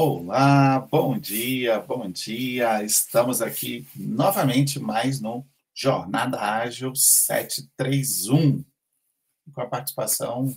Olá, 0.00 0.78
bom 0.78 1.18
dia, 1.18 1.80
bom 1.80 2.08
dia. 2.08 2.84
Estamos 2.84 3.42
aqui 3.42 3.84
novamente 3.96 4.78
mais 4.78 5.20
no 5.20 5.44
Jornada 5.74 6.40
Ágil 6.40 6.94
731, 6.94 8.64
com 9.52 9.60
a 9.60 9.66
participação 9.66 10.56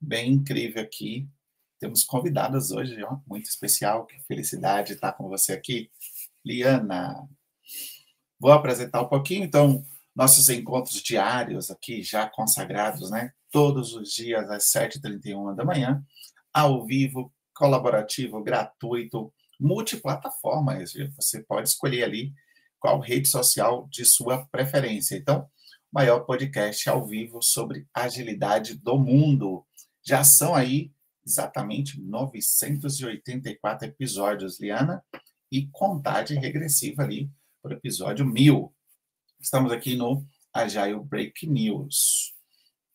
bem 0.00 0.34
incrível 0.34 0.80
aqui. 0.80 1.28
Temos 1.80 2.04
convidadas 2.04 2.70
hoje, 2.70 3.02
ó, 3.02 3.18
muito 3.26 3.46
especial. 3.46 4.06
Que 4.06 4.20
felicidade 4.20 4.92
estar 4.92 5.12
com 5.14 5.28
você 5.28 5.54
aqui, 5.54 5.90
Liana. 6.46 7.28
Vou 8.38 8.52
apresentar 8.52 9.02
um 9.02 9.08
pouquinho, 9.08 9.42
então, 9.42 9.84
nossos 10.14 10.48
encontros 10.48 11.02
diários 11.02 11.68
aqui, 11.68 12.00
já 12.00 12.30
consagrados, 12.30 13.10
né? 13.10 13.32
Todos 13.50 13.92
os 13.94 14.12
dias 14.12 14.48
às 14.48 14.70
7h31 14.70 15.56
da 15.56 15.64
manhã, 15.64 16.00
ao 16.54 16.86
vivo, 16.86 17.34
colaborativo, 17.58 18.40
gratuito, 18.40 19.34
multiplataforma. 19.58 20.78
Você 21.16 21.42
pode 21.42 21.68
escolher 21.68 22.04
ali 22.04 22.32
qual 22.78 23.00
rede 23.00 23.26
social 23.26 23.88
de 23.90 24.04
sua 24.04 24.46
preferência. 24.46 25.16
Então, 25.16 25.50
maior 25.92 26.20
podcast 26.20 26.88
ao 26.88 27.04
vivo 27.04 27.42
sobre 27.42 27.84
agilidade 27.92 28.78
do 28.78 28.96
mundo. 28.96 29.66
Já 30.06 30.22
são 30.22 30.54
aí 30.54 30.92
exatamente 31.26 32.00
984 32.00 33.88
episódios, 33.88 34.60
Liana, 34.60 35.04
e 35.50 35.66
contagem 35.72 36.38
regressiva 36.38 37.02
ali 37.02 37.28
para 37.60 37.74
o 37.74 37.76
episódio 37.76 38.24
1000. 38.24 38.72
Estamos 39.40 39.72
aqui 39.72 39.96
no 39.96 40.24
Agile 40.54 41.00
Break 41.00 41.44
News. 41.44 42.36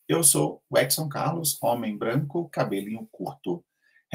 Eu 0.08 0.24
sou 0.24 0.62
o 0.70 0.78
Edson 0.78 1.06
Carlos, 1.06 1.58
homem 1.62 1.98
branco, 1.98 2.48
cabelinho 2.48 3.06
curto, 3.12 3.62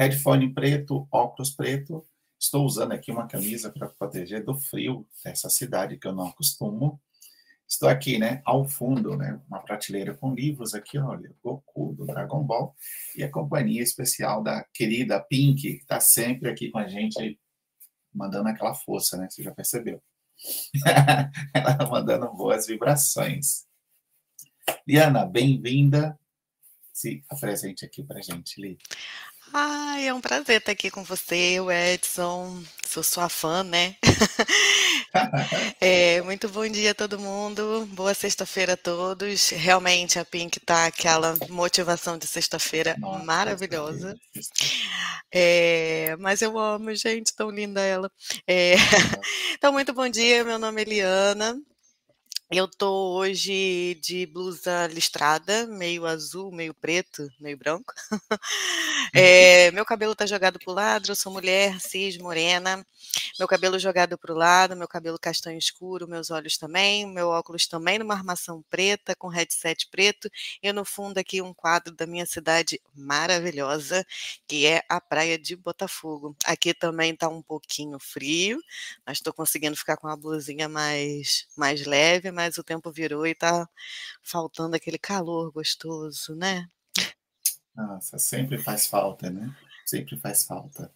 headphone 0.00 0.54
preto, 0.54 1.06
óculos 1.12 1.50
preto. 1.50 2.02
Estou 2.40 2.64
usando 2.64 2.92
aqui 2.92 3.12
uma 3.12 3.26
camisa 3.26 3.70
para 3.70 3.86
proteger 3.86 4.42
do 4.42 4.58
frio 4.58 5.06
dessa 5.22 5.50
cidade 5.50 5.98
que 5.98 6.06
eu 6.06 6.14
não 6.14 6.28
acostumo. 6.28 6.98
Estou 7.68 7.86
aqui, 7.86 8.18
né, 8.18 8.40
ao 8.46 8.66
fundo, 8.66 9.14
né, 9.14 9.38
uma 9.46 9.60
prateleira 9.60 10.14
com 10.14 10.34
livros 10.34 10.72
aqui, 10.72 10.98
olha, 10.98 11.30
Goku 11.44 11.94
do 11.94 12.06
Dragon 12.06 12.42
Ball 12.42 12.74
e 13.14 13.22
a 13.22 13.30
companhia 13.30 13.82
especial 13.82 14.42
da 14.42 14.64
querida 14.72 15.20
Pink, 15.20 15.60
que 15.60 15.68
está 15.82 16.00
sempre 16.00 16.48
aqui 16.48 16.70
com 16.70 16.78
a 16.78 16.88
gente, 16.88 17.38
mandando 18.12 18.48
aquela 18.48 18.74
força, 18.74 19.18
né? 19.18 19.28
Você 19.28 19.42
já 19.42 19.52
percebeu? 19.52 20.02
Ela 21.54 21.76
tá 21.76 21.86
mandando 21.86 22.32
boas 22.32 22.66
vibrações. 22.66 23.66
Liana, 24.88 25.26
bem-vinda. 25.26 26.18
Se 26.92 27.22
apresente 27.28 27.84
aqui 27.84 28.02
para 28.02 28.20
gente, 28.20 28.60
Li. 28.60 28.78
Ai, 29.52 30.06
é 30.06 30.14
um 30.14 30.20
prazer 30.20 30.58
estar 30.58 30.72
aqui 30.72 30.90
com 30.90 31.02
você, 31.02 31.58
o 31.60 31.70
Edson. 31.70 32.62
Sou 32.86 33.02
sua 33.02 33.28
fã, 33.28 33.62
né? 33.62 33.96
É, 35.80 36.22
muito 36.22 36.48
bom 36.48 36.68
dia 36.68 36.92
a 36.92 36.94
todo 36.94 37.18
mundo. 37.18 37.84
Boa 37.92 38.14
sexta-feira 38.14 38.74
a 38.74 38.76
todos. 38.76 39.50
Realmente 39.50 40.18
a 40.20 40.24
Pink 40.24 40.60
tá 40.60 40.86
aquela 40.86 41.36
motivação 41.48 42.16
de 42.16 42.28
sexta-feira 42.28 42.96
maravilhosa. 43.24 44.16
É, 45.32 46.14
mas 46.20 46.42
eu 46.42 46.56
amo, 46.58 46.94
gente, 46.94 47.34
tão 47.34 47.50
linda 47.50 47.80
ela. 47.80 48.10
É, 48.46 48.74
então, 49.54 49.72
muito 49.72 49.92
bom 49.92 50.08
dia. 50.08 50.44
Meu 50.44 50.58
nome 50.58 50.80
é 50.80 50.84
Eliana. 50.84 51.60
Eu 52.52 52.66
tô 52.66 53.14
hoje 53.16 53.94
de 54.02 54.26
blusa 54.26 54.88
listrada, 54.88 55.68
meio 55.68 56.04
azul, 56.04 56.50
meio 56.50 56.74
preto, 56.74 57.30
meio 57.38 57.56
branco. 57.56 57.94
É, 59.14 59.70
meu 59.72 59.84
cabelo 59.84 60.16
tá 60.16 60.26
jogado 60.26 60.58
pro 60.58 60.72
lado, 60.72 61.08
eu 61.08 61.14
sou 61.14 61.32
mulher, 61.32 61.80
cis, 61.80 62.16
morena. 62.18 62.84
Meu 63.38 63.46
cabelo 63.46 63.78
jogado 63.78 64.18
pro 64.18 64.34
lado, 64.34 64.76
meu 64.76 64.88
cabelo 64.88 65.18
castanho 65.18 65.58
escuro, 65.58 66.08
meus 66.08 66.30
olhos 66.30 66.58
também, 66.58 67.06
meu 67.06 67.28
óculos 67.28 67.68
também 67.68 67.98
numa 68.00 68.14
armação 68.14 68.62
preta, 68.68 69.14
com 69.14 69.28
headset 69.28 69.88
preto. 69.88 70.28
E 70.60 70.72
no 70.72 70.84
fundo 70.84 71.18
aqui 71.18 71.40
um 71.40 71.54
quadro 71.54 71.94
da 71.94 72.06
minha 72.06 72.26
cidade 72.26 72.80
maravilhosa, 72.94 74.04
que 74.48 74.66
é 74.66 74.82
a 74.88 75.00
Praia 75.00 75.38
de 75.38 75.54
Botafogo. 75.54 76.36
Aqui 76.44 76.74
também 76.74 77.14
tá 77.14 77.28
um 77.28 77.42
pouquinho 77.42 77.98
frio, 78.00 78.60
mas 79.06 79.18
estou 79.18 79.32
conseguindo 79.32 79.76
ficar 79.76 79.96
com 79.96 80.08
a 80.08 80.16
blusinha 80.16 80.68
mais, 80.68 81.46
mais 81.56 81.86
leve, 81.86 82.30
mas 82.40 82.56
o 82.56 82.64
tempo 82.64 82.90
virou 82.90 83.26
e 83.26 83.34
tá 83.34 83.68
faltando 84.22 84.74
aquele 84.74 84.98
calor 84.98 85.52
gostoso, 85.52 86.34
né? 86.34 86.66
Nossa, 87.76 88.18
sempre 88.18 88.56
faz 88.56 88.86
falta, 88.86 89.28
né? 89.28 89.54
Sempre 89.84 90.16
faz 90.16 90.44
falta. 90.44 90.90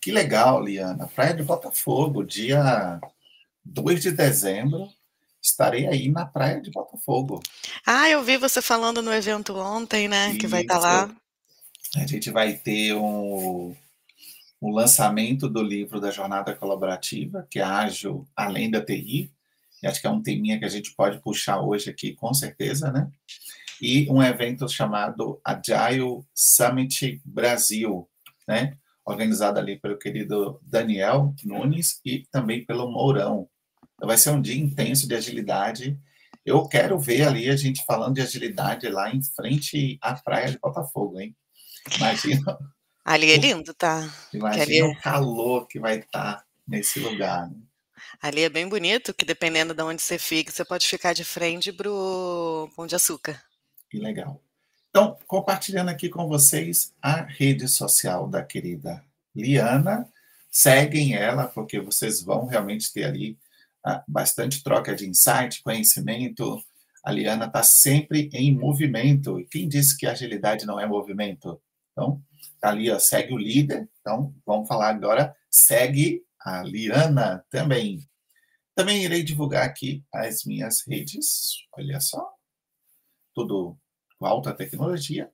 Que 0.00 0.10
legal, 0.10 0.60
Liana. 0.60 1.06
Praia 1.06 1.34
de 1.34 1.44
Botafogo, 1.44 2.24
dia 2.24 3.00
2 3.64 4.02
de 4.02 4.10
dezembro, 4.10 4.88
estarei 5.40 5.86
aí 5.86 6.10
na 6.10 6.26
Praia 6.26 6.60
de 6.60 6.70
Botafogo. 6.72 7.40
Ah, 7.86 8.10
eu 8.10 8.24
vi 8.24 8.36
você 8.36 8.60
falando 8.60 9.00
no 9.00 9.12
evento 9.12 9.56
ontem, 9.56 10.08
né? 10.08 10.30
Isso. 10.30 10.38
Que 10.38 10.46
vai 10.48 10.62
estar 10.62 10.80
tá 10.80 10.80
lá. 10.80 11.16
A 11.94 12.06
gente 12.06 12.28
vai 12.30 12.54
ter 12.54 12.94
um, 12.94 13.76
um 14.60 14.70
lançamento 14.72 15.48
do 15.48 15.62
livro 15.62 16.00
da 16.00 16.10
Jornada 16.10 16.56
Colaborativa, 16.56 17.46
que 17.48 17.60
é 17.60 17.62
Ágil 17.62 18.26
Além 18.34 18.68
da 18.68 18.84
TI. 18.84 19.30
E 19.82 19.86
acho 19.86 20.00
que 20.00 20.06
é 20.06 20.10
um 20.10 20.22
teminha 20.22 20.58
que 20.58 20.64
a 20.64 20.68
gente 20.68 20.94
pode 20.94 21.20
puxar 21.20 21.60
hoje 21.60 21.90
aqui, 21.90 22.14
com 22.14 22.32
certeza, 22.32 22.92
né? 22.92 23.10
e 23.82 24.08
um 24.08 24.22
evento 24.22 24.68
chamado 24.68 25.40
Agile 25.44 26.22
Summit 26.32 27.20
Brasil, 27.24 28.08
né? 28.46 28.78
organizado 29.04 29.58
ali 29.58 29.76
pelo 29.80 29.98
querido 29.98 30.60
Daniel 30.62 31.34
Nunes 31.44 32.00
e 32.04 32.24
também 32.30 32.64
pelo 32.64 32.88
Mourão. 32.88 33.48
Então 33.96 34.06
vai 34.06 34.16
ser 34.16 34.30
um 34.30 34.40
dia 34.40 34.54
intenso 34.54 35.08
de 35.08 35.16
agilidade. 35.16 35.98
Eu 36.46 36.68
quero 36.68 36.96
ver 37.00 37.26
ali 37.26 37.50
a 37.50 37.56
gente 37.56 37.84
falando 37.84 38.14
de 38.14 38.22
agilidade 38.22 38.88
lá 38.88 39.12
em 39.12 39.20
frente 39.20 39.98
à 40.00 40.14
praia 40.14 40.52
de 40.52 40.60
Botafogo, 40.60 41.18
hein? 41.18 41.36
Imagina. 41.96 42.58
Ali 43.04 43.32
é 43.32 43.36
lindo, 43.36 43.74
tá? 43.74 44.08
Imagina 44.32 44.86
o 44.86 45.00
calor 45.00 45.66
que 45.66 45.80
vai 45.80 45.98
estar 45.98 46.36
tá 46.36 46.44
nesse 46.68 47.00
lugar. 47.00 47.50
Né? 47.50 47.56
Ali 48.20 48.42
é 48.42 48.48
bem 48.48 48.68
bonito, 48.68 49.14
que 49.14 49.24
dependendo 49.24 49.74
de 49.74 49.82
onde 49.82 50.02
você 50.02 50.18
fica, 50.18 50.50
você 50.50 50.64
pode 50.64 50.86
ficar 50.86 51.12
de 51.12 51.24
frente 51.24 51.72
para 51.72 51.90
o 51.90 52.70
Pão 52.76 52.86
de 52.86 52.94
Açúcar. 52.94 53.42
Que 53.90 53.98
legal. 53.98 54.40
Então, 54.90 55.16
compartilhando 55.26 55.88
aqui 55.88 56.08
com 56.08 56.28
vocês 56.28 56.92
a 57.00 57.22
rede 57.22 57.66
social 57.66 58.28
da 58.28 58.42
querida 58.42 59.02
Liana. 59.34 60.06
Seguem 60.50 61.14
ela, 61.14 61.46
porque 61.46 61.80
vocês 61.80 62.22
vão 62.22 62.46
realmente 62.46 62.92
ter 62.92 63.04
ali 63.04 63.38
ah, 63.84 64.04
bastante 64.06 64.62
troca 64.62 64.94
de 64.94 65.08
insight, 65.08 65.62
conhecimento. 65.62 66.62
A 67.02 67.10
Liana 67.10 67.46
está 67.46 67.62
sempre 67.62 68.28
em 68.34 68.54
movimento. 68.54 69.40
E 69.40 69.46
quem 69.46 69.66
disse 69.66 69.96
que 69.96 70.06
agilidade 70.06 70.66
não 70.66 70.78
é 70.78 70.86
movimento? 70.86 71.60
Então, 71.92 72.22
tá 72.60 72.68
ali, 72.68 72.90
ó, 72.90 72.98
segue 72.98 73.32
o 73.32 73.38
líder. 73.38 73.88
Então, 74.00 74.34
vamos 74.44 74.68
falar 74.68 74.90
agora, 74.90 75.34
segue 75.50 76.22
a 76.44 76.62
Liana 76.62 77.44
também. 77.50 78.06
Também 78.74 79.04
irei 79.04 79.22
divulgar 79.22 79.64
aqui 79.64 80.04
as 80.12 80.44
minhas 80.44 80.86
redes. 80.86 81.66
Olha 81.76 82.00
só, 82.00 82.26
tudo 83.34 83.76
com 84.18 84.26
alta 84.26 84.54
tecnologia. 84.54 85.30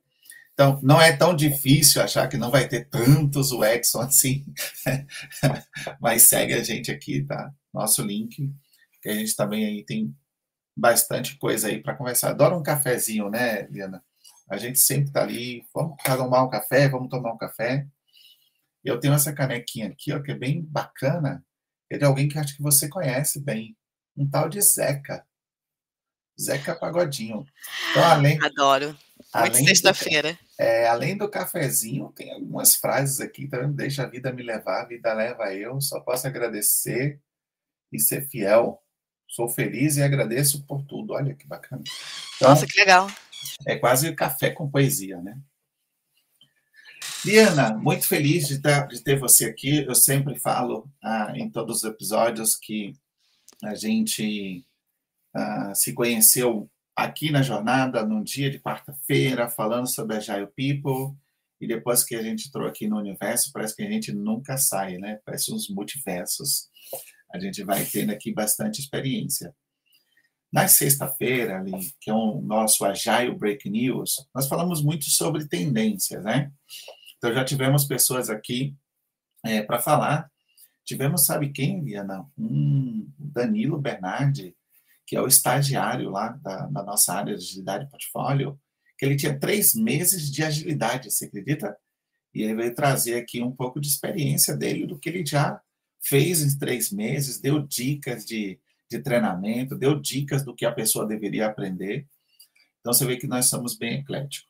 Então, 0.53 0.77
não 0.83 1.01
é 1.01 1.15
tão 1.15 1.33
difícil 1.33 2.01
achar 2.01 2.27
que 2.27 2.35
não 2.35 2.51
vai 2.51 2.67
ter 2.67 2.89
tantos 2.89 3.53
o 3.53 3.63
Edson 3.63 4.01
assim, 4.01 4.45
mas 6.01 6.23
segue 6.23 6.53
a 6.53 6.61
gente 6.61 6.91
aqui, 6.91 7.23
tá? 7.23 7.53
Nosso 7.73 8.01
link, 8.01 8.51
que 9.01 9.07
a 9.07 9.13
gente 9.13 9.35
também 9.37 9.65
aí 9.65 9.85
tem 9.85 10.13
bastante 10.75 11.37
coisa 11.37 11.69
aí 11.69 11.81
para 11.81 11.95
conversar. 11.95 12.31
Adoro 12.31 12.57
um 12.57 12.63
cafezinho, 12.63 13.29
né, 13.29 13.67
Liana? 13.67 14.03
A 14.49 14.57
gente 14.57 14.79
sempre 14.79 15.11
tá 15.11 15.21
ali, 15.21 15.63
vamos 15.73 15.95
tomar 16.03 16.43
um 16.43 16.49
café, 16.49 16.89
vamos 16.89 17.09
tomar 17.09 17.33
um 17.33 17.37
café. 17.37 17.87
Eu 18.83 18.99
tenho 18.99 19.13
essa 19.13 19.33
canequinha 19.33 19.87
aqui, 19.87 20.13
ó, 20.13 20.21
que 20.21 20.31
é 20.31 20.35
bem 20.35 20.61
bacana. 20.61 21.45
É 21.89 21.97
de 21.97 22.05
alguém 22.05 22.29
que 22.29 22.37
acho 22.37 22.55
que 22.55 22.61
você 22.61 22.87
conhece 22.87 23.39
bem, 23.39 23.75
um 24.15 24.29
tal 24.29 24.47
de 24.47 24.61
Zeca. 24.61 25.25
Zeca 26.39 26.75
Pagodinho. 26.75 27.45
Então, 27.91 28.03
além, 28.05 28.41
Adoro. 28.41 28.97
Muito 29.35 29.57
sexta-feira. 29.57 30.39
É, 30.57 30.87
além 30.87 31.17
do 31.17 31.29
cafezinho, 31.29 32.11
tem 32.15 32.31
algumas 32.31 32.75
frases 32.75 33.19
aqui, 33.19 33.47
tá 33.47 33.59
vendo? 33.59 33.73
Deixa 33.73 34.03
a 34.03 34.07
vida 34.07 34.31
me 34.31 34.41
levar, 34.41 34.81
a 34.81 34.85
vida 34.85 35.13
leva 35.13 35.53
eu, 35.53 35.79
só 35.81 35.99
posso 35.99 36.25
agradecer 36.27 37.19
e 37.91 37.99
ser 37.99 38.27
fiel. 38.29 38.81
Sou 39.27 39.47
feliz 39.47 39.97
e 39.97 40.01
agradeço 40.01 40.65
por 40.65 40.81
tudo. 40.83 41.13
Olha 41.13 41.35
que 41.35 41.45
bacana. 41.45 41.83
Então, 42.35 42.49
Nossa, 42.49 42.65
que 42.65 42.79
legal. 42.79 43.07
É 43.65 43.75
quase 43.75 44.13
café 44.15 44.49
com 44.49 44.69
poesia, 44.69 45.21
né? 45.21 45.39
Diana, 47.23 47.77
muito 47.77 48.07
feliz 48.07 48.47
de 48.47 48.59
ter, 48.59 48.87
de 48.87 49.03
ter 49.03 49.19
você 49.19 49.45
aqui. 49.45 49.83
Eu 49.83 49.93
sempre 49.93 50.39
falo 50.39 50.89
ah, 51.03 51.33
em 51.35 51.49
todos 51.49 51.77
os 51.77 51.83
episódios 51.83 52.55
que 52.55 52.93
a 53.61 53.75
gente 53.75 54.65
uh, 55.35 55.75
se 55.75 55.93
conheceu 55.93 56.69
aqui 56.95 57.29
na 57.29 57.41
jornada, 57.41 58.05
num 58.05 58.23
dia 58.23 58.49
de 58.49 58.59
quarta-feira, 58.59 59.49
falando 59.49 59.87
sobre 59.87 60.15
Agile 60.15 60.47
People, 60.47 61.17
e 61.59 61.67
depois 61.67 62.05
que 62.05 62.15
a 62.15 62.21
gente 62.21 62.47
entrou 62.47 62.65
aqui 62.65 62.87
no 62.87 62.97
universo, 62.97 63.51
parece 63.51 63.75
que 63.75 63.83
a 63.83 63.91
gente 63.91 64.13
nunca 64.13 64.57
sai, 64.57 64.97
né? 64.97 65.19
Parece 65.25 65.53
uns 65.53 65.69
multiversos. 65.69 66.69
A 67.33 67.37
gente 67.37 67.63
vai 67.63 67.83
tendo 67.83 68.11
aqui 68.11 68.33
bastante 68.33 68.79
experiência. 68.79 69.53
Na 70.51 70.67
sexta-feira, 70.67 71.59
ali, 71.59 71.73
que 71.99 72.09
é 72.09 72.13
o 72.13 72.41
nosso 72.41 72.85
Agile 72.85 73.35
Break 73.35 73.69
News, 73.69 74.25
nós 74.33 74.47
falamos 74.47 74.81
muito 74.81 75.05
sobre 75.09 75.47
tendências, 75.47 76.23
né? 76.23 76.51
Então, 77.19 77.33
já 77.33 77.43
tivemos 77.43 77.85
pessoas 77.85 78.29
aqui 78.29 78.75
é, 79.45 79.61
para 79.61 79.77
falar. 79.77 80.31
Tivemos, 80.85 81.25
sabe 81.25 81.51
quem, 81.51 81.83
Liana? 81.83 82.25
Um 82.37 83.07
Danilo 83.19 83.77
Bernardi, 83.77 84.55
que 85.05 85.15
é 85.15 85.21
o 85.21 85.27
estagiário 85.27 86.09
lá 86.09 86.29
da, 86.29 86.65
da 86.67 86.81
nossa 86.81 87.13
área 87.13 87.35
de 87.35 87.43
agilidade 87.43 87.89
portfólio, 87.89 88.59
que 88.97 89.05
ele 89.05 89.15
tinha 89.15 89.37
três 89.37 89.75
meses 89.75 90.31
de 90.31 90.43
agilidade, 90.43 91.11
você 91.11 91.25
acredita? 91.25 91.77
E 92.33 92.41
ele 92.41 92.55
veio 92.55 92.73
trazer 92.73 93.15
aqui 93.15 93.41
um 93.41 93.51
pouco 93.51 93.79
de 93.79 93.87
experiência 93.87 94.55
dele, 94.55 94.87
do 94.87 94.97
que 94.97 95.09
ele 95.09 95.25
já 95.25 95.61
fez 96.01 96.41
em 96.41 96.57
três 96.57 96.91
meses, 96.91 97.39
deu 97.39 97.59
dicas 97.59 98.25
de, 98.25 98.59
de 98.89 98.99
treinamento, 98.99 99.75
deu 99.75 99.99
dicas 99.99 100.43
do 100.43 100.55
que 100.55 100.65
a 100.65 100.71
pessoa 100.71 101.05
deveria 101.05 101.47
aprender. 101.47 102.07
Então, 102.79 102.93
você 102.93 103.05
vê 103.05 103.17
que 103.17 103.27
nós 103.27 103.47
somos 103.47 103.77
bem 103.77 103.99
ecléticos. 103.99 104.48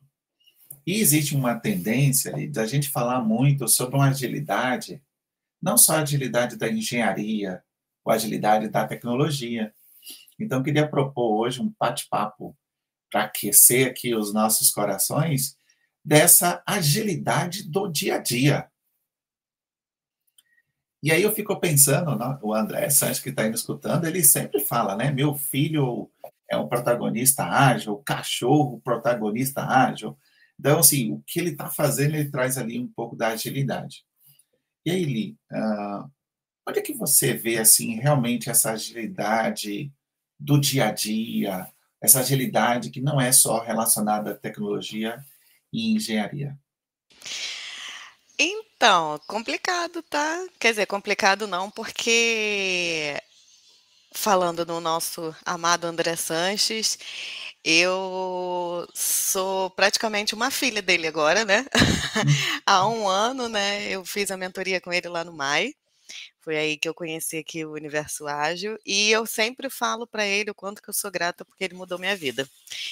E 0.85 0.99
existe 0.99 1.35
uma 1.35 1.59
tendência 1.59 2.33
da 2.49 2.65
gente 2.65 2.89
falar 2.89 3.21
muito 3.21 3.67
sobre 3.67 3.95
uma 3.95 4.09
agilidade, 4.09 5.01
não 5.61 5.77
só 5.77 5.97
a 5.97 6.01
agilidade 6.01 6.55
da 6.55 6.69
engenharia, 6.69 7.63
ou 8.03 8.11
a 8.11 8.15
agilidade 8.15 8.69
da 8.69 8.87
tecnologia. 8.87 9.73
Então, 10.39 10.63
queria 10.63 10.87
propor 10.87 11.39
hoje 11.39 11.61
um 11.61 11.73
bate-papo 11.79 12.57
para 13.11 13.23
aquecer 13.23 13.87
aqui 13.87 14.15
os 14.15 14.33
nossos 14.33 14.71
corações, 14.71 15.57
dessa 16.03 16.63
agilidade 16.65 17.69
do 17.69 17.87
dia 17.87 18.15
a 18.15 18.17
dia. 18.19 18.69
E 21.01 21.11
aí 21.11 21.21
eu 21.23 21.33
fico 21.33 21.57
pensando, 21.59 22.15
né, 22.15 22.37
o 22.41 22.53
André 22.53 22.89
Sanches 22.89 23.19
que 23.19 23.29
está 23.29 23.43
aí 23.43 23.49
me 23.49 23.55
escutando, 23.55 24.05
ele 24.05 24.23
sempre 24.23 24.59
fala, 24.59 24.95
né? 24.95 25.11
Meu 25.11 25.33
filho 25.35 26.09
é 26.49 26.57
um 26.57 26.67
protagonista 26.67 27.45
ágil, 27.45 27.97
cachorro 27.97 28.81
protagonista 28.81 29.63
ágil. 29.63 30.17
Então, 30.59 30.79
assim, 30.79 31.13
o 31.13 31.23
que 31.25 31.39
ele 31.39 31.51
está 31.51 31.69
fazendo, 31.69 32.15
ele 32.15 32.29
traz 32.29 32.57
ali 32.57 32.77
um 32.77 32.87
pouco 32.87 33.15
da 33.15 33.29
agilidade. 33.29 34.03
E 34.85 34.91
aí, 34.91 35.05
Li, 35.05 35.37
uh, 35.51 36.11
onde 36.67 36.79
é 36.79 36.81
que 36.81 36.93
você 36.93 37.33
vê, 37.33 37.57
assim, 37.57 37.95
realmente 37.95 38.49
essa 38.49 38.71
agilidade 38.71 39.89
do 40.37 40.59
dia 40.59 40.87
a 40.87 40.91
dia, 40.91 41.71
essa 42.01 42.19
agilidade 42.19 42.89
que 42.89 42.99
não 42.99 43.21
é 43.21 43.31
só 43.31 43.63
relacionada 43.63 44.31
à 44.31 44.35
tecnologia 44.37 45.23
e 45.71 45.93
engenharia? 45.93 46.57
Então, 48.37 49.19
complicado, 49.27 50.03
tá? 50.03 50.45
Quer 50.59 50.71
dizer, 50.71 50.85
complicado 50.87 51.47
não, 51.47 51.69
porque 51.71 53.17
falando 54.11 54.65
no 54.65 54.81
nosso 54.81 55.35
amado 55.45 55.85
André 55.85 56.15
Sanches, 56.15 56.97
eu 57.63 58.87
sou 58.93 59.69
praticamente 59.71 60.33
uma 60.33 60.49
filha 60.49 60.81
dele 60.81 61.07
agora, 61.07 61.43
né? 61.43 61.65
Hum. 61.75 61.99
Há 62.65 62.87
um 62.87 63.07
ano, 63.07 63.49
né? 63.49 63.89
Eu 63.89 64.05
fiz 64.05 64.31
a 64.31 64.37
mentoria 64.37 64.79
com 64.79 64.93
ele 64.93 65.07
lá 65.07 65.23
no 65.23 65.33
MAI. 65.33 65.73
Foi 66.41 66.57
aí 66.57 66.77
que 66.77 66.87
eu 66.87 66.93
conheci 66.93 67.37
aqui 67.37 67.65
o 67.65 67.73
Universo 67.73 68.25
Ágil 68.25 68.77
e 68.85 69.11
eu 69.11 69.25
sempre 69.25 69.69
falo 69.69 70.07
para 70.07 70.25
ele 70.25 70.49
o 70.49 70.55
quanto 70.55 70.81
que 70.81 70.89
eu 70.89 70.93
sou 70.93 71.11
grata 71.11 71.43
porque 71.43 71.63
ele 71.63 71.75
mudou 71.75 71.99
minha 71.99 72.15
vida. 72.15 72.49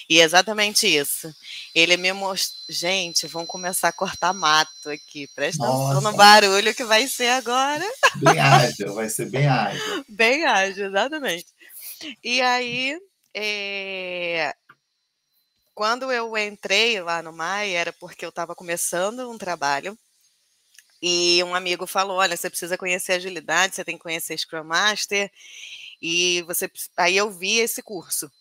E 0.10 0.20
é 0.20 0.24
exatamente 0.24 0.86
isso. 0.86 1.34
Ele 1.74 1.96
me 1.96 2.12
mostrou, 2.12 2.66
gente, 2.70 3.26
vamos 3.26 3.48
começar 3.48 3.88
a 3.88 3.94
cortar 3.94 4.34
mato 4.34 4.90
aqui. 4.90 5.28
Presta 5.34 5.66
atenção 5.66 6.02
no 6.02 6.14
barulho 6.16 6.76
que 6.76 6.84
vai 6.84 7.08
ser 7.08 7.30
agora. 7.30 7.86
Bem 8.18 8.40
ágil, 8.40 8.94
vai 8.94 9.10
ser 9.10 9.30
bem 9.30 9.48
ágil. 9.48 10.06
Bem 10.10 10.46
ágil, 10.46 10.88
exatamente. 10.88 11.48
E 12.24 12.42
aí, 12.42 13.00
é... 13.34 14.56
quando 15.74 16.12
eu 16.12 16.36
entrei 16.38 17.02
lá 17.02 17.22
no 17.22 17.32
MAI, 17.32 17.72
era 17.72 17.94
porque 17.94 18.26
eu 18.26 18.30
estava 18.30 18.56
começando 18.56 19.30
um 19.30 19.38
trabalho 19.38 19.98
e 21.02 21.44
um 21.44 21.54
amigo 21.56 21.86
falou: 21.88 22.18
olha, 22.18 22.36
você 22.36 22.50
precisa 22.50 22.78
conhecer 22.78 23.14
agilidade, 23.14 23.76
você 23.76 23.86
tem 23.86 23.96
que 23.98 24.04
conhecer 24.04 24.38
Scrum 24.38 24.64
Master. 24.64 25.32
E 26.02 26.44
você. 26.44 26.70
Aí 26.98 27.18
eu 27.18 27.32
vi 27.32 27.60
esse 27.60 27.82
curso. 27.82 28.32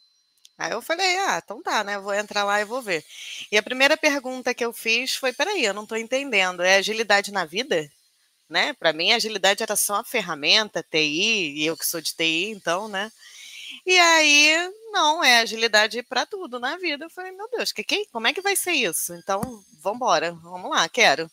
Aí 0.59 0.73
eu 0.73 0.83
falei, 0.83 1.07
ah, 1.19 1.41
então 1.45 1.63
tá, 1.63 1.85
né? 1.85 1.99
Vou 1.99 2.15
entrar 2.15 2.45
lá 2.45 2.61
e 2.61 2.65
vou 2.65 2.83
ver. 2.83 3.05
E 3.53 3.59
a 3.59 3.63
primeira 3.63 3.97
pergunta 3.97 4.55
que 4.55 4.65
eu 4.65 4.73
fiz 4.73 5.17
foi: 5.17 5.33
peraí, 5.33 5.65
eu 5.65 5.75
não 5.75 5.85
estou 5.85 5.99
entendendo. 5.99 6.63
É 6.63 6.77
agilidade 6.77 7.33
na 7.33 7.45
vida? 7.45 7.91
Né? 8.49 8.73
Para 8.75 8.93
mim, 8.93 9.13
agilidade 9.13 9.63
era 9.63 9.77
só 9.77 10.05
ferramenta, 10.05 10.83
TI, 10.83 11.63
e 11.63 11.67
eu 11.67 11.77
que 11.77 11.87
sou 11.87 12.01
de 12.01 12.15
TI, 12.15 12.51
então, 12.51 12.89
né? 12.89 13.11
E 13.85 13.99
aí, 13.99 14.71
não, 14.93 15.23
é 15.23 15.39
agilidade 15.39 16.03
para 16.03 16.27
tudo 16.27 16.59
na 16.59 16.77
vida. 16.77 17.05
Eu 17.05 17.11
falei, 17.11 17.33
meu 17.33 17.49
Deus, 17.51 17.73
que, 17.73 17.85
que, 17.85 18.07
como 18.07 18.27
é 18.27 18.33
que 18.33 18.41
vai 18.41 18.57
ser 18.57 18.73
isso? 18.73 19.15
Então, 19.15 19.41
vamos 19.81 19.97
embora, 19.97 20.33
vamos 20.33 20.71
lá, 20.71 20.89
quero. 20.89 21.31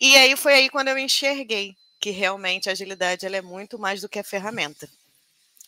E 0.00 0.16
aí 0.16 0.36
foi 0.36 0.54
aí 0.54 0.70
quando 0.70 0.88
eu 0.88 0.98
enxerguei 0.98 1.76
que 2.00 2.10
realmente 2.10 2.68
a 2.68 2.72
agilidade 2.72 3.24
ela 3.24 3.36
é 3.36 3.42
muito 3.42 3.78
mais 3.78 4.00
do 4.00 4.08
que 4.08 4.18
a 4.18 4.24
ferramenta. 4.24 4.88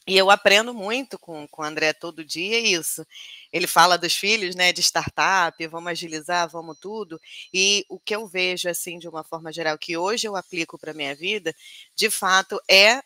E 0.07 0.17
eu 0.19 0.31
aprendo 0.31 0.75
muito 0.75 1.19
com, 1.19 1.49
com 1.49 1.63
o 1.63 1.65
André 1.65 1.93
todo 1.95 2.25
dia 2.25 2.59
isso. 2.59 3.07
Ele 3.53 3.67
fala 3.67 3.97
dos 3.97 4.15
filhos, 4.15 4.55
né, 4.55 4.73
de 4.73 4.83
startup, 4.83 5.67
vamos 5.69 5.91
agilizar, 5.91 6.49
vamos 6.49 6.77
tudo. 6.79 7.19
E 7.53 7.87
o 7.89 7.99
que 7.99 8.15
eu 8.15 8.27
vejo, 8.27 8.69
assim, 8.69 8.99
de 8.99 9.09
uma 9.09 9.25
forma 9.25 9.53
geral, 9.53 9.79
que 9.79 9.97
hoje 9.97 10.27
eu 10.27 10.37
aplico 10.37 10.77
para 10.79 10.91
a 10.91 10.95
minha 10.95 11.15
vida, 11.15 11.55
de 11.95 12.11
fato, 12.11 12.61
é 12.69 13.03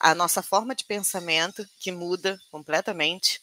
a 0.00 0.14
nossa 0.14 0.42
forma 0.42 0.74
de 0.74 0.84
pensamento 0.84 1.68
que 1.78 1.92
muda 1.92 2.40
completamente. 2.50 3.40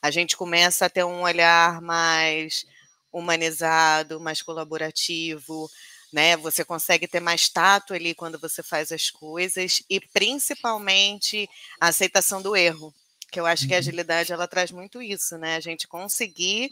A 0.00 0.10
gente 0.12 0.36
começa 0.36 0.86
a 0.86 0.90
ter 0.90 1.04
um 1.04 1.22
olhar 1.22 1.82
mais 1.82 2.64
humanizado, 3.12 4.20
mais 4.20 4.40
colaborativo, 4.40 5.68
né? 6.12 6.36
Você 6.36 6.64
consegue 6.64 7.08
ter 7.08 7.20
mais 7.20 7.48
tato 7.48 7.92
ali 7.92 8.14
quando 8.14 8.38
você 8.38 8.62
faz 8.62 8.92
as 8.92 9.10
coisas 9.10 9.82
e 9.90 10.00
principalmente 10.00 11.48
a 11.80 11.88
aceitação 11.88 12.40
do 12.40 12.54
erro, 12.54 12.94
que 13.32 13.40
eu 13.40 13.44
acho 13.44 13.66
que 13.66 13.74
a 13.74 13.76
uhum. 13.76 13.80
agilidade 13.80 14.32
ela 14.32 14.46
traz 14.46 14.70
muito 14.70 15.02
isso, 15.02 15.36
né? 15.36 15.56
A 15.56 15.60
gente 15.60 15.88
conseguir 15.88 16.70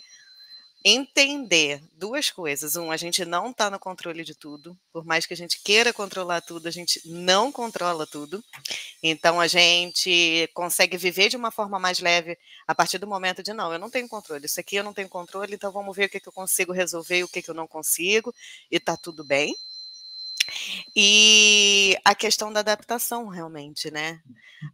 entender 0.88 1.83
duas 1.95 2.31
coisas. 2.31 2.76
Um, 2.76 2.93
a 2.93 2.97
gente 2.97 3.25
não 3.25 3.50
está 3.50 3.69
no 3.69 3.76
controle 3.76 4.23
de 4.23 4.37
tudo. 4.37 4.78
Por 4.93 5.05
mais 5.05 5.26
que 5.26 5.35
a 5.35 5.37
gente 5.37 5.61
queira 5.61 5.93
controlar 5.93 6.40
tudo, 6.40 6.69
a 6.69 6.71
gente 6.71 7.02
não 7.05 7.50
controla 7.50 8.07
tudo. 8.07 8.43
Então, 9.02 9.40
a 9.40 9.49
gente 9.49 10.49
consegue 10.55 10.97
viver 10.97 11.28
de 11.28 11.37
uma 11.37 11.50
forma 11.50 11.76
mais 11.81 11.99
leve 11.99 12.38
a 12.69 12.75
partir 12.75 12.99
do 12.99 13.07
momento 13.07 13.43
de, 13.43 13.52
não, 13.52 13.73
eu 13.73 13.81
não 13.81 13.90
tenho 13.90 14.09
controle. 14.09 14.47
Isso 14.47 14.61
aqui 14.61 14.76
eu 14.76 14.85
não 14.85 14.95
tenho 14.95 15.09
controle, 15.09 15.57
então 15.57 15.73
vamos 15.73 15.97
ver 15.97 16.05
o 16.05 16.09
que, 16.09 16.21
que 16.21 16.28
eu 16.28 16.33
consigo 16.33 16.73
resolver 16.73 17.19
e 17.19 17.25
o 17.25 17.28
que, 17.28 17.43
que 17.43 17.50
eu 17.50 17.55
não 17.55 17.66
consigo. 17.66 18.33
E 18.71 18.76
está 18.76 18.97
tudo 18.97 19.25
bem. 19.25 19.57
E 20.95 21.97
a 22.05 22.15
questão 22.15 22.53
da 22.53 22.61
adaptação, 22.61 23.29
realmente, 23.29 23.91
né? 23.91 24.21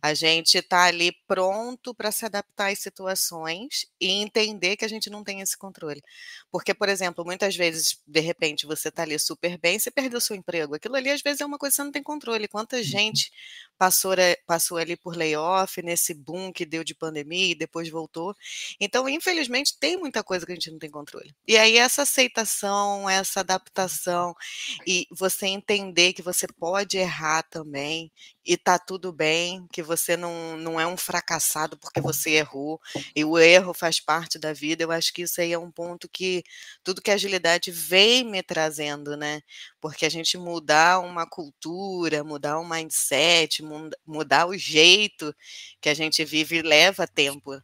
A 0.00 0.14
gente 0.14 0.58
está 0.58 0.84
ali 0.84 1.12
pronto 1.26 1.94
para 1.94 2.12
se 2.12 2.24
adaptar 2.24 2.70
às 2.72 2.78
situações 2.78 3.86
e 4.00 4.08
entender 4.10 4.76
que 4.76 4.84
a 4.84 4.88
gente 4.88 5.10
não 5.10 5.24
tem 5.24 5.40
esse 5.40 5.56
controle. 5.56 6.02
Porque, 6.50 6.72
por 6.72 6.88
exemplo, 6.88 7.24
muitas 7.24 7.56
vezes, 7.56 8.00
de 8.06 8.20
repente, 8.20 8.66
você 8.66 8.88
está 8.88 9.02
ali 9.02 9.18
super 9.18 9.58
bem, 9.58 9.78
você 9.78 9.90
perdeu 9.90 10.20
seu 10.20 10.36
emprego. 10.36 10.74
Aquilo 10.74 10.96
ali, 10.96 11.10
às 11.10 11.22
vezes, 11.22 11.40
é 11.40 11.46
uma 11.46 11.58
coisa 11.58 11.72
que 11.72 11.76
você 11.76 11.84
não 11.84 11.92
tem 11.92 12.02
controle. 12.02 12.48
Quanta 12.48 12.76
uhum. 12.76 12.82
gente 12.82 13.32
passou, 13.82 14.14
passou 14.46 14.78
ali 14.78 14.96
por 14.96 15.16
layoff, 15.16 15.82
nesse 15.82 16.14
boom 16.14 16.52
que 16.52 16.64
deu 16.64 16.84
de 16.84 16.94
pandemia 16.94 17.50
e 17.50 17.54
depois 17.56 17.90
voltou. 17.90 18.32
Então, 18.80 19.08
infelizmente, 19.08 19.76
tem 19.76 19.96
muita 19.96 20.22
coisa 20.22 20.46
que 20.46 20.52
a 20.52 20.54
gente 20.54 20.70
não 20.70 20.78
tem 20.78 20.88
controle. 20.88 21.34
E 21.48 21.56
aí, 21.56 21.76
essa 21.76 22.02
aceitação, 22.02 23.10
essa 23.10 23.40
adaptação 23.40 24.36
e 24.86 25.08
você 25.10 25.48
entender 25.48 26.12
que 26.12 26.22
você 26.22 26.46
pode 26.46 26.96
errar 26.96 27.42
também 27.42 28.12
e 28.44 28.56
tá 28.56 28.78
tudo 28.78 29.12
bem, 29.12 29.66
que 29.72 29.82
você 29.82 30.16
não, 30.16 30.56
não 30.56 30.80
é 30.80 30.86
um 30.86 30.96
fracassado 30.96 31.76
porque 31.78 32.00
você 32.00 32.30
errou, 32.32 32.80
e 33.14 33.24
o 33.24 33.38
erro 33.38 33.72
faz 33.74 34.00
parte 34.00 34.38
da 34.38 34.52
vida. 34.52 34.82
Eu 34.82 34.90
acho 34.90 35.12
que 35.12 35.22
isso 35.22 35.40
aí 35.40 35.52
é 35.52 35.58
um 35.58 35.70
ponto 35.70 36.08
que 36.08 36.42
tudo 36.82 37.00
que 37.02 37.10
a 37.10 37.14
agilidade 37.14 37.70
vem 37.70 38.24
me 38.24 38.42
trazendo, 38.42 39.16
né? 39.16 39.40
Porque 39.80 40.06
a 40.06 40.10
gente 40.10 40.36
mudar 40.38 41.00
uma 41.00 41.26
cultura, 41.26 42.24
mudar 42.24 42.58
um 42.58 42.68
mindset, 42.68 43.62
mudar 44.06 44.46
o 44.46 44.56
jeito 44.56 45.34
que 45.80 45.88
a 45.88 45.94
gente 45.94 46.24
vive 46.24 46.62
leva 46.62 47.06
tempo. 47.06 47.60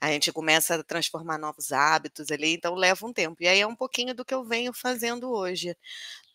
A 0.00 0.10
gente 0.12 0.32
começa 0.32 0.76
a 0.76 0.82
transformar 0.84 1.38
novos 1.38 1.72
hábitos 1.72 2.30
ali, 2.30 2.54
então 2.54 2.74
leva 2.74 3.06
um 3.06 3.12
tempo. 3.12 3.42
E 3.42 3.48
aí 3.48 3.60
é 3.60 3.66
um 3.66 3.74
pouquinho 3.74 4.14
do 4.14 4.24
que 4.24 4.34
eu 4.34 4.44
venho 4.44 4.72
fazendo 4.72 5.30
hoje. 5.30 5.76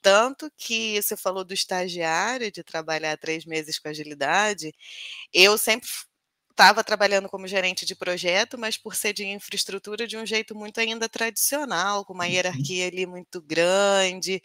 Tanto 0.01 0.51
que 0.58 1.01
você 1.01 1.18
falou 1.18 1.44
do 1.44 1.53
estagiário, 1.53 2.51
de 2.51 2.63
trabalhar 2.63 3.18
três 3.18 3.46
meses 3.46 3.79
com 3.79 3.89
agilidade, 3.89 4.74
eu 5.34 5.58
sempre 5.58 5.89
estava 6.51 6.84
trabalhando 6.84 7.29
como 7.29 7.48
gerente 7.48 7.86
de 7.86 7.96
projeto, 7.96 8.58
mas 8.58 8.77
por 8.77 8.94
ser 8.96 9.13
de 9.13 9.25
infraestrutura 9.25 10.06
de 10.06 10.18
um 10.18 10.25
jeito 10.25 10.53
muito 10.56 10.79
ainda 10.79 11.08
tradicional, 11.10 12.03
com 12.06 12.13
uma 12.13 12.25
uhum. 12.25 12.32
hierarquia 12.32 12.88
ali 12.88 13.06
muito 13.06 13.41
grande. 13.41 14.44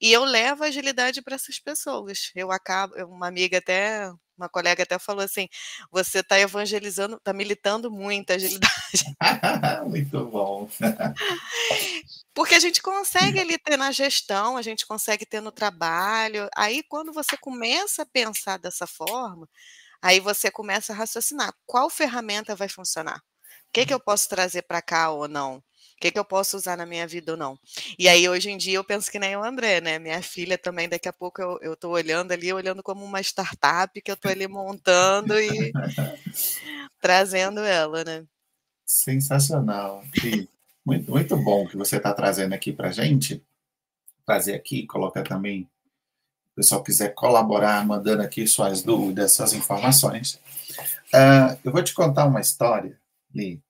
E 0.00 0.12
eu 0.12 0.24
levo 0.24 0.64
agilidade 0.64 1.22
para 1.22 1.34
essas 1.36 1.58
pessoas. 1.58 2.30
Eu 2.34 2.50
acabo, 2.50 2.94
uma 3.06 3.28
amiga 3.28 3.58
até, 3.58 4.10
uma 4.42 4.48
colega 4.48 4.82
até 4.82 4.98
falou 4.98 5.24
assim: 5.24 5.48
você 5.90 6.20
está 6.20 6.38
evangelizando, 6.38 7.16
está 7.16 7.32
militando 7.32 7.90
muito 7.90 8.32
agilidade. 8.32 9.14
muito 9.86 10.26
bom. 10.26 10.68
Porque 12.34 12.54
a 12.54 12.60
gente 12.60 12.82
consegue 12.82 13.38
ali 13.38 13.58
ter 13.58 13.76
na 13.76 13.90
gestão, 13.92 14.56
a 14.56 14.62
gente 14.62 14.86
consegue 14.86 15.24
ter 15.24 15.40
no 15.40 15.52
trabalho. 15.52 16.48
Aí, 16.56 16.82
quando 16.82 17.12
você 17.12 17.36
começa 17.36 18.02
a 18.02 18.06
pensar 18.06 18.58
dessa 18.58 18.86
forma, 18.86 19.48
Aí 20.02 20.18
você 20.18 20.50
começa 20.50 20.92
a 20.92 20.96
raciocinar: 20.96 21.54
qual 21.64 21.88
ferramenta 21.88 22.56
vai 22.56 22.68
funcionar? 22.68 23.18
O 23.18 23.72
que, 23.72 23.86
que 23.86 23.94
eu 23.94 24.00
posso 24.00 24.28
trazer 24.28 24.62
para 24.62 24.82
cá 24.82 25.10
ou 25.10 25.28
não? 25.28 25.62
Que, 26.02 26.10
que 26.10 26.18
eu 26.18 26.24
posso 26.24 26.56
usar 26.56 26.76
na 26.76 26.84
minha 26.84 27.06
vida 27.06 27.30
ou 27.30 27.38
não? 27.38 27.56
E 27.96 28.08
aí, 28.08 28.28
hoje 28.28 28.50
em 28.50 28.56
dia, 28.56 28.74
eu 28.74 28.82
penso 28.82 29.08
que 29.08 29.20
nem 29.20 29.36
o 29.36 29.44
André, 29.44 29.80
né? 29.80 30.00
Minha 30.00 30.20
filha 30.20 30.58
também, 30.58 30.88
daqui 30.88 31.08
a 31.08 31.12
pouco 31.12 31.40
eu 31.40 31.74
estou 31.74 31.92
olhando 31.92 32.32
ali, 32.32 32.52
olhando 32.52 32.82
como 32.82 33.04
uma 33.04 33.20
startup 33.20 34.02
que 34.02 34.10
eu 34.10 34.16
estou 34.16 34.28
ali 34.28 34.48
montando 34.48 35.38
e 35.38 35.72
trazendo 37.00 37.60
ela, 37.60 38.02
né? 38.02 38.24
Sensacional. 38.84 40.02
E 40.24 40.48
muito, 40.84 41.08
muito 41.08 41.36
bom 41.36 41.68
que 41.68 41.76
você 41.76 41.98
está 41.98 42.12
trazendo 42.12 42.52
aqui 42.52 42.72
para 42.72 42.90
gente. 42.90 43.40
Trazer 44.26 44.54
aqui, 44.54 44.84
colocar 44.88 45.22
também 45.22 45.70
o 46.50 46.56
pessoal 46.56 46.82
quiser 46.82 47.14
colaborar, 47.14 47.86
mandando 47.86 48.22
aqui 48.22 48.44
suas 48.44 48.82
dúvidas, 48.82 49.34
suas 49.34 49.52
informações. 49.52 50.40
Uh, 51.14 51.56
eu 51.62 51.70
vou 51.70 51.82
te 51.82 51.94
contar 51.94 52.26
uma 52.26 52.40
história, 52.40 52.98
Li, 53.32 53.62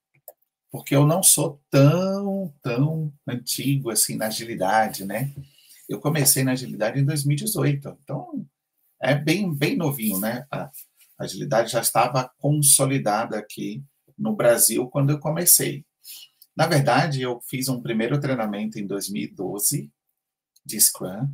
porque 0.72 0.96
eu 0.96 1.06
não 1.06 1.22
sou 1.22 1.62
tão, 1.68 2.52
tão 2.62 3.12
antigo 3.28 3.90
assim 3.90 4.16
na 4.16 4.28
agilidade, 4.28 5.04
né? 5.04 5.30
Eu 5.86 6.00
comecei 6.00 6.42
na 6.42 6.52
agilidade 6.52 6.98
em 6.98 7.04
2018, 7.04 7.98
então 8.02 8.46
é 8.98 9.14
bem, 9.14 9.54
bem 9.54 9.76
novinho, 9.76 10.18
né? 10.18 10.46
A 10.50 10.70
agilidade 11.18 11.70
já 11.70 11.80
estava 11.82 12.32
consolidada 12.38 13.38
aqui 13.38 13.84
no 14.16 14.34
Brasil 14.34 14.88
quando 14.88 15.10
eu 15.10 15.20
comecei. 15.20 15.84
Na 16.56 16.66
verdade, 16.66 17.20
eu 17.20 17.38
fiz 17.42 17.68
um 17.68 17.82
primeiro 17.82 18.18
treinamento 18.18 18.78
em 18.78 18.86
2012 18.86 19.92
de 20.64 20.80
Scrum, 20.80 21.28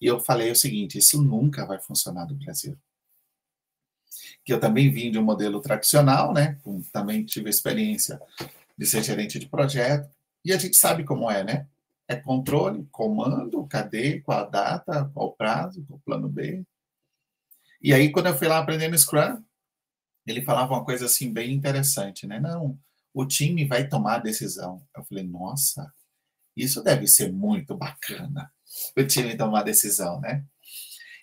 e 0.00 0.06
eu 0.06 0.20
falei 0.20 0.52
o 0.52 0.56
seguinte: 0.56 0.98
isso 0.98 1.20
nunca 1.20 1.66
vai 1.66 1.80
funcionar 1.80 2.28
no 2.28 2.36
Brasil. 2.36 2.78
Que 4.44 4.52
eu 4.52 4.60
também 4.60 4.92
vim 4.92 5.10
de 5.10 5.18
um 5.18 5.24
modelo 5.24 5.60
tradicional, 5.60 6.32
né? 6.32 6.58
Também 6.92 7.24
tive 7.24 7.50
experiência 7.50 8.20
de 8.76 8.86
ser 8.86 9.02
gerente 9.02 9.38
de 9.38 9.48
projeto. 9.48 10.08
E 10.44 10.52
a 10.52 10.58
gente 10.58 10.76
sabe 10.76 11.04
como 11.04 11.30
é, 11.30 11.42
né? 11.42 11.68
É 12.06 12.16
controle, 12.16 12.86
comando, 12.90 13.66
cadê, 13.66 14.20
qual 14.20 14.40
a 14.40 14.44
data, 14.44 15.10
qual 15.14 15.28
o 15.28 15.32
prazo, 15.32 15.84
qual 15.86 15.98
o 15.98 16.02
plano 16.02 16.28
B. 16.28 16.64
E 17.80 17.92
aí, 17.92 18.10
quando 18.10 18.26
eu 18.26 18.36
fui 18.36 18.48
lá 18.48 18.58
aprendendo 18.58 18.98
Scrum, 18.98 19.42
ele 20.26 20.42
falava 20.42 20.74
uma 20.74 20.84
coisa 20.84 21.06
assim 21.06 21.32
bem 21.32 21.52
interessante, 21.52 22.26
né? 22.26 22.40
Não, 22.40 22.78
o 23.12 23.26
time 23.26 23.66
vai 23.66 23.88
tomar 23.88 24.16
a 24.16 24.18
decisão. 24.18 24.82
Eu 24.96 25.04
falei, 25.04 25.24
nossa, 25.24 25.92
isso 26.56 26.82
deve 26.82 27.06
ser 27.06 27.32
muito 27.32 27.76
bacana 27.76 28.52
o 28.96 29.04
time 29.04 29.36
tomar 29.36 29.62
decisão, 29.62 30.20
né? 30.20 30.44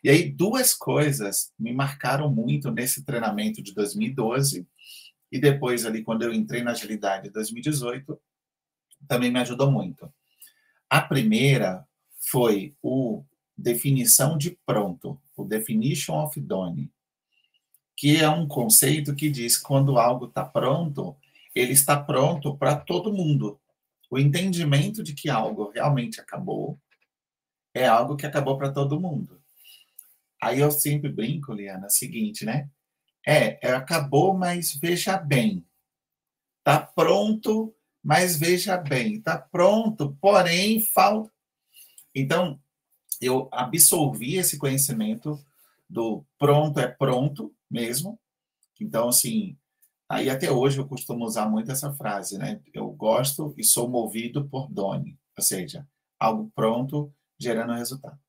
E 0.04 0.10
aí, 0.10 0.32
duas 0.32 0.74
coisas 0.74 1.52
me 1.60 1.72
marcaram 1.74 2.30
muito 2.34 2.72
nesse 2.72 3.04
treinamento 3.04 3.62
de 3.62 3.74
2012 3.74 4.68
e 5.32 5.40
depois 5.40 5.86
ali, 5.86 6.04
quando 6.04 6.24
eu 6.24 6.34
entrei 6.34 6.62
na 6.62 6.72
agilidade 6.72 7.30
em 7.30 7.32
2018, 7.32 8.20
também 9.08 9.32
me 9.32 9.40
ajudou 9.40 9.72
muito. 9.72 10.12
A 10.90 11.02
primeira 11.02 11.88
foi 12.18 12.76
o 12.82 13.24
definição 13.58 14.38
de 14.38 14.58
pronto, 14.66 15.22
o 15.36 15.46
definition 15.46 16.22
of 16.22 16.40
done, 16.40 16.92
que 17.96 18.18
é 18.18 18.30
um 18.30 18.48
conceito 18.48 19.16
que 19.16 19.30
diz 19.30 19.58
quando 19.58 19.98
algo 19.98 20.26
está 20.26 20.44
pronto, 20.44 21.16
ele 21.54 21.74
está 21.74 22.02
pronto 22.02 22.58
para 22.58 22.76
todo 22.76 23.14
mundo. 23.14 23.60
O 24.10 24.18
entendimento 24.18 25.04
de 25.04 25.14
que 25.14 25.30
algo 25.30 25.70
realmente 25.70 26.20
acabou 26.20 26.80
é 27.74 27.88
algo 27.88 28.18
que 28.18 28.26
acabou 28.26 28.58
para 28.58 28.72
todo 28.72 29.00
mundo. 29.00 29.42
Aí 30.42 30.60
eu 30.60 30.72
sempre 30.72 31.10
brinco, 31.10 31.54
Liana, 31.54 31.86
é 31.86 31.88
o 31.88 31.92
seguinte, 31.92 32.44
né? 32.44 32.70
É, 33.26 33.72
acabou, 33.74 34.34
mas 34.34 34.74
veja 34.74 35.18
bem. 35.18 35.66
Tá 36.64 36.80
pronto, 36.80 37.74
mas 38.04 38.38
veja 38.38 38.78
bem. 38.78 39.22
Tá 39.22 39.38
pronto, 39.38 40.18
porém 40.20 40.80
falta. 40.80 41.32
Então, 42.14 42.60
eu 43.22 43.48
absorvi 43.52 44.36
esse 44.38 44.58
conhecimento 44.58 45.40
do 45.90 46.26
pronto 46.38 46.80
é 46.80 46.88
pronto 46.88 47.54
mesmo. 47.70 48.20
Então, 48.80 49.10
assim, 49.10 49.58
aí 50.10 50.30
até 50.30 50.50
hoje 50.52 50.80
eu 50.80 50.88
costumo 50.88 51.26
usar 51.26 51.48
muito 51.48 51.72
essa 51.72 51.94
frase, 51.94 52.38
né? 52.38 52.60
Eu 52.74 52.90
gosto 52.92 53.54
e 53.58 53.64
sou 53.64 53.88
movido 53.88 54.48
por 54.48 54.68
Doni, 54.72 55.20
ou 55.38 55.44
seja, 55.44 55.88
algo 56.20 56.52
pronto 56.56 57.14
gerando 57.38 57.74
resultado. 57.74 58.20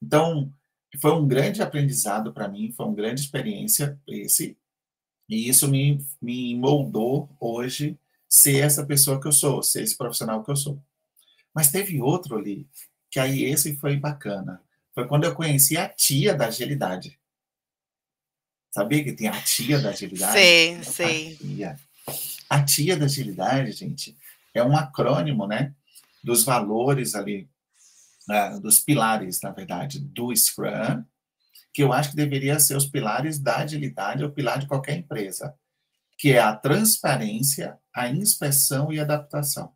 Então, 0.00 0.52
foi 0.98 1.12
um 1.12 1.26
grande 1.26 1.62
aprendizado 1.62 2.32
para 2.32 2.48
mim, 2.48 2.72
foi 2.72 2.86
uma 2.86 2.94
grande 2.94 3.20
experiência 3.20 3.98
esse, 4.06 4.56
e 5.28 5.48
isso 5.48 5.68
me, 5.68 6.04
me 6.20 6.54
moldou 6.54 7.34
hoje 7.40 7.98
ser 8.28 8.58
essa 8.58 8.84
pessoa 8.84 9.20
que 9.20 9.26
eu 9.26 9.32
sou, 9.32 9.62
ser 9.62 9.82
esse 9.82 9.96
profissional 9.96 10.44
que 10.44 10.50
eu 10.50 10.56
sou. 10.56 10.82
Mas 11.54 11.70
teve 11.70 12.00
outro 12.00 12.36
ali, 12.36 12.66
que 13.10 13.18
aí 13.18 13.44
esse 13.44 13.76
foi 13.76 13.96
bacana. 13.96 14.62
Foi 14.94 15.06
quando 15.06 15.24
eu 15.24 15.34
conheci 15.34 15.76
a 15.76 15.88
tia 15.88 16.34
da 16.34 16.46
agilidade. 16.46 17.18
Sabia 18.70 19.04
que 19.04 19.12
tem 19.12 19.28
a 19.28 19.40
tia 19.42 19.78
da 19.78 19.90
agilidade? 19.90 20.38
Sim, 20.38 20.82
sim. 20.82 21.32
A 21.32 21.36
tia. 21.36 21.80
a 22.48 22.64
tia 22.64 22.96
da 22.96 23.04
agilidade, 23.04 23.72
gente, 23.72 24.16
é 24.54 24.62
um 24.62 24.76
acrônimo, 24.76 25.46
né? 25.46 25.74
Dos 26.22 26.44
valores 26.44 27.14
ali 27.14 27.48
dos 28.60 28.80
pilares, 28.80 29.40
na 29.40 29.50
verdade, 29.50 30.00
do 30.00 30.34
Scrum, 30.34 31.04
que 31.72 31.82
eu 31.82 31.92
acho 31.92 32.10
que 32.10 32.16
deveria 32.16 32.60
ser 32.60 32.76
os 32.76 32.86
pilares 32.86 33.38
da 33.38 33.58
agilidade, 33.58 34.22
ou 34.22 34.30
pilar 34.30 34.58
de 34.58 34.66
qualquer 34.66 34.96
empresa, 34.96 35.54
que 36.18 36.32
é 36.32 36.38
a 36.38 36.54
transparência, 36.54 37.78
a 37.94 38.08
inspeção 38.08 38.92
e 38.92 39.00
a 39.00 39.02
adaptação. 39.02 39.74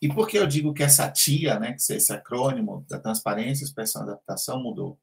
E 0.00 0.08
por 0.08 0.28
que 0.28 0.38
eu 0.38 0.46
digo 0.46 0.72
que 0.72 0.82
essa 0.82 1.10
TIA, 1.10 1.58
né, 1.58 1.72
que 1.72 1.92
esse 1.92 2.12
acrônimo 2.12 2.84
da 2.88 3.00
transparência, 3.00 3.64
inspeção 3.64 4.02
e 4.02 4.04
adaptação, 4.04 4.62
mudou? 4.62 5.00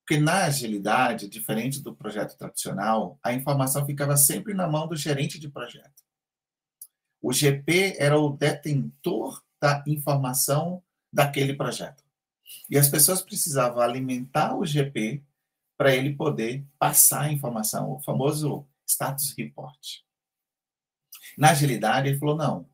Porque 0.00 0.20
na 0.20 0.44
agilidade, 0.44 1.28
diferente 1.28 1.82
do 1.82 1.94
projeto 1.94 2.36
tradicional, 2.36 3.18
a 3.22 3.32
informação 3.32 3.84
ficava 3.84 4.16
sempre 4.16 4.54
na 4.54 4.66
mão 4.66 4.88
do 4.88 4.96
gerente 4.96 5.38
de 5.38 5.48
projeto. 5.48 6.02
O 7.20 7.32
GP 7.32 7.96
era 7.98 8.18
o 8.18 8.30
detentor 8.30 9.42
da 9.60 9.82
informação 9.86 10.82
daquele 11.12 11.54
projeto. 11.54 12.04
E 12.68 12.78
as 12.78 12.88
pessoas 12.88 13.22
precisavam 13.22 13.80
alimentar 13.80 14.56
o 14.56 14.64
GP 14.64 15.22
para 15.76 15.94
ele 15.94 16.14
poder 16.14 16.66
passar 16.78 17.22
a 17.22 17.32
informação, 17.32 17.92
o 17.92 18.00
famoso 18.00 18.66
status 18.86 19.34
report. 19.36 20.00
Na 21.36 21.50
agilidade, 21.50 22.08
ele 22.08 22.18
falou: 22.18 22.36
não, 22.36 22.68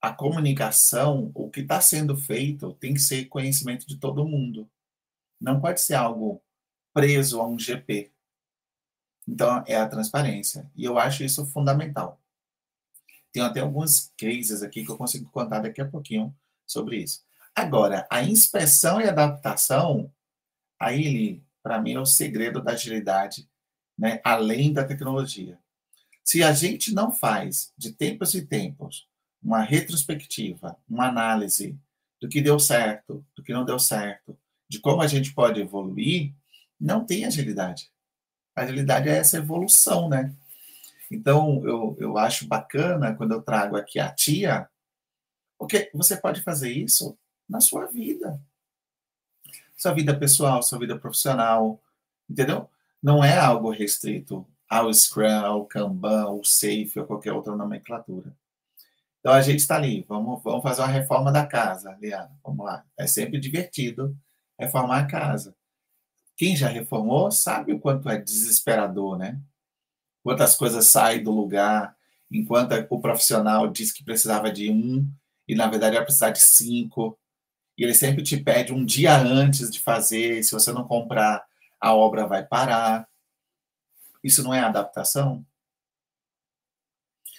a 0.00 0.12
comunicação, 0.12 1.32
o 1.34 1.50
que 1.50 1.60
está 1.60 1.80
sendo 1.80 2.16
feito, 2.16 2.72
tem 2.74 2.94
que 2.94 3.00
ser 3.00 3.24
conhecimento 3.26 3.86
de 3.86 3.96
todo 3.96 4.26
mundo. 4.26 4.70
Não 5.40 5.60
pode 5.60 5.80
ser 5.80 5.94
algo 5.94 6.42
preso 6.92 7.40
a 7.40 7.46
um 7.46 7.58
GP. 7.58 8.12
Então, 9.26 9.62
é 9.66 9.76
a 9.76 9.88
transparência. 9.88 10.70
E 10.74 10.84
eu 10.84 10.98
acho 10.98 11.22
isso 11.22 11.44
fundamental. 11.46 12.20
Tenho 13.32 13.46
até 13.46 13.60
alguns 13.60 14.12
cases 14.16 14.62
aqui 14.62 14.84
que 14.84 14.90
eu 14.90 14.96
consigo 14.96 15.30
contar 15.30 15.60
daqui 15.60 15.80
a 15.80 15.88
pouquinho 15.88 16.34
sobre 16.66 16.98
isso. 16.98 17.22
Agora, 17.54 18.06
a 18.10 18.22
inspeção 18.22 19.00
e 19.00 19.08
adaptação, 19.08 20.12
aí, 20.80 21.42
para 21.62 21.80
mim, 21.80 21.94
é 21.94 22.00
o 22.00 22.06
segredo 22.06 22.62
da 22.62 22.72
agilidade, 22.72 23.48
né? 23.98 24.20
além 24.24 24.72
da 24.72 24.84
tecnologia. 24.84 25.58
Se 26.24 26.42
a 26.42 26.52
gente 26.52 26.94
não 26.94 27.10
faz, 27.10 27.72
de 27.76 27.92
tempos 27.92 28.34
e 28.34 28.42
tempos, 28.42 29.08
uma 29.42 29.62
retrospectiva, 29.62 30.76
uma 30.88 31.08
análise 31.08 31.78
do 32.20 32.28
que 32.28 32.40
deu 32.40 32.58
certo, 32.58 33.24
do 33.34 33.42
que 33.42 33.52
não 33.52 33.64
deu 33.64 33.78
certo, 33.78 34.38
de 34.68 34.78
como 34.80 35.00
a 35.00 35.06
gente 35.06 35.32
pode 35.32 35.60
evoluir, 35.60 36.34
não 36.78 37.04
tem 37.04 37.24
agilidade. 37.24 37.90
A 38.54 38.62
agilidade 38.62 39.08
é 39.08 39.16
essa 39.16 39.38
evolução, 39.38 40.08
né? 40.08 40.34
Então, 41.10 41.62
eu, 41.66 41.96
eu 41.98 42.18
acho 42.18 42.46
bacana 42.46 43.14
quando 43.14 43.32
eu 43.32 43.42
trago 43.42 43.76
aqui 43.76 43.98
a 43.98 44.12
tia, 44.12 44.68
porque 45.58 45.90
você 45.94 46.16
pode 46.16 46.42
fazer 46.42 46.70
isso 46.70 47.18
na 47.48 47.60
sua 47.60 47.86
vida. 47.86 48.40
Sua 49.76 49.92
vida 49.92 50.16
pessoal, 50.18 50.62
sua 50.62 50.78
vida 50.78 50.98
profissional, 50.98 51.80
entendeu? 52.28 52.68
Não 53.02 53.24
é 53.24 53.38
algo 53.38 53.70
restrito 53.70 54.46
ao 54.68 54.92
Scrum, 54.92 55.44
ao 55.44 55.64
Kanban, 55.64 56.24
ao 56.24 56.44
Safe, 56.44 56.92
ou 56.96 57.06
qualquer 57.06 57.32
outra 57.32 57.56
nomenclatura. 57.56 58.36
Então 59.20 59.32
a 59.32 59.40
gente 59.40 59.60
está 59.60 59.76
ali, 59.76 60.04
vamos, 60.08 60.42
vamos 60.42 60.62
fazer 60.62 60.82
uma 60.82 60.88
reforma 60.88 61.32
da 61.32 61.46
casa, 61.46 61.96
Liana, 62.00 62.30
vamos 62.42 62.64
lá. 62.64 62.84
É 62.96 63.06
sempre 63.06 63.38
divertido 63.40 64.16
reformar 64.58 65.00
a 65.00 65.06
casa. 65.06 65.54
Quem 66.36 66.54
já 66.54 66.68
reformou 66.68 67.30
sabe 67.30 67.72
o 67.72 67.80
quanto 67.80 68.08
é 68.08 68.18
desesperador, 68.18 69.18
né? 69.18 69.40
Quantas 70.28 70.54
coisas 70.54 70.88
saem 70.88 71.22
do 71.22 71.30
lugar, 71.30 71.96
enquanto 72.30 72.74
o 72.90 73.00
profissional 73.00 73.66
diz 73.66 73.90
que 73.90 74.04
precisava 74.04 74.52
de 74.52 74.70
um, 74.70 75.10
e 75.48 75.54
na 75.54 75.66
verdade 75.68 75.96
vai 75.96 76.04
precisar 76.04 76.32
de 76.32 76.40
cinco, 76.40 77.18
e 77.78 77.82
ele 77.82 77.94
sempre 77.94 78.22
te 78.22 78.36
pede 78.36 78.70
um 78.70 78.84
dia 78.84 79.16
antes 79.16 79.70
de 79.70 79.80
fazer, 79.80 80.44
se 80.44 80.52
você 80.52 80.70
não 80.70 80.84
comprar, 80.86 81.46
a 81.80 81.94
obra 81.94 82.26
vai 82.26 82.44
parar. 82.44 83.08
Isso 84.22 84.42
não 84.42 84.52
é 84.52 84.60
adaptação? 84.60 85.46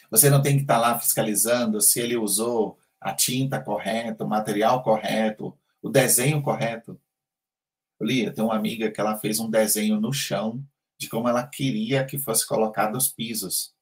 Você 0.09 0.27
não 0.27 0.41
tem 0.41 0.55
que 0.55 0.63
estar 0.63 0.79
lá 0.79 0.97
fiscalizando 0.97 1.79
se 1.81 1.99
ele 1.99 2.17
usou 2.17 2.79
a 2.99 3.13
tinta 3.13 3.61
correta, 3.61 4.23
o 4.23 4.27
material 4.27 4.81
correto, 4.81 5.55
o 5.79 5.89
desenho 5.89 6.41
correto. 6.41 6.99
Lia, 8.01 8.33
tem 8.33 8.43
uma 8.43 8.55
amiga 8.55 8.89
que 8.89 8.99
ela 8.99 9.15
fez 9.15 9.39
um 9.39 9.47
desenho 9.47 10.01
no 10.01 10.11
chão 10.11 10.65
de 10.99 11.07
como 11.07 11.29
ela 11.29 11.47
queria 11.47 12.05
que 12.05 12.19
fosse 12.19 12.45
colocado 12.45 12.97
os 12.97 13.07
pisos. 13.07 13.73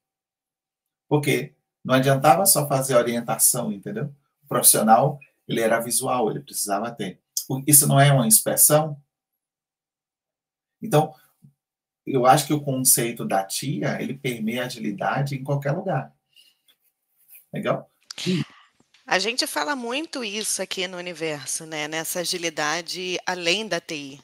Porque 1.09 1.55
não 1.83 1.95
adiantava 1.95 2.45
só 2.45 2.67
fazer 2.67 2.95
orientação, 2.95 3.71
entendeu? 3.71 4.13
O 4.43 4.47
profissional, 4.47 5.19
ele 5.47 5.62
era 5.62 5.79
visual, 5.79 6.29
ele 6.29 6.41
precisava 6.41 6.91
ter. 6.91 7.19
Isso 7.65 7.88
não 7.88 8.00
é 8.00 8.12
uma 8.13 8.27
inspeção? 8.27 9.01
Então, 10.81 11.13
eu 12.05 12.25
acho 12.25 12.45
que 12.45 12.53
o 12.53 12.62
conceito 12.62 13.25
da 13.25 13.43
tia, 13.43 14.01
ele 14.01 14.13
permeia 14.13 14.65
agilidade 14.65 15.36
em 15.36 15.43
qualquer 15.43 15.71
lugar. 15.71 16.13
Legal? 17.51 17.89
A 19.05 19.17
gente 19.17 19.47
fala 19.47 19.75
muito 19.75 20.24
isso 20.24 20.62
aqui 20.62 20.88
no 20.88 20.97
universo, 20.97 21.65
né? 21.65 21.88
Nessa 21.88 22.19
agilidade 22.19 23.17
além 23.25 23.67
da 23.67 23.79
TI. 23.79 24.21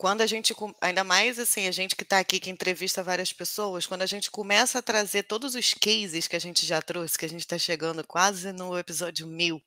Quando 0.00 0.22
a 0.22 0.26
gente, 0.26 0.54
ainda 0.80 1.04
mais 1.04 1.38
assim, 1.38 1.68
a 1.68 1.70
gente 1.70 1.94
que 1.94 2.04
está 2.04 2.18
aqui, 2.18 2.40
que 2.40 2.48
entrevista 2.48 3.02
várias 3.02 3.34
pessoas, 3.34 3.86
quando 3.86 4.00
a 4.00 4.06
gente 4.06 4.30
começa 4.30 4.78
a 4.78 4.82
trazer 4.82 5.24
todos 5.24 5.54
os 5.54 5.74
cases 5.74 6.26
que 6.26 6.34
a 6.34 6.38
gente 6.38 6.64
já 6.64 6.80
trouxe, 6.80 7.18
que 7.18 7.26
a 7.26 7.28
gente 7.28 7.42
está 7.42 7.58
chegando 7.58 8.02
quase 8.06 8.50
no 8.50 8.78
episódio 8.78 9.26
mil, 9.26 9.60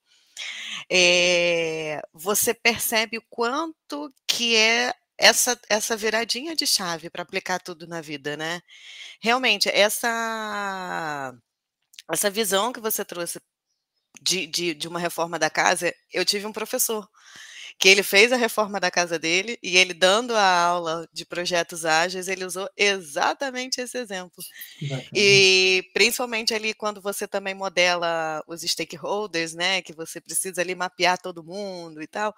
é, 0.90 2.02
você 2.12 2.52
percebe 2.52 3.20
o 3.20 3.24
quanto 3.30 4.12
que 4.25 4.56
é 4.56 4.96
essa, 5.20 5.56
essa 5.70 5.96
viradinha 5.96 6.56
de 6.56 6.66
chave 6.66 7.12
para 7.12 7.22
aplicar 7.22 7.60
tudo 7.60 7.86
na 7.86 8.02
vida, 8.02 8.36
né? 8.36 8.60
Realmente, 9.22 9.69
essa, 9.69 11.32
essa 12.12 12.32
visão 12.32 12.74
que 12.74 12.80
você 12.80 13.06
trouxe 13.06 13.39
de, 14.19 14.48
de, 14.48 14.74
de 14.74 14.88
uma 14.88 15.00
reforma 15.00 15.38
da 15.38 15.52
casa, 15.52 15.93
eu 16.12 16.26
tive 16.26 16.48
um 16.48 16.52
professor 16.52 17.08
que 17.79 17.89
ele 17.89 18.03
fez 18.03 18.31
a 18.31 18.38
reforma 18.38 18.79
da 18.79 18.91
casa 18.91 19.17
dele 19.17 19.57
e 19.62 19.77
ele 19.77 19.93
dando 19.93 20.36
a 20.36 20.62
aula 20.63 21.07
de 21.12 21.25
projetos 21.25 21.86
ágeis, 21.86 22.27
ele 22.27 22.45
usou 22.45 22.69
exatamente 22.77 23.81
esse 23.81 23.97
exemplo. 23.97 24.43
E 25.13 25.89
principalmente 25.93 26.53
ali 26.53 26.73
quando 26.73 27.01
você 27.01 27.27
também 27.27 27.53
modela 27.53 28.43
os 28.47 28.62
stakeholders, 28.62 29.53
né, 29.53 29.81
que 29.81 29.93
você 29.93 30.21
precisa 30.21 30.62
ali 30.62 30.75
mapear 30.75 31.17
todo 31.17 31.43
mundo 31.43 32.01
e 32.01 32.07
tal. 32.07 32.33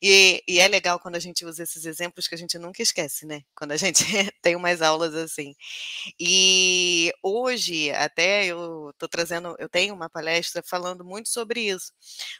E, 0.00 0.42
e 0.46 0.58
é 0.58 0.68
legal 0.68 0.98
quando 0.98 1.16
a 1.16 1.20
gente 1.20 1.44
usa 1.44 1.62
esses 1.62 1.84
exemplos 1.84 2.26
que 2.28 2.34
a 2.34 2.38
gente 2.38 2.58
nunca 2.58 2.82
esquece, 2.82 3.24
né? 3.24 3.42
Quando 3.54 3.72
a 3.72 3.76
gente 3.76 4.04
tem 4.42 4.56
umas 4.56 4.82
aulas 4.82 5.14
assim. 5.14 5.54
E 6.18 7.12
hoje 7.22 7.90
até 7.92 8.46
eu 8.46 8.90
estou 8.90 9.08
trazendo, 9.08 9.54
eu 9.58 9.68
tenho 9.68 9.94
uma 9.94 10.10
palestra 10.10 10.62
falando 10.64 11.04
muito 11.04 11.28
sobre 11.28 11.60
isso, 11.60 11.92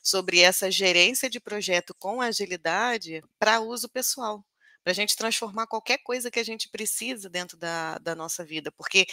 sobre 0.02 0.40
essa 0.40 0.70
gerência 0.70 1.30
de 1.30 1.40
projeto 1.40 1.94
com 1.98 2.20
a 2.20 2.31
agilidade 2.32 3.22
para 3.38 3.60
uso 3.60 3.88
pessoal, 3.88 4.44
para 4.82 4.92
a 4.92 4.94
gente 4.94 5.16
transformar 5.16 5.66
qualquer 5.66 5.98
coisa 5.98 6.30
que 6.30 6.40
a 6.40 6.44
gente 6.44 6.68
precisa 6.68 7.28
dentro 7.28 7.56
da, 7.56 7.98
da 7.98 8.14
nossa 8.14 8.44
vida. 8.44 8.72
Porque 8.72 9.06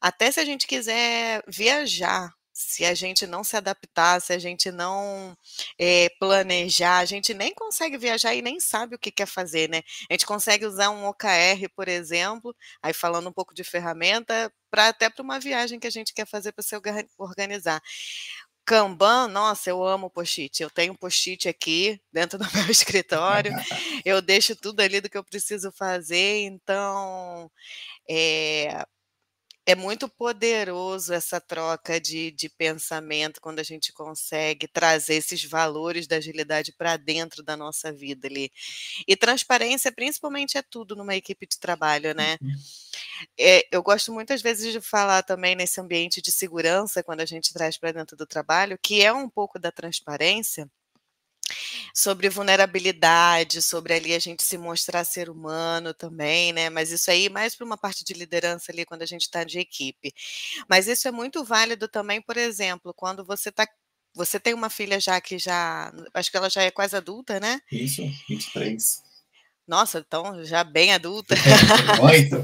até 0.00 0.30
se 0.30 0.40
a 0.40 0.44
gente 0.44 0.66
quiser 0.66 1.42
viajar, 1.48 2.32
se 2.58 2.84
a 2.84 2.92
gente 2.92 3.24
não 3.24 3.44
se 3.44 3.56
adaptar, 3.56 4.20
se 4.20 4.32
a 4.32 4.38
gente 4.38 4.72
não 4.72 5.36
é, 5.78 6.08
planejar, 6.18 6.98
a 6.98 7.04
gente 7.04 7.32
nem 7.32 7.54
consegue 7.54 7.96
viajar 7.96 8.34
e 8.34 8.42
nem 8.42 8.58
sabe 8.58 8.96
o 8.96 8.98
que 8.98 9.12
quer 9.12 9.26
fazer, 9.26 9.68
né? 9.68 9.82
A 10.10 10.14
gente 10.14 10.26
consegue 10.26 10.66
usar 10.66 10.90
um 10.90 11.06
OKR, 11.06 11.68
por 11.76 11.86
exemplo, 11.86 12.54
aí 12.82 12.92
falando 12.92 13.28
um 13.28 13.32
pouco 13.32 13.54
de 13.54 13.62
ferramenta, 13.62 14.52
para 14.70 14.88
até 14.88 15.08
para 15.08 15.22
uma 15.22 15.38
viagem 15.38 15.78
que 15.78 15.86
a 15.86 15.90
gente 15.90 16.12
quer 16.12 16.26
fazer 16.26 16.50
para 16.50 16.64
se 16.64 16.74
organizar. 17.16 17.80
Kanban, 18.68 19.28
nossa, 19.28 19.70
eu 19.70 19.82
amo 19.82 20.10
post-it. 20.10 20.62
Eu 20.62 20.68
tenho 20.68 20.94
post-it 20.94 21.48
aqui 21.48 21.98
dentro 22.12 22.38
do 22.38 22.44
meu 22.52 22.70
escritório. 22.70 23.50
Eu 24.04 24.20
deixo 24.20 24.54
tudo 24.54 24.80
ali 24.80 25.00
do 25.00 25.08
que 25.08 25.16
eu 25.16 25.24
preciso 25.24 25.72
fazer. 25.72 26.42
Então, 26.42 27.50
é, 28.08 28.84
é 29.68 29.74
muito 29.74 30.08
poderoso 30.08 31.12
essa 31.12 31.38
troca 31.38 32.00
de, 32.00 32.30
de 32.30 32.48
pensamento 32.48 33.38
quando 33.38 33.58
a 33.58 33.62
gente 33.62 33.92
consegue 33.92 34.66
trazer 34.66 35.16
esses 35.16 35.44
valores 35.44 36.06
da 36.06 36.16
agilidade 36.16 36.72
para 36.72 36.96
dentro 36.96 37.42
da 37.42 37.54
nossa 37.54 37.92
vida 37.92 38.26
ali. 38.26 38.50
E 39.06 39.14
transparência, 39.14 39.92
principalmente, 39.92 40.56
é 40.56 40.62
tudo 40.62 40.96
numa 40.96 41.14
equipe 41.14 41.46
de 41.46 41.58
trabalho, 41.58 42.14
né? 42.14 42.38
Uhum. 42.40 42.56
É, 43.38 43.68
eu 43.70 43.82
gosto 43.82 44.10
muitas 44.10 44.40
vezes 44.40 44.72
de 44.72 44.80
falar 44.80 45.22
também 45.22 45.54
nesse 45.54 45.78
ambiente 45.78 46.22
de 46.22 46.32
segurança, 46.32 47.02
quando 47.02 47.20
a 47.20 47.26
gente 47.26 47.52
traz 47.52 47.76
para 47.76 47.92
dentro 47.92 48.16
do 48.16 48.26
trabalho, 48.26 48.78
que 48.82 49.02
é 49.02 49.12
um 49.12 49.28
pouco 49.28 49.58
da 49.58 49.70
transparência 49.70 50.66
sobre 51.94 52.28
vulnerabilidade, 52.28 53.62
sobre 53.62 53.94
ali 53.94 54.14
a 54.14 54.18
gente 54.18 54.42
se 54.42 54.58
mostrar 54.58 55.04
ser 55.04 55.28
humano 55.30 55.92
também, 55.94 56.52
né? 56.52 56.70
Mas 56.70 56.90
isso 56.90 57.10
aí 57.10 57.28
mais 57.28 57.54
para 57.54 57.66
uma 57.66 57.76
parte 57.76 58.04
de 58.04 58.12
liderança 58.14 58.72
ali 58.72 58.84
quando 58.84 59.02
a 59.02 59.06
gente 59.06 59.22
está 59.22 59.44
de 59.44 59.58
equipe. 59.58 60.12
Mas 60.68 60.88
isso 60.88 61.08
é 61.08 61.10
muito 61.10 61.44
válido 61.44 61.88
também, 61.88 62.20
por 62.22 62.36
exemplo, 62.36 62.94
quando 62.94 63.24
você 63.24 63.48
está 63.48 63.66
você 64.14 64.40
tem 64.40 64.52
uma 64.52 64.68
filha 64.68 64.98
já 64.98 65.20
que 65.20 65.38
já, 65.38 65.92
acho 66.12 66.30
que 66.30 66.36
ela 66.36 66.50
já 66.50 66.62
é 66.62 66.70
quase 66.72 66.96
adulta, 66.96 67.38
né? 67.38 67.60
Isso, 67.70 68.02
23. 68.28 69.02
Nossa, 69.66 69.98
então 69.98 70.44
já 70.44 70.64
bem 70.64 70.92
adulta. 70.92 71.36
Muito. 72.00 72.36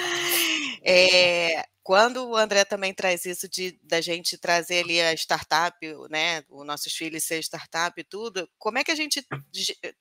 é, 0.82 1.64
quando 1.82 2.28
o 2.28 2.36
André 2.36 2.64
também 2.64 2.94
traz 2.94 3.24
isso 3.26 3.48
de 3.48 3.78
da 3.82 4.00
gente 4.00 4.38
trazer 4.38 4.84
ali 4.84 5.00
a 5.00 5.12
startup, 5.14 5.76
né, 6.10 6.42
os 6.48 6.64
nossos 6.66 6.92
filhos 6.92 7.24
ser 7.24 7.40
startup 7.42 8.00
e 8.00 8.04
tudo, 8.04 8.48
como 8.58 8.78
é 8.78 8.84
que 8.84 8.92
a 8.92 8.94
gente 8.94 9.26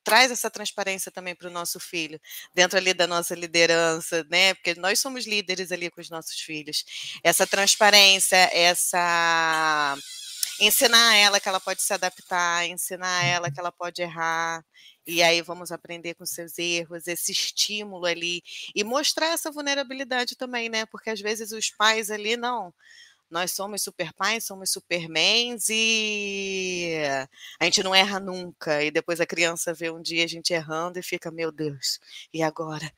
traz 0.03 0.31
essa 0.31 0.49
transparência 0.49 1.11
também 1.11 1.35
para 1.35 1.47
o 1.47 1.51
nosso 1.51 1.79
filho, 1.79 2.19
dentro 2.53 2.77
ali 2.77 2.93
da 2.93 3.07
nossa 3.07 3.33
liderança, 3.35 4.25
né? 4.29 4.53
Porque 4.53 4.75
nós 4.75 4.99
somos 4.99 5.25
líderes 5.25 5.71
ali 5.71 5.89
com 5.89 6.01
os 6.01 6.09
nossos 6.09 6.39
filhos. 6.39 6.83
Essa 7.23 7.47
transparência, 7.47 8.37
essa 8.53 9.95
ensinar 10.59 11.15
ela 11.15 11.39
que 11.39 11.49
ela 11.49 11.59
pode 11.59 11.81
se 11.81 11.93
adaptar, 11.93 12.67
ensinar 12.67 13.25
ela 13.25 13.51
que 13.51 13.59
ela 13.59 13.71
pode 13.71 14.01
errar, 14.01 14.63
e 15.05 15.21
aí 15.23 15.41
vamos 15.41 15.71
aprender 15.71 16.13
com 16.15 16.25
seus 16.25 16.57
erros, 16.59 17.07
esse 17.07 17.31
estímulo 17.31 18.05
ali, 18.05 18.43
e 18.75 18.83
mostrar 18.83 19.27
essa 19.27 19.51
vulnerabilidade 19.51 20.35
também, 20.35 20.69
né? 20.69 20.85
Porque 20.85 21.09
às 21.09 21.21
vezes 21.21 21.51
os 21.51 21.69
pais 21.71 22.11
ali, 22.11 22.37
não, 22.37 22.73
nós 23.29 23.51
somos 23.51 23.81
super 23.81 24.13
pais, 24.13 24.45
somos 24.45 24.69
supermans 24.71 25.69
e 25.69 26.93
a 27.59 27.63
gente 27.65 27.81
não 27.81 27.95
erra 27.95 28.19
nunca. 28.19 28.83
E 28.83 28.91
depois 28.91 29.21
a 29.21 29.25
criança 29.25 29.73
vê 29.73 29.89
um 29.89 30.01
dia 30.01 30.25
a 30.25 30.27
gente 30.27 30.53
errando 30.53 30.99
e 30.99 31.03
fica, 31.03 31.31
meu 31.31 31.51
Deus, 31.51 31.99
e 32.33 32.43
agora? 32.43 32.91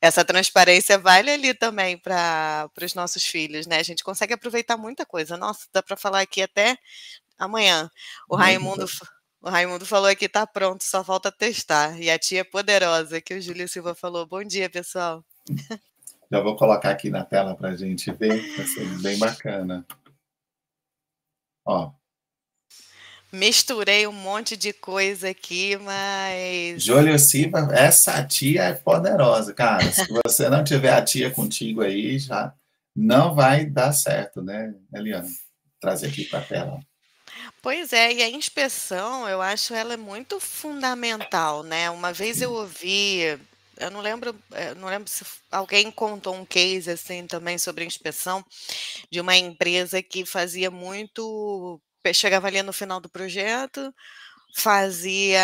Essa 0.00 0.24
transparência 0.24 0.98
vale 0.98 1.30
ali 1.30 1.54
também 1.54 1.96
para 1.96 2.70
os 2.82 2.94
nossos 2.94 3.24
filhos, 3.24 3.66
né? 3.66 3.78
A 3.78 3.82
gente 3.84 4.04
consegue 4.04 4.34
aproveitar 4.34 4.76
muita 4.76 5.06
coisa. 5.06 5.36
Nossa, 5.36 5.66
dá 5.72 5.82
para 5.82 5.96
falar 5.96 6.20
aqui 6.20 6.42
até 6.42 6.76
amanhã. 7.38 7.90
O 8.28 8.36
Raimundo. 8.36 8.86
O 9.42 9.50
Raimundo 9.50 9.84
falou 9.84 10.14
que 10.14 10.26
está 10.26 10.46
pronto, 10.46 10.84
só 10.84 11.02
falta 11.02 11.32
testar. 11.32 12.00
E 12.00 12.08
a 12.08 12.16
tia 12.16 12.44
poderosa, 12.44 13.20
que 13.20 13.34
o 13.34 13.42
Júlio 13.42 13.68
Silva 13.68 13.92
falou. 13.92 14.24
Bom 14.24 14.44
dia, 14.44 14.70
pessoal. 14.70 15.24
Já 16.30 16.40
vou 16.40 16.54
colocar 16.56 16.90
aqui 16.90 17.10
na 17.10 17.24
tela 17.24 17.56
para 17.56 17.70
a 17.70 17.76
gente 17.76 18.12
ver, 18.12 18.56
vai 18.56 18.64
ser 18.64 18.86
bem 19.00 19.18
bacana. 19.18 19.84
Ó. 21.66 21.90
Misturei 23.32 24.06
um 24.06 24.12
monte 24.12 24.56
de 24.56 24.72
coisa 24.72 25.30
aqui, 25.30 25.76
mas. 25.76 26.80
Júlio 26.80 27.18
Silva, 27.18 27.68
essa 27.72 28.24
tia 28.24 28.62
é 28.62 28.74
poderosa, 28.74 29.52
cara. 29.52 29.90
Se 29.90 30.06
você 30.24 30.48
não 30.48 30.62
tiver 30.62 30.92
a 30.92 31.04
tia 31.04 31.32
contigo 31.32 31.80
aí, 31.82 32.16
já 32.16 32.54
não 32.94 33.34
vai 33.34 33.66
dar 33.66 33.92
certo, 33.92 34.40
né, 34.40 34.72
Eliana? 34.94 35.28
Trazer 35.80 36.06
aqui 36.06 36.26
para 36.26 36.38
a 36.38 36.44
tela. 36.44 36.91
Pois 37.62 37.92
é, 37.92 38.12
e 38.12 38.22
a 38.22 38.28
inspeção, 38.28 39.28
eu 39.28 39.40
acho 39.40 39.72
ela 39.72 39.96
muito 39.96 40.40
fundamental, 40.40 41.62
né? 41.62 41.88
Uma 41.90 42.12
vez 42.12 42.42
eu 42.42 42.52
ouvi 42.52 43.38
eu 43.78 43.90
não 43.90 44.00
lembro, 44.00 44.34
eh, 44.52 44.74
não 44.74 44.88
lembro 44.88 45.08
se 45.08 45.24
alguém 45.50 45.90
contou 45.90 46.34
um 46.34 46.44
case 46.44 46.90
assim 46.90 47.26
também 47.26 47.58
sobre 47.58 47.84
inspeção 47.84 48.44
de 49.10 49.20
uma 49.20 49.36
empresa 49.36 50.02
que 50.02 50.24
fazia 50.24 50.70
muito, 50.70 51.80
chegava 52.14 52.46
ali 52.46 52.62
no 52.62 52.72
final 52.72 53.00
do 53.00 53.08
projeto, 53.08 53.92
fazia 54.54 55.38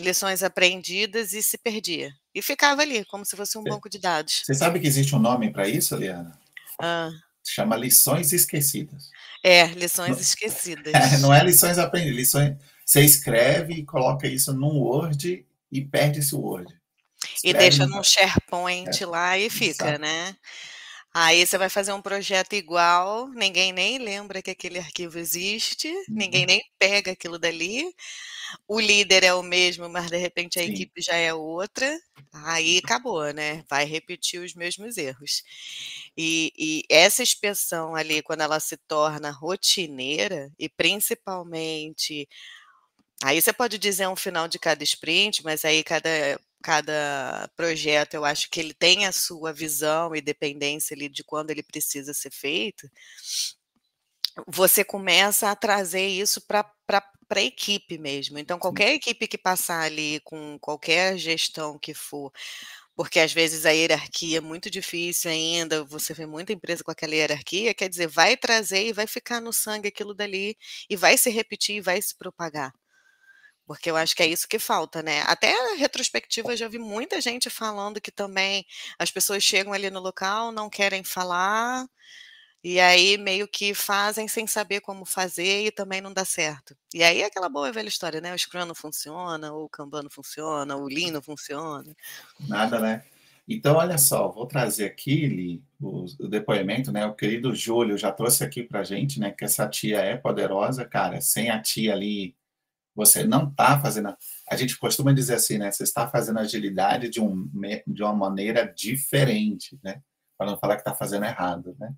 lições 0.00 0.42
aprendidas 0.42 1.32
e 1.32 1.42
se 1.42 1.56
perdia. 1.56 2.12
E 2.34 2.42
ficava 2.42 2.82
ali, 2.82 3.04
como 3.06 3.24
se 3.24 3.36
fosse 3.36 3.56
um 3.56 3.62
banco 3.62 3.88
de 3.88 3.98
dados. 3.98 4.42
Você 4.44 4.54
sabe 4.54 4.80
que 4.80 4.86
existe 4.86 5.14
um 5.14 5.18
nome 5.18 5.52
para 5.52 5.68
isso, 5.68 5.96
Liana? 5.96 6.38
Ah. 6.80 7.10
Chama 7.44 7.76
lições 7.76 8.32
esquecidas. 8.32 9.10
É, 9.42 9.66
lições 9.66 10.18
esquecidas. 10.20 10.94
É, 10.94 11.18
não 11.18 11.32
é 11.32 11.42
lições 11.42 11.78
aprendidas, 11.78 12.16
lições. 12.16 12.56
Você 12.84 13.02
escreve 13.02 13.74
e 13.74 13.84
coloca 13.84 14.26
isso 14.26 14.52
num 14.52 14.78
Word 14.78 15.46
e 15.70 15.80
perde 15.80 16.20
esse 16.20 16.34
Word. 16.34 16.72
Escreve 17.34 17.48
e 17.48 17.52
deixa 17.52 17.86
no 17.86 18.02
SharePoint 18.02 19.02
é, 19.02 19.06
lá 19.06 19.38
e 19.38 19.48
fica, 19.48 19.86
exato. 19.86 20.00
né? 20.00 20.36
Aí 21.14 21.46
você 21.46 21.58
vai 21.58 21.68
fazer 21.68 21.92
um 21.92 22.00
projeto 22.00 22.54
igual, 22.54 23.28
ninguém 23.28 23.70
nem 23.70 23.98
lembra 23.98 24.40
que 24.40 24.50
aquele 24.50 24.78
arquivo 24.78 25.18
existe, 25.18 25.88
uhum. 25.88 26.04
ninguém 26.08 26.46
nem 26.46 26.62
pega 26.78 27.12
aquilo 27.12 27.38
dali. 27.38 27.94
O 28.66 28.80
líder 28.80 29.22
é 29.24 29.34
o 29.34 29.42
mesmo, 29.42 29.88
mas 29.90 30.10
de 30.10 30.16
repente 30.16 30.58
a 30.58 30.62
Sim. 30.62 30.70
equipe 30.70 31.02
já 31.02 31.14
é 31.14 31.34
outra. 31.34 32.00
Aí 32.32 32.78
acabou, 32.82 33.30
né? 33.32 33.62
Vai 33.68 33.84
repetir 33.84 34.40
os 34.40 34.54
mesmos 34.54 34.96
erros. 34.96 35.42
E, 36.16 36.52
e 36.58 36.84
essa 36.90 37.22
inspeção 37.22 37.94
ali, 37.94 38.22
quando 38.22 38.42
ela 38.42 38.60
se 38.60 38.76
torna 38.76 39.30
rotineira, 39.30 40.50
e 40.58 40.68
principalmente 40.68 42.28
Aí 43.24 43.40
você 43.40 43.52
pode 43.52 43.78
dizer 43.78 44.08
um 44.08 44.16
final 44.16 44.48
de 44.48 44.58
cada 44.58 44.82
sprint, 44.82 45.44
mas 45.44 45.64
aí 45.64 45.82
cada 45.84 46.38
cada 46.64 47.50
projeto, 47.56 48.14
eu 48.14 48.24
acho 48.24 48.48
que 48.48 48.60
ele 48.60 48.72
tem 48.72 49.04
a 49.04 49.10
sua 49.10 49.52
visão 49.52 50.14
e 50.14 50.20
dependência 50.20 50.94
ali 50.94 51.08
de 51.08 51.24
quando 51.24 51.50
ele 51.50 51.62
precisa 51.62 52.14
ser 52.14 52.30
feito, 52.30 52.88
você 54.46 54.84
começa 54.84 55.50
a 55.50 55.56
trazer 55.56 56.06
isso 56.06 56.40
para 56.46 56.64
a 56.88 57.42
equipe 57.42 57.98
mesmo. 57.98 58.38
Então, 58.38 58.58
qualquer 58.58 58.94
equipe 58.94 59.26
que 59.26 59.38
passar 59.38 59.82
ali 59.82 60.20
com 60.20 60.58
qualquer 60.58 61.16
gestão 61.18 61.78
que 61.78 61.92
for, 61.94 62.32
porque 62.94 63.20
às 63.20 63.32
vezes 63.32 63.66
a 63.66 63.70
hierarquia 63.70 64.38
é 64.38 64.40
muito 64.40 64.70
difícil 64.70 65.30
ainda, 65.30 65.84
você 65.84 66.14
vê 66.14 66.26
muita 66.26 66.52
empresa 66.52 66.84
com 66.84 66.90
aquela 66.90 67.14
hierarquia, 67.14 67.74
quer 67.74 67.88
dizer, 67.88 68.06
vai 68.08 68.36
trazer 68.36 68.86
e 68.86 68.92
vai 68.92 69.06
ficar 69.06 69.40
no 69.40 69.52
sangue 69.52 69.88
aquilo 69.88 70.14
dali, 70.14 70.56
e 70.90 70.96
vai 70.96 71.16
se 71.18 71.30
repetir 71.30 71.76
e 71.76 71.80
vai 71.80 72.00
se 72.02 72.16
propagar. 72.16 72.72
Porque 73.66 73.90
eu 73.90 73.96
acho 73.96 74.14
que 74.16 74.22
é 74.22 74.26
isso 74.26 74.48
que 74.48 74.58
falta, 74.58 75.02
né? 75.02 75.22
Até 75.22 75.52
a 75.72 75.76
retrospectiva, 75.76 76.52
eu 76.52 76.56
já 76.56 76.68
vi 76.68 76.78
muita 76.78 77.20
gente 77.20 77.48
falando 77.50 78.00
que 78.00 78.10
também 78.12 78.66
as 78.98 79.10
pessoas 79.10 79.42
chegam 79.44 79.72
ali 79.72 79.88
no 79.90 80.00
local, 80.00 80.52
não 80.52 80.68
querem 80.68 81.04
falar, 81.04 81.86
e 82.64 82.78
aí 82.78 83.18
meio 83.18 83.48
que 83.48 83.74
fazem 83.74 84.28
sem 84.28 84.46
saber 84.46 84.80
como 84.80 85.04
fazer 85.04 85.66
e 85.66 85.70
também 85.72 86.00
não 86.00 86.12
dá 86.12 86.24
certo. 86.24 86.76
E 86.94 87.02
aí 87.02 87.22
é 87.22 87.26
aquela 87.26 87.48
boa 87.48 87.72
velha 87.72 87.88
história, 87.88 88.20
né? 88.20 88.32
O 88.32 88.38
Scrum 88.38 88.64
não 88.64 88.74
funciona, 88.74 89.52
o 89.52 89.68
Kanban 89.68 90.02
não 90.02 90.10
funciona, 90.10 90.76
o 90.76 90.86
Lean 90.86 91.10
não 91.10 91.22
funciona. 91.22 91.96
Nada, 92.48 92.78
né? 92.78 93.04
Então, 93.48 93.76
olha 93.76 93.98
só, 93.98 94.28
vou 94.28 94.46
trazer 94.46 94.84
aqui, 94.86 95.26
Li, 95.26 95.64
o, 95.80 96.04
o, 96.20 96.28
depoimento, 96.28 96.92
né? 96.92 97.04
O 97.06 97.14
querido 97.14 97.54
Júlio 97.54 97.98
já 97.98 98.12
trouxe 98.12 98.44
aqui 98.44 98.62
pra 98.62 98.84
gente, 98.84 99.18
né? 99.18 99.32
Que 99.32 99.44
essa 99.44 99.68
tia 99.68 99.98
é 99.98 100.16
poderosa, 100.16 100.84
cara. 100.84 101.20
Sem 101.20 101.50
a 101.50 101.60
tia 101.60 101.92
ali 101.92 102.36
você 102.94 103.24
não 103.24 103.48
está 103.48 103.80
fazendo. 103.80 104.14
A 104.48 104.56
gente 104.56 104.78
costuma 104.78 105.12
dizer 105.12 105.34
assim, 105.34 105.58
né? 105.58 105.72
Você 105.72 105.82
está 105.82 106.06
fazendo 106.08 106.38
agilidade 106.38 107.08
de, 107.08 107.20
um, 107.20 107.50
de 107.86 108.02
uma 108.02 108.14
maneira 108.14 108.66
diferente, 108.72 109.78
né? 109.82 110.00
Para 110.38 110.50
não 110.50 110.58
falar 110.58 110.76
que 110.76 110.82
está 110.82 110.94
fazendo 110.94 111.24
errado, 111.24 111.74
né? 111.78 111.92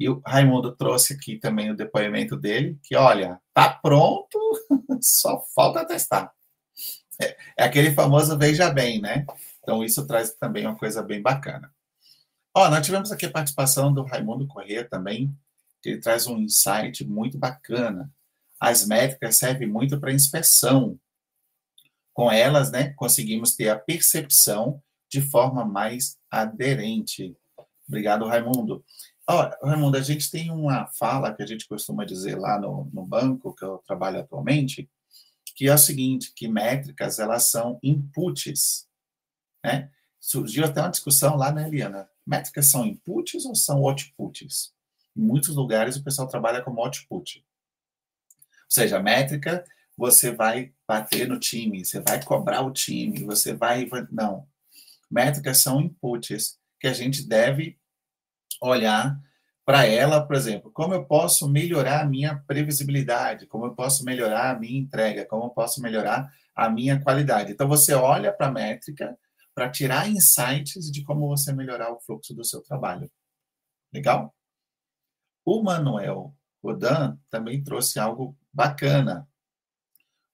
E 0.00 0.08
o 0.08 0.20
Raimundo 0.26 0.74
trouxe 0.74 1.12
aqui 1.12 1.36
também 1.38 1.70
o 1.70 1.76
depoimento 1.76 2.36
dele, 2.36 2.78
que 2.82 2.96
olha, 2.96 3.38
tá 3.54 3.68
pronto, 3.70 4.38
só 5.00 5.44
falta 5.54 5.86
testar. 5.86 6.32
É, 7.22 7.36
é 7.58 7.64
aquele 7.64 7.92
famoso 7.92 8.36
veja 8.38 8.70
bem, 8.70 9.00
né? 9.00 9.26
Então 9.62 9.84
isso 9.84 10.06
traz 10.06 10.34
também 10.34 10.66
uma 10.66 10.76
coisa 10.76 11.02
bem 11.02 11.20
bacana. 11.20 11.70
Ó, 12.54 12.68
nós 12.70 12.84
tivemos 12.84 13.12
aqui 13.12 13.26
a 13.26 13.30
participação 13.30 13.92
do 13.92 14.02
Raimundo 14.02 14.48
Corrêa 14.48 14.88
também, 14.88 15.32
que 15.82 15.90
ele 15.90 16.00
traz 16.00 16.26
um 16.26 16.38
insight 16.38 17.04
muito 17.04 17.38
bacana 17.38 18.10
as 18.60 18.86
métricas 18.86 19.38
servem 19.38 19.66
muito 19.66 19.98
para 19.98 20.12
inspeção. 20.12 21.00
Com 22.12 22.30
elas, 22.30 22.70
né, 22.70 22.92
conseguimos 22.92 23.56
ter 23.56 23.70
a 23.70 23.78
percepção 23.78 24.82
de 25.10 25.22
forma 25.22 25.64
mais 25.64 26.18
aderente. 26.30 27.34
Obrigado, 27.88 28.26
Raimundo. 28.26 28.84
Oh, 29.32 29.66
Raimundo, 29.66 29.96
a 29.96 30.02
gente 30.02 30.30
tem 30.30 30.50
uma 30.50 30.86
fala 30.88 31.32
que 31.32 31.42
a 31.42 31.46
gente 31.46 31.68
costuma 31.68 32.04
dizer 32.04 32.36
lá 32.36 32.58
no, 32.58 32.90
no 32.92 33.06
banco 33.06 33.54
que 33.54 33.64
eu 33.64 33.78
trabalho 33.78 34.18
atualmente, 34.18 34.90
que 35.54 35.68
é 35.68 35.74
o 35.74 35.78
seguinte, 35.78 36.32
que 36.34 36.48
métricas, 36.48 37.18
elas 37.18 37.50
são 37.50 37.78
inputs, 37.82 38.88
né? 39.64 39.90
Surgiu 40.18 40.64
até 40.64 40.80
uma 40.80 40.90
discussão 40.90 41.36
lá, 41.36 41.52
né, 41.52 41.68
Eliana? 41.68 42.08
Métricas 42.26 42.66
são 42.66 42.84
inputs 42.86 43.44
ou 43.44 43.54
são 43.54 43.82
outputs? 43.82 44.74
Em 45.16 45.22
muitos 45.22 45.54
lugares 45.54 45.96
o 45.96 46.02
pessoal 46.02 46.26
trabalha 46.26 46.62
como 46.62 46.80
output 46.80 47.44
seja, 48.70 49.02
métrica, 49.02 49.64
você 49.96 50.30
vai 50.30 50.72
bater 50.86 51.28
no 51.28 51.38
time, 51.38 51.84
você 51.84 52.00
vai 52.00 52.22
cobrar 52.24 52.62
o 52.62 52.72
time, 52.72 53.24
você 53.24 53.52
vai. 53.52 53.90
Não. 54.10 54.46
Métricas 55.10 55.58
são 55.58 55.80
inputs 55.80 56.56
que 56.78 56.86
a 56.86 56.92
gente 56.92 57.26
deve 57.26 57.78
olhar 58.60 59.18
para 59.64 59.86
ela, 59.86 60.26
por 60.26 60.34
exemplo, 60.34 60.70
como 60.72 60.94
eu 60.94 61.04
posso 61.04 61.48
melhorar 61.48 62.00
a 62.00 62.06
minha 62.06 62.36
previsibilidade, 62.46 63.46
como 63.46 63.66
eu 63.66 63.74
posso 63.74 64.04
melhorar 64.04 64.50
a 64.50 64.58
minha 64.58 64.80
entrega, 64.80 65.24
como 65.26 65.44
eu 65.44 65.50
posso 65.50 65.80
melhorar 65.80 66.32
a 66.54 66.68
minha 66.68 67.00
qualidade. 67.00 67.52
Então, 67.52 67.68
você 67.68 67.94
olha 67.94 68.32
para 68.32 68.48
a 68.48 68.52
métrica 68.52 69.16
para 69.54 69.70
tirar 69.70 70.08
insights 70.08 70.90
de 70.90 71.04
como 71.04 71.28
você 71.28 71.52
melhorar 71.52 71.92
o 71.92 72.00
fluxo 72.00 72.34
do 72.34 72.44
seu 72.44 72.62
trabalho. 72.62 73.10
Legal? 73.92 74.34
O 75.44 75.62
Manuel 75.62 76.34
Rodan 76.62 77.18
também 77.28 77.62
trouxe 77.62 77.98
algo 77.98 78.36
bacana. 78.52 79.28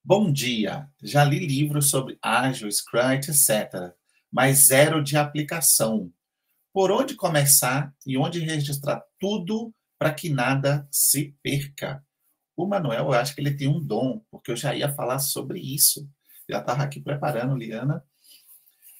Bom 0.03 0.31
dia, 0.31 0.89
já 1.01 1.23
li 1.23 1.45
livros 1.45 1.89
sobre 1.89 2.17
ágil, 2.21 2.71
Scrum, 2.71 3.11
etc., 3.11 3.93
mas 4.31 4.67
zero 4.67 5.03
de 5.03 5.17
aplicação. 5.17 6.11
Por 6.77 6.91
onde 6.91 7.15
começar 7.15 7.91
e 8.05 8.19
onde 8.19 8.39
registrar 8.39 9.03
tudo 9.19 9.73
para 9.97 10.13
que 10.13 10.29
nada 10.29 10.87
se 10.91 11.35
perca? 11.41 12.05
O 12.55 12.67
Manuel, 12.67 13.05
eu 13.05 13.13
acho 13.13 13.33
que 13.33 13.41
ele 13.41 13.57
tem 13.57 13.67
um 13.67 13.83
dom, 13.83 14.21
porque 14.29 14.51
eu 14.51 14.55
já 14.55 14.75
ia 14.75 14.93
falar 14.93 15.17
sobre 15.17 15.59
isso. 15.59 16.07
Já 16.47 16.59
estava 16.59 16.83
aqui 16.83 17.01
preparando, 17.01 17.55
Liana. 17.55 18.05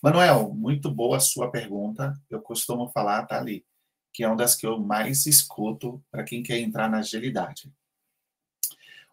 Manuel, 0.02 0.52
muito 0.56 0.90
boa 0.90 1.18
a 1.18 1.20
sua 1.20 1.52
pergunta. 1.52 2.20
Eu 2.32 2.42
costumo 2.42 2.90
falar, 2.90 3.28
tá 3.28 3.38
ali, 3.38 3.64
que 4.12 4.24
é 4.24 4.28
uma 4.28 4.36
das 4.36 4.56
que 4.56 4.66
eu 4.66 4.80
mais 4.80 5.28
escuto 5.28 6.04
para 6.10 6.24
quem 6.24 6.42
quer 6.42 6.58
entrar 6.58 6.90
na 6.90 6.98
agilidade. 6.98 7.72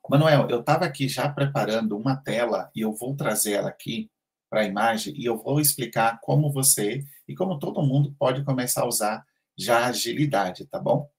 Manuel, 0.08 0.48
eu 0.48 0.60
estava 0.60 0.86
aqui 0.86 1.06
já 1.06 1.28
preparando 1.28 1.98
uma 1.98 2.16
tela 2.16 2.70
e 2.74 2.80
eu 2.80 2.94
vou 2.94 3.14
trazer 3.14 3.52
ela 3.52 3.68
aqui 3.68 4.10
para 4.54 4.60
a 4.60 4.66
imagem 4.66 5.12
e 5.16 5.24
eu 5.24 5.36
vou 5.36 5.60
explicar 5.60 6.20
como 6.20 6.48
você 6.48 7.04
e 7.26 7.34
como 7.34 7.58
todo 7.58 7.82
mundo 7.82 8.14
pode 8.16 8.44
começar 8.44 8.82
a 8.82 8.86
usar 8.86 9.26
já 9.58 9.80
a 9.80 9.86
agilidade, 9.86 10.64
tá 10.66 10.78
bom? 10.78 11.10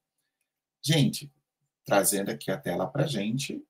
Gente, 0.81 1.29
trazendo 1.83 2.31
aqui 2.31 2.49
a 2.49 2.57
tela 2.57 2.87
para 2.87 3.05
gente. 3.05 3.61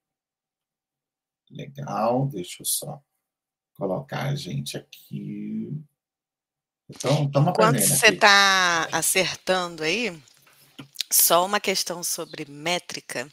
Legal, 1.50 2.28
deixa 2.28 2.62
eu 2.62 2.66
só 2.66 3.02
colocar 3.74 4.28
a 4.30 4.36
gente 4.36 4.78
aqui. 4.78 5.72
Então, 6.88 7.26
estamos 7.26 7.50
aprendendo. 7.50 7.78
Enquanto 7.78 8.00
você 8.00 8.10
está 8.10 8.88
acertando 8.92 9.82
aí, 9.82 10.16
só 11.12 11.44
uma 11.44 11.60
questão 11.60 12.04
sobre 12.04 12.46
métrica, 12.46 13.28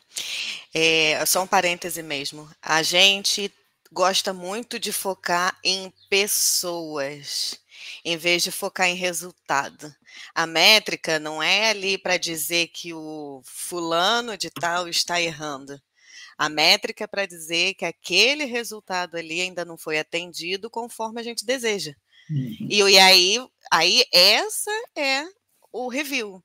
é, 0.72 1.22
só 1.26 1.42
um 1.42 1.46
parêntese 1.46 2.02
mesmo. 2.02 2.48
A 2.62 2.82
gente 2.82 3.52
gosta 3.92 4.32
muito 4.32 4.78
de 4.78 4.90
focar 4.90 5.56
em 5.62 5.92
pessoas, 6.08 7.60
em 8.04 8.16
vez 8.16 8.42
de 8.42 8.50
focar 8.50 8.88
em 8.88 8.94
resultado. 8.94 9.94
A 10.34 10.46
métrica 10.46 11.18
não 11.18 11.42
é 11.42 11.68
ali 11.70 11.98
para 11.98 12.16
dizer 12.16 12.68
que 12.68 12.94
o 12.94 13.42
fulano 13.44 14.36
de 14.36 14.50
tal 14.50 14.88
está 14.88 15.20
errando. 15.20 15.80
A 16.38 16.48
métrica 16.48 17.04
é 17.04 17.06
para 17.06 17.26
dizer 17.26 17.74
que 17.74 17.84
aquele 17.84 18.46
resultado 18.46 19.16
ali 19.16 19.42
ainda 19.42 19.64
não 19.64 19.76
foi 19.76 19.98
atendido 19.98 20.70
conforme 20.70 21.20
a 21.20 21.24
gente 21.24 21.44
deseja. 21.44 21.94
Uhum. 22.30 22.66
E, 22.70 22.78
e 22.78 22.98
aí, 22.98 23.38
aí 23.70 24.04
essa 24.10 24.70
é 24.96 25.24
o 25.70 25.88
review. 25.88 26.42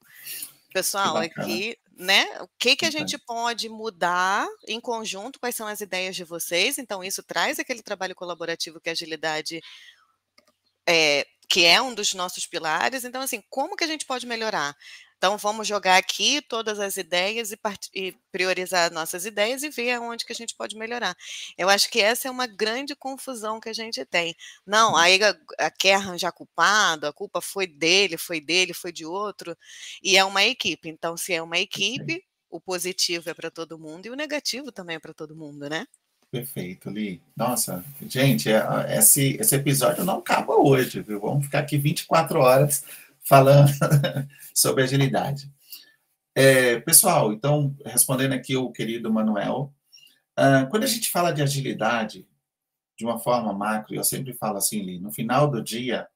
Pessoal, 0.73 1.17
aqui, 1.17 1.77
né? 1.97 2.25
O 2.41 2.47
que, 2.59 2.75
que 2.75 2.85
a 2.85 2.91
gente 2.91 3.17
pode 3.17 3.67
mudar 3.67 4.47
em 4.67 4.79
conjunto? 4.79 5.39
Quais 5.39 5.55
são 5.55 5.67
as 5.67 5.81
ideias 5.81 6.15
de 6.15 6.23
vocês? 6.23 6.77
Então, 6.77 7.03
isso 7.03 7.23
traz 7.23 7.59
aquele 7.59 7.81
trabalho 7.81 8.15
colaborativo 8.15 8.79
que 8.79 8.89
a 8.89 8.91
agilidade 8.91 9.61
é, 10.87 11.25
que 11.49 11.65
é 11.65 11.81
um 11.81 11.93
dos 11.93 12.13
nossos 12.13 12.45
pilares. 12.45 13.03
Então, 13.03 13.21
assim, 13.21 13.41
como 13.49 13.75
que 13.75 13.83
a 13.83 13.87
gente 13.87 14.05
pode 14.05 14.27
melhorar? 14.27 14.75
Então, 15.17 15.35
vamos 15.37 15.67
jogar 15.67 15.97
aqui 15.97 16.41
todas 16.43 16.79
as 16.79 16.95
ideias 16.95 17.51
e, 17.51 17.59
e, 17.93 18.15
priorizar 18.31 18.91
nossas 18.91 19.25
ideias 19.25 19.63
e 19.63 19.69
ver 19.69 19.93
aonde 19.93 20.23
que 20.23 20.31
a 20.31 20.35
gente 20.35 20.55
pode 20.55 20.77
melhorar. 20.77 21.15
Eu 21.57 21.69
acho 21.69 21.89
que 21.89 21.99
essa 21.99 22.27
é 22.27 22.31
uma 22.31 22.45
grande 22.45 22.95
confusão 22.95 23.59
que 23.59 23.67
a 23.67 23.73
gente 23.73 24.05
tem. 24.05 24.35
Não, 24.65 24.95
aí 24.95 25.19
a, 25.23 25.35
a 25.57 25.71
quer 25.71 25.95
arranjar 25.95 26.31
culpado, 26.31 27.07
a 27.07 27.13
culpa 27.13 27.41
foi 27.41 27.65
dele, 27.65 28.15
foi 28.17 28.39
dele, 28.39 28.73
foi 28.73 28.91
de 28.91 29.05
outro, 29.05 29.57
e 30.03 30.15
é 30.15 30.23
uma 30.23 30.43
equipe. 30.43 30.87
Então, 30.87 31.17
se 31.17 31.33
é 31.33 31.41
uma 31.41 31.57
equipe, 31.57 32.23
o 32.49 32.61
positivo 32.61 33.29
é 33.29 33.33
para 33.33 33.49
todo 33.49 33.79
mundo 33.79 34.05
e 34.05 34.09
o 34.11 34.15
negativo 34.15 34.71
também 34.71 34.97
é 34.97 34.99
para 34.99 35.13
todo 35.13 35.35
mundo, 35.35 35.67
né? 35.67 35.87
Perfeito, 36.29 36.89
Li. 36.89 37.21
Nossa, 37.35 37.83
gente, 38.05 38.51
é, 38.51 38.61
esse, 38.97 39.37
esse 39.39 39.55
episódio 39.55 40.03
não 40.03 40.19
acaba 40.19 40.55
hoje, 40.55 41.01
viu? 41.01 41.21
Vamos 41.21 41.45
ficar 41.45 41.59
aqui 41.59 41.77
24 41.77 42.39
horas 42.39 42.83
falando 43.27 43.71
sobre 44.53 44.83
agilidade. 44.83 45.51
É, 46.35 46.79
pessoal, 46.79 47.33
então, 47.33 47.75
respondendo 47.85 48.33
aqui 48.33 48.55
o 48.55 48.71
querido 48.71 49.11
Manuel, 49.11 49.73
uh, 50.37 50.69
quando 50.69 50.83
a 50.83 50.87
gente 50.87 51.09
fala 51.09 51.31
de 51.31 51.41
agilidade, 51.41 52.27
de 52.97 53.05
uma 53.05 53.19
forma 53.19 53.53
macro, 53.53 53.95
eu 53.95 54.03
sempre 54.03 54.33
falo 54.33 54.57
assim, 54.57 54.99
no 54.99 55.11
final 55.11 55.49
do 55.49 55.63
dia, 55.63 56.07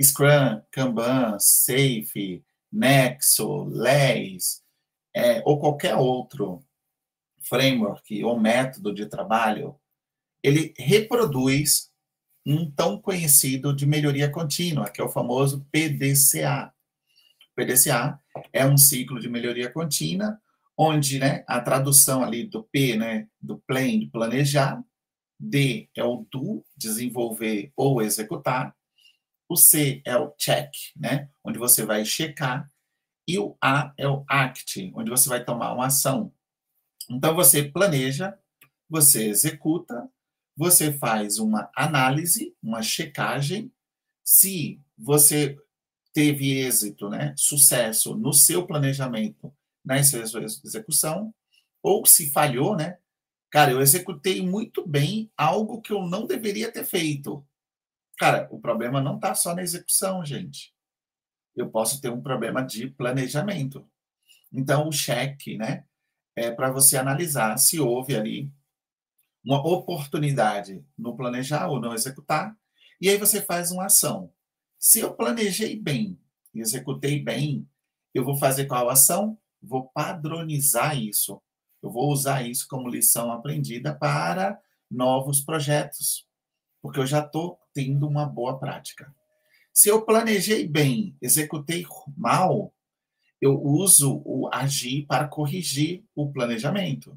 Scrum, 0.00 0.62
Kanban, 0.70 1.38
Safe, 1.40 2.44
Nexo, 2.72 3.64
LES, 3.64 4.62
é, 5.14 5.42
ou 5.44 5.58
qualquer 5.58 5.96
outro 5.96 6.64
framework 7.40 8.22
ou 8.24 8.38
método 8.38 8.94
de 8.94 9.06
trabalho, 9.06 9.78
ele 10.42 10.72
reproduz 10.76 11.87
um 12.46 12.70
tão 12.70 13.00
conhecido 13.00 13.74
de 13.74 13.86
melhoria 13.86 14.30
contínua, 14.30 14.90
que 14.90 15.00
é 15.00 15.04
o 15.04 15.08
famoso 15.08 15.66
PDCA. 15.70 16.72
PDCA 17.54 18.18
é 18.52 18.64
um 18.64 18.76
ciclo 18.76 19.20
de 19.20 19.28
melhoria 19.28 19.70
contínua, 19.70 20.40
onde 20.76 21.18
né, 21.18 21.44
a 21.46 21.60
tradução 21.60 22.22
ali 22.22 22.44
do 22.44 22.62
P, 22.62 22.96
né, 22.96 23.28
do 23.40 23.58
plan, 23.58 24.08
planejar, 24.12 24.82
D 25.38 25.88
é 25.94 26.04
o 26.04 26.26
do, 26.30 26.64
desenvolver 26.76 27.72
ou 27.76 28.00
executar, 28.00 28.74
o 29.48 29.56
C 29.56 30.02
é 30.04 30.16
o 30.16 30.30
check, 30.36 30.70
né, 30.96 31.28
onde 31.42 31.58
você 31.58 31.84
vai 31.84 32.04
checar, 32.04 32.70
e 33.26 33.38
o 33.38 33.56
A 33.60 33.92
é 33.98 34.08
o 34.08 34.24
act, 34.26 34.90
onde 34.94 35.10
você 35.10 35.28
vai 35.28 35.44
tomar 35.44 35.74
uma 35.74 35.86
ação. 35.86 36.32
Então, 37.10 37.34
você 37.34 37.62
planeja, 37.62 38.38
você 38.88 39.28
executa, 39.28 40.08
você 40.58 40.92
faz 40.92 41.38
uma 41.38 41.70
análise, 41.72 42.52
uma 42.60 42.82
checagem. 42.82 43.72
Se 44.24 44.82
você 44.98 45.56
teve 46.12 46.58
êxito, 46.58 47.08
né, 47.08 47.32
sucesso 47.36 48.16
no 48.16 48.32
seu 48.32 48.66
planejamento, 48.66 49.54
na 49.84 50.00
execução, 50.00 51.32
ou 51.80 52.04
se 52.04 52.32
falhou, 52.32 52.76
né, 52.76 52.98
cara, 53.52 53.70
eu 53.70 53.80
executei 53.80 54.42
muito 54.42 54.84
bem 54.84 55.30
algo 55.36 55.80
que 55.80 55.92
eu 55.92 56.04
não 56.04 56.26
deveria 56.26 56.72
ter 56.72 56.84
feito. 56.84 57.46
Cara, 58.18 58.48
o 58.50 58.58
problema 58.58 59.00
não 59.00 59.14
está 59.14 59.36
só 59.36 59.54
na 59.54 59.62
execução, 59.62 60.24
gente. 60.24 60.74
Eu 61.54 61.70
posso 61.70 62.00
ter 62.00 62.10
um 62.10 62.20
problema 62.20 62.62
de 62.62 62.88
planejamento. 62.90 63.88
Então, 64.52 64.88
o 64.88 64.92
cheque, 64.92 65.56
né, 65.56 65.84
é 66.34 66.50
para 66.50 66.72
você 66.72 66.96
analisar 66.96 67.56
se 67.58 67.78
houve 67.78 68.16
ali 68.16 68.52
uma 69.44 69.66
oportunidade 69.66 70.84
no 70.96 71.16
planejar 71.16 71.68
ou 71.68 71.80
não 71.80 71.94
executar, 71.94 72.56
e 73.00 73.08
aí 73.08 73.16
você 73.16 73.40
faz 73.40 73.70
uma 73.70 73.86
ação. 73.86 74.32
Se 74.78 75.00
eu 75.00 75.14
planejei 75.14 75.78
bem 75.78 76.18
e 76.54 76.60
executei 76.60 77.22
bem, 77.22 77.68
eu 78.14 78.24
vou 78.24 78.36
fazer 78.36 78.66
qual 78.66 78.88
ação? 78.88 79.38
Vou 79.62 79.88
padronizar 79.88 80.98
isso. 80.98 81.40
Eu 81.82 81.90
vou 81.90 82.10
usar 82.10 82.46
isso 82.46 82.66
como 82.68 82.88
lição 82.88 83.30
aprendida 83.30 83.94
para 83.94 84.60
novos 84.90 85.40
projetos, 85.40 86.26
porque 86.82 86.98
eu 86.98 87.06
já 87.06 87.20
estou 87.20 87.58
tendo 87.72 88.06
uma 88.06 88.26
boa 88.26 88.58
prática. 88.58 89.14
Se 89.72 89.88
eu 89.88 90.04
planejei 90.04 90.66
bem, 90.66 91.16
executei 91.22 91.86
mal, 92.16 92.74
eu 93.40 93.62
uso 93.62 94.20
o 94.24 94.48
agir 94.52 95.06
para 95.06 95.28
corrigir 95.28 96.04
o 96.14 96.32
planejamento. 96.32 97.16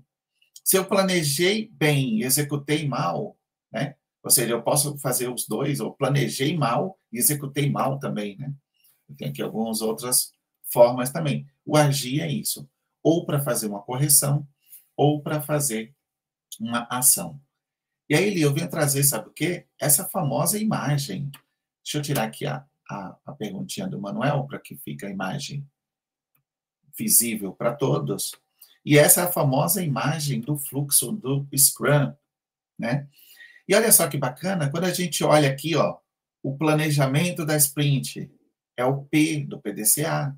Se 0.63 0.77
eu 0.77 0.85
planejei 0.85 1.69
bem 1.73 2.19
e 2.19 2.23
executei 2.23 2.87
mal, 2.87 3.37
né? 3.71 3.95
Ou 4.23 4.29
seja, 4.29 4.51
eu 4.53 4.61
posso 4.61 4.97
fazer 4.99 5.29
os 5.29 5.47
dois, 5.47 5.79
ou 5.79 5.93
planejei 5.93 6.55
mal 6.55 6.99
e 7.11 7.17
executei 7.17 7.69
mal 7.69 7.97
também, 7.97 8.37
né? 8.37 8.53
Tem 9.17 9.29
aqui 9.29 9.41
algumas 9.41 9.81
outras 9.81 10.31
formas 10.71 11.11
também. 11.11 11.47
O 11.65 11.75
agir 11.75 12.21
é 12.21 12.31
isso, 12.31 12.69
ou 13.03 13.25
para 13.25 13.41
fazer 13.41 13.67
uma 13.67 13.81
correção, 13.81 14.47
ou 14.95 15.21
para 15.21 15.41
fazer 15.41 15.93
uma 16.59 16.87
ação. 16.89 17.41
E 18.09 18.15
aí, 18.15 18.41
eu 18.41 18.53
venho 18.53 18.69
trazer, 18.69 19.03
sabe 19.03 19.29
o 19.29 19.33
quê? 19.33 19.67
Essa 19.79 20.07
famosa 20.07 20.59
imagem. 20.59 21.31
Deixa 21.83 21.97
eu 21.97 22.01
tirar 22.01 22.25
aqui 22.25 22.45
a, 22.45 22.65
a, 22.89 23.17
a 23.25 23.33
perguntinha 23.33 23.87
do 23.87 23.99
Manuel, 23.99 24.45
para 24.45 24.59
que 24.59 24.75
fique 24.77 25.05
a 25.05 25.09
imagem 25.09 25.65
visível 26.97 27.53
para 27.53 27.73
todos. 27.73 28.31
E 28.85 28.97
essa 28.97 29.21
é 29.21 29.23
a 29.25 29.31
famosa 29.31 29.83
imagem 29.83 30.41
do 30.41 30.57
fluxo 30.57 31.11
do 31.11 31.47
Scrum, 31.55 32.13
né? 32.77 33.07
E 33.67 33.75
olha 33.75 33.91
só 33.91 34.07
que 34.07 34.17
bacana, 34.17 34.69
quando 34.69 34.85
a 34.85 34.93
gente 34.93 35.23
olha 35.23 35.49
aqui, 35.49 35.75
ó, 35.75 35.97
o 36.43 36.57
planejamento 36.57 37.45
da 37.45 37.55
sprint 37.55 38.29
é 38.75 38.83
o 38.83 39.03
P 39.03 39.45
do 39.45 39.61
PDCA. 39.61 40.35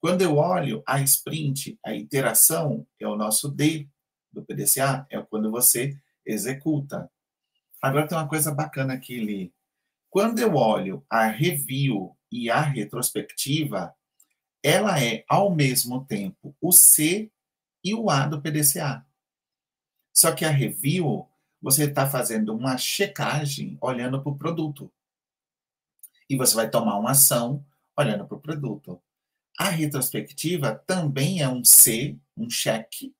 Quando 0.00 0.22
eu 0.22 0.36
olho 0.36 0.82
a 0.86 1.00
sprint, 1.00 1.78
a 1.84 1.94
iteração 1.94 2.86
é 2.98 3.06
o 3.06 3.16
nosso 3.16 3.50
D 3.50 3.88
do 4.32 4.42
PDCA, 4.44 5.06
é 5.10 5.20
quando 5.20 5.50
você 5.50 5.98
executa. 6.24 7.10
Agora 7.80 8.08
tem 8.08 8.16
uma 8.16 8.28
coisa 8.28 8.52
bacana 8.52 8.94
aqui, 8.94 9.18
Li. 9.18 9.52
Quando 10.08 10.38
eu 10.38 10.54
olho 10.54 11.04
a 11.10 11.26
review 11.26 12.16
e 12.32 12.50
a 12.50 12.60
retrospectiva, 12.60 13.94
ela 14.62 15.02
é, 15.02 15.24
ao 15.28 15.54
mesmo 15.54 16.04
tempo, 16.06 16.56
o 16.60 16.72
C 16.72 17.30
e 17.86 17.94
o 17.94 18.10
A 18.10 18.26
do 18.26 18.42
PDCA. 18.42 19.06
Só 20.12 20.32
que 20.32 20.44
a 20.44 20.50
review, 20.50 21.28
você 21.62 21.84
está 21.84 22.04
fazendo 22.04 22.52
uma 22.52 22.76
checagem 22.76 23.78
olhando 23.80 24.20
para 24.20 24.32
o 24.32 24.36
produto. 24.36 24.92
E 26.28 26.36
você 26.36 26.56
vai 26.56 26.68
tomar 26.68 26.98
uma 26.98 27.12
ação 27.12 27.64
olhando 27.96 28.26
para 28.26 28.36
o 28.36 28.40
produto. 28.40 29.00
A 29.56 29.68
retrospectiva 29.68 30.74
também 30.74 31.40
é 31.40 31.48
um 31.48 31.64
C, 31.64 32.18
um 32.36 32.50
cheque, 32.50 33.14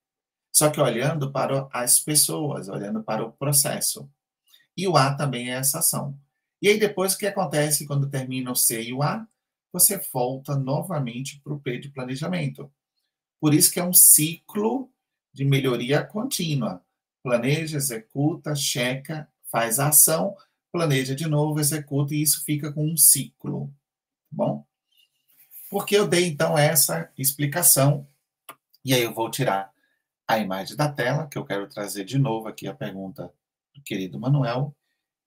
só 0.53 0.69
que 0.69 0.81
olhando 0.81 1.31
para 1.31 1.69
as 1.73 2.01
pessoas, 2.01 2.69
olhando 2.69 3.05
para 3.05 3.25
o 3.25 3.33
processo. 3.33 4.11
E 4.77 4.89
o 4.89 4.97
A 4.97 5.15
também 5.15 5.53
é 5.53 5.59
essa 5.59 5.79
ação. 5.79 6.19
E 6.61 6.69
aí 6.69 6.79
depois 6.79 7.15
o 7.15 7.19
que 7.19 7.27
acontece 7.27 7.87
quando 7.87 8.11
termina 8.11 8.51
o 8.51 8.57
C 8.57 8.83
e 8.83 8.93
o 8.93 9.01
A? 9.01 9.29
Você 9.73 10.01
volta 10.13 10.57
novamente 10.57 11.41
para 11.41 11.53
o 11.53 11.61
P 11.61 11.79
de 11.79 11.91
planejamento. 11.91 12.69
Por 13.41 13.55
isso 13.55 13.73
que 13.73 13.81
é 13.81 13.85
um 13.85 13.93
ciclo 13.93 14.91
de 15.33 15.45
melhoria 15.45 16.03
contínua. 16.03 16.83
Planeja, 17.23 17.77
executa, 17.77 18.55
checa, 18.55 19.29
faz 19.51 19.79
a 19.79 19.89
ação, 19.89 20.37
planeja 20.73 21.15
de 21.15 21.27
novo, 21.27 21.61
executa, 21.61 22.15
e 22.15 22.23
isso 22.23 22.45
fica 22.45 22.73
com 22.73 22.87
um 22.87 22.97
ciclo. 22.97 23.69
Tá 23.69 23.75
bom? 24.31 24.67
Porque 25.71 25.97
eu 25.97 26.07
dei, 26.07 26.27
então, 26.27 26.57
essa 26.57 27.11
explicação, 27.19 28.07
e 28.85 28.95
aí 28.95 29.03
eu 29.03 29.13
vou 29.13 29.31
tirar 29.31 29.73
a 30.29 30.39
imagem 30.39 30.77
da 30.77 30.91
tela, 30.91 31.27
que 31.27 31.39
eu 31.39 31.45
quero 31.45 31.69
trazer 31.69 32.05
de 32.05 32.19
novo 32.19 32.49
aqui 32.49 32.67
a 32.67 32.75
pergunta 32.75 33.33
do 33.75 33.83
querido 33.83 34.19
Manuel, 34.19 34.75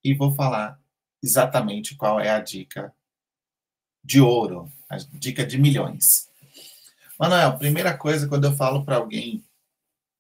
e 0.04 0.14
vou 0.14 0.32
falar 0.32 0.80
exatamente 1.22 1.96
qual 1.96 2.20
é 2.20 2.30
a 2.30 2.40
dica 2.40 2.94
de 4.04 4.22
ouro, 4.22 4.72
a 4.90 4.98
dica 4.98 5.46
de 5.46 5.58
milhões. 5.58 6.29
Manuel, 7.20 7.58
primeira 7.58 7.98
coisa, 7.98 8.30
quando 8.30 8.46
eu 8.46 8.56
falo 8.56 8.86
para 8.86 8.96
alguém 8.96 9.44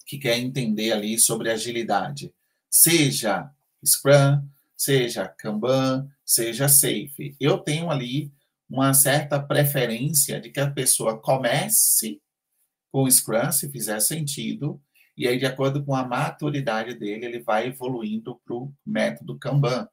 que 0.05 0.17
quer 0.17 0.37
entender 0.37 0.91
ali 0.91 1.17
sobre 1.17 1.49
agilidade, 1.49 2.33
seja 2.69 3.49
Scrum, 3.85 4.45
seja 4.75 5.25
Kanban, 5.25 6.09
seja 6.25 6.67
Safe, 6.67 7.37
eu 7.39 7.57
tenho 7.59 7.89
ali 7.89 8.33
uma 8.69 8.93
certa 8.93 9.41
preferência 9.41 10.41
de 10.41 10.49
que 10.49 10.59
a 10.59 10.69
pessoa 10.69 11.17
comece 11.17 12.21
com 12.91 13.09
Scrum, 13.09 13.49
se 13.53 13.71
fizer 13.71 14.01
sentido, 14.01 14.81
e 15.15 15.25
aí, 15.25 15.39
de 15.39 15.45
acordo 15.45 15.85
com 15.85 15.95
a 15.95 16.05
maturidade 16.05 16.95
dele, 16.95 17.25
ele 17.25 17.39
vai 17.39 17.67
evoluindo 17.67 18.41
para 18.43 18.55
o 18.55 18.73
método 18.85 19.39
Kanban. 19.39 19.87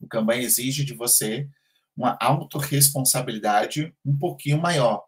O 0.00 0.06
Kanban 0.06 0.36
exige 0.36 0.84
de 0.84 0.94
você 0.94 1.48
uma 1.96 2.16
autorresponsabilidade 2.20 3.92
um 4.04 4.16
pouquinho 4.16 4.60
maior 4.60 5.04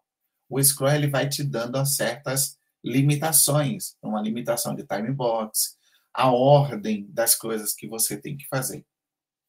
o 0.49 0.61
Scrum 0.61 0.89
ele 0.89 1.07
vai 1.07 1.27
te 1.27 1.43
dando 1.43 1.83
certas 1.85 2.57
limitações, 2.83 3.97
uma 4.01 4.21
limitação 4.21 4.75
de 4.75 4.85
time 4.85 5.11
box, 5.11 5.77
a 6.13 6.31
ordem 6.31 7.07
das 7.09 7.35
coisas 7.35 7.73
que 7.73 7.87
você 7.87 8.15
tem 8.15 8.37
que 8.37 8.47
fazer. 8.47 8.85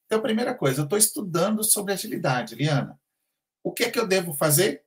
Então, 0.06 0.22
primeira 0.22 0.54
coisa, 0.54 0.80
eu 0.80 0.84
estou 0.84 0.98
estudando 0.98 1.62
sobre 1.62 1.92
agilidade, 1.92 2.54
Liana. 2.54 2.98
O 3.62 3.72
que 3.72 3.84
é 3.84 3.90
que 3.90 3.98
eu 3.98 4.06
devo 4.06 4.32
fazer? 4.34 4.84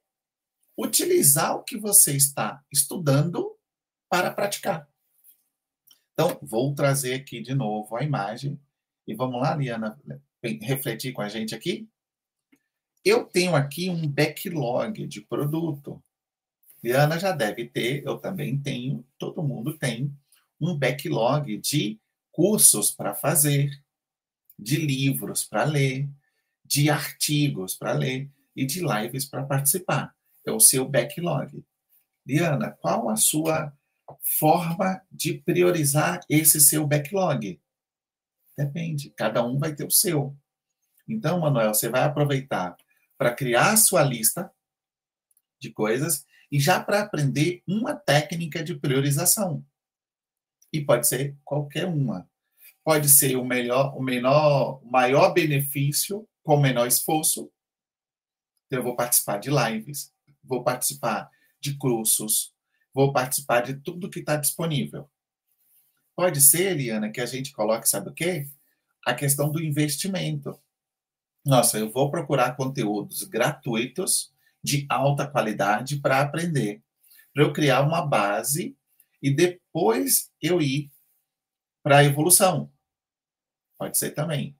Utilizar 0.77 1.55
o 1.55 1.63
que 1.63 1.77
você 1.77 2.15
está 2.15 2.63
estudando 2.71 3.55
para 4.09 4.31
praticar. 4.31 4.87
Então, 6.13 6.39
vou 6.41 6.73
trazer 6.73 7.13
aqui 7.13 7.41
de 7.41 7.53
novo 7.53 7.95
a 7.95 8.03
imagem. 8.03 8.59
E 9.05 9.13
vamos 9.13 9.41
lá, 9.41 9.55
Liana, 9.55 9.99
refletir 10.61 11.13
com 11.13 11.21
a 11.21 11.29
gente 11.29 11.53
aqui. 11.53 11.87
Eu 13.03 13.23
tenho 13.25 13.55
aqui 13.55 13.89
um 13.89 14.07
backlog 14.07 15.07
de 15.07 15.21
produto. 15.21 16.01
Liana 16.83 17.19
já 17.19 17.31
deve 17.31 17.65
ter, 17.65 18.03
eu 18.05 18.17
também 18.17 18.57
tenho, 18.59 19.05
todo 19.17 19.43
mundo 19.43 19.77
tem 19.77 20.13
um 20.59 20.77
backlog 20.77 21.57
de 21.57 21.99
cursos 22.31 22.91
para 22.91 23.15
fazer, 23.15 23.69
de 24.57 24.77
livros 24.77 25.43
para 25.43 25.63
ler, 25.63 26.09
de 26.65 26.89
artigos 26.89 27.75
para 27.75 27.93
ler 27.93 28.29
e 28.55 28.65
de 28.65 28.81
lives 28.81 29.25
para 29.25 29.43
participar. 29.43 30.15
É 30.45 30.51
o 30.51 30.59
seu 30.59 30.87
backlog. 30.87 31.63
Liana, 32.25 32.71
qual 32.71 33.09
a 33.09 33.15
sua 33.15 33.73
forma 34.21 35.01
de 35.11 35.33
priorizar 35.33 36.19
esse 36.29 36.59
seu 36.59 36.85
backlog? 36.85 37.59
Depende, 38.57 39.09
cada 39.11 39.45
um 39.45 39.57
vai 39.57 39.73
ter 39.73 39.85
o 39.85 39.91
seu. 39.91 40.35
Então, 41.07 41.39
Manuel, 41.39 41.73
você 41.73 41.89
vai 41.89 42.03
aproveitar 42.03 42.77
para 43.19 43.35
criar 43.35 43.73
a 43.73 43.77
sua 43.77 44.01
lista 44.01 44.49
de 45.59 45.73
coisas 45.73 46.25
e 46.49 46.57
já 46.57 46.81
para 46.81 47.01
aprender 47.01 47.61
uma 47.67 47.93
técnica 47.93 48.63
de 48.63 48.79
priorização. 48.79 49.63
E 50.71 50.79
pode 50.79 51.05
ser 51.05 51.35
qualquer 51.43 51.85
uma. 51.85 52.29
Pode 52.81 53.09
ser 53.09 53.35
o 53.35 53.43
melhor, 53.43 53.93
o 53.97 54.01
menor, 54.01 54.81
maior 54.85 55.33
benefício 55.33 56.25
com 56.41 56.55
o 56.55 56.61
menor 56.61 56.87
esforço. 56.87 57.51
Então, 58.65 58.79
eu 58.79 58.83
vou 58.83 58.95
participar 58.95 59.37
de 59.37 59.49
lives, 59.49 60.13
vou 60.41 60.63
participar 60.63 61.29
de 61.59 61.75
cursos, 61.75 62.53
vou 62.93 63.11
participar 63.11 63.61
de 63.61 63.73
tudo 63.81 64.09
que 64.09 64.19
está 64.19 64.37
disponível. 64.37 65.11
Pode 66.15 66.39
ser, 66.39 66.71
Eliana, 66.71 67.11
que 67.11 67.19
a 67.19 67.25
gente 67.25 67.51
coloque, 67.51 67.89
sabe 67.89 68.11
o 68.11 68.13
quê? 68.13 68.47
A 69.05 69.13
questão 69.13 69.51
do 69.51 69.61
investimento. 69.61 70.57
Nossa, 71.45 71.79
eu 71.79 71.89
vou 71.91 72.11
procurar 72.11 72.55
conteúdos 72.55 73.23
gratuitos 73.23 74.31
de 74.63 74.85
alta 74.89 75.25
qualidade 75.27 75.97
para 75.97 76.21
aprender, 76.21 76.81
para 77.33 77.43
eu 77.43 77.53
criar 77.53 77.81
uma 77.81 78.05
base 78.05 78.75
e 79.21 79.33
depois 79.33 80.31
eu 80.41 80.61
ir 80.61 80.91
para 81.81 81.97
a 81.97 82.03
evolução. 82.03 82.71
Pode 83.77 83.97
ser 83.97 84.11
também. 84.11 84.55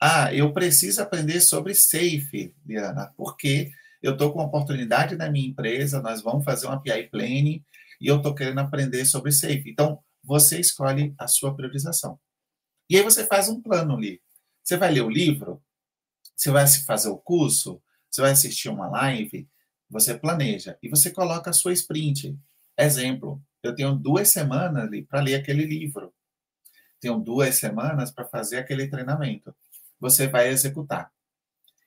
Ah, 0.00 0.34
eu 0.34 0.52
preciso 0.52 1.00
aprender 1.00 1.40
sobre 1.40 1.74
SAFE, 1.74 2.54
Diana, 2.64 3.12
porque 3.16 3.72
eu 4.02 4.12
estou 4.12 4.32
com 4.32 4.40
uma 4.40 4.48
oportunidade 4.48 5.16
na 5.16 5.30
minha 5.30 5.48
empresa, 5.48 6.02
nós 6.02 6.20
vamos 6.20 6.44
fazer 6.44 6.66
uma 6.66 6.80
PI 6.80 7.08
Planning 7.08 7.64
e 8.00 8.06
eu 8.06 8.16
estou 8.16 8.34
querendo 8.34 8.58
aprender 8.58 9.06
sobre 9.06 9.32
SAFE. 9.32 9.70
Então, 9.70 9.98
você 10.22 10.60
escolhe 10.60 11.14
a 11.16 11.26
sua 11.26 11.54
priorização. 11.54 12.18
E 12.90 12.96
aí 12.96 13.02
você 13.02 13.26
faz 13.26 13.48
um 13.48 13.62
plano 13.62 13.96
ali. 13.96 14.20
Você 14.62 14.76
vai 14.76 14.92
ler 14.92 15.02
o 15.02 15.10
livro, 15.10 15.62
você 16.36 16.50
vai 16.50 16.66
fazer 16.66 17.08
o 17.08 17.18
curso, 17.18 17.82
você 18.10 18.20
vai 18.20 18.32
assistir 18.32 18.68
uma 18.68 18.88
live, 18.88 19.48
você 19.88 20.16
planeja 20.18 20.78
e 20.82 20.88
você 20.88 21.10
coloca 21.10 21.50
a 21.50 21.52
sua 21.52 21.72
sprint. 21.72 22.38
Exemplo, 22.76 23.42
eu 23.62 23.74
tenho 23.74 23.94
duas 23.94 24.28
semanas 24.28 24.88
para 25.08 25.20
ler 25.20 25.36
aquele 25.36 25.64
livro. 25.64 26.12
Tenho 27.00 27.18
duas 27.18 27.56
semanas 27.56 28.10
para 28.10 28.26
fazer 28.26 28.58
aquele 28.58 28.88
treinamento. 28.88 29.54
Você 30.00 30.26
vai 30.26 30.48
executar. 30.48 31.12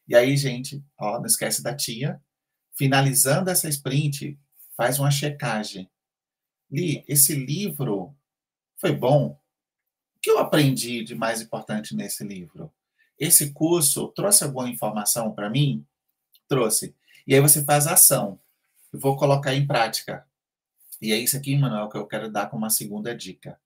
E 0.07 0.15
aí, 0.15 0.38
gente, 0.38 0.83
ó, 0.97 1.19
não 1.19 1.25
esquece 1.25 1.62
da 1.62 1.75
tia. 1.75 2.21
Finalizando 2.73 3.49
essa 3.49 3.67
sprint, 3.67 4.39
faz 4.75 4.99
uma 4.99 5.12
checagem. 5.12 5.89
Li, 6.71 7.03
esse 7.07 7.33
livro 7.33 8.15
foi 8.77 8.91
bom? 8.91 9.39
O 10.15 10.19
que 10.21 10.29
eu 10.29 10.39
aprendi 10.39 11.03
de 11.03 11.15
mais 11.15 11.41
importante 11.41 11.95
nesse 11.95 12.23
livro? 12.23 12.71
Esse 13.19 13.51
curso 13.51 14.10
trouxe 14.10 14.43
alguma 14.43 14.69
informação 14.69 15.34
para 15.34 15.49
mim? 15.49 15.86
Trouxe. 16.47 16.95
E 17.25 17.34
aí 17.34 17.41
você 17.41 17.63
faz 17.63 17.88
ação. 17.88 18.39
Eu 18.93 18.99
vou 18.99 19.17
colocar 19.17 19.53
em 19.53 19.65
prática. 19.65 20.25
E 21.01 21.12
é 21.12 21.17
isso 21.17 21.38
aqui, 21.38 21.56
Manuel, 21.56 21.89
que 21.89 21.97
eu 21.97 22.08
quero 22.08 22.32
dar 22.32 22.49
como 22.49 22.63
uma 22.63 22.69
segunda 22.69 23.15
dica. 23.15 23.60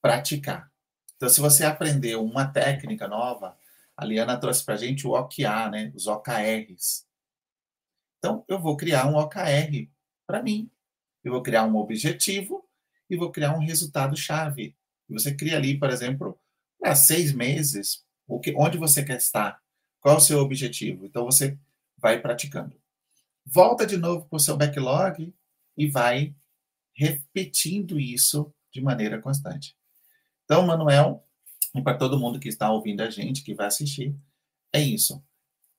Praticar. 0.00 0.72
Então, 1.16 1.28
se 1.28 1.40
você 1.40 1.64
aprendeu 1.64 2.24
uma 2.24 2.46
técnica 2.46 3.06
nova, 3.06 3.56
a 3.96 4.04
Liana 4.04 4.36
trouxe 4.36 4.64
para 4.64 4.74
a 4.74 4.78
gente 4.78 5.06
o 5.06 5.12
OKR, 5.12 5.70
né? 5.70 5.92
os 5.94 6.06
OKRs. 6.06 7.06
Então, 8.18 8.44
eu 8.48 8.58
vou 8.58 8.76
criar 8.76 9.06
um 9.06 9.16
OKR 9.16 9.88
para 10.26 10.42
mim. 10.42 10.70
Eu 11.22 11.32
vou 11.32 11.42
criar 11.42 11.64
um 11.64 11.76
objetivo 11.76 12.68
e 13.08 13.16
vou 13.16 13.30
criar 13.30 13.54
um 13.54 13.60
resultado-chave. 13.60 14.76
Você 15.08 15.34
cria 15.34 15.56
ali, 15.56 15.78
por 15.78 15.90
exemplo, 15.90 16.38
para 16.78 16.96
seis 16.96 17.32
meses, 17.32 18.04
o 18.26 18.40
que, 18.40 18.54
onde 18.56 18.78
você 18.78 19.04
quer 19.04 19.16
estar, 19.16 19.60
qual 20.00 20.14
é 20.14 20.18
o 20.18 20.20
seu 20.20 20.38
objetivo. 20.38 21.06
Então, 21.06 21.24
você 21.24 21.58
vai 21.98 22.20
praticando. 22.20 22.74
Volta 23.44 23.86
de 23.86 23.96
novo 23.96 24.26
para 24.26 24.36
o 24.36 24.40
seu 24.40 24.56
backlog 24.56 25.34
e 25.76 25.86
vai 25.86 26.34
repetindo 26.94 27.98
isso 27.98 28.52
de 28.72 28.80
maneira 28.80 29.20
constante. 29.20 29.76
Então, 30.44 30.66
Manuel, 30.66 31.26
e 31.74 31.82
para 31.82 31.96
todo 31.96 32.18
mundo 32.18 32.38
que 32.38 32.48
está 32.48 32.70
ouvindo 32.70 33.02
a 33.02 33.10
gente, 33.10 33.42
que 33.42 33.54
vai 33.54 33.66
assistir, 33.66 34.14
é 34.72 34.80
isso. 34.80 35.22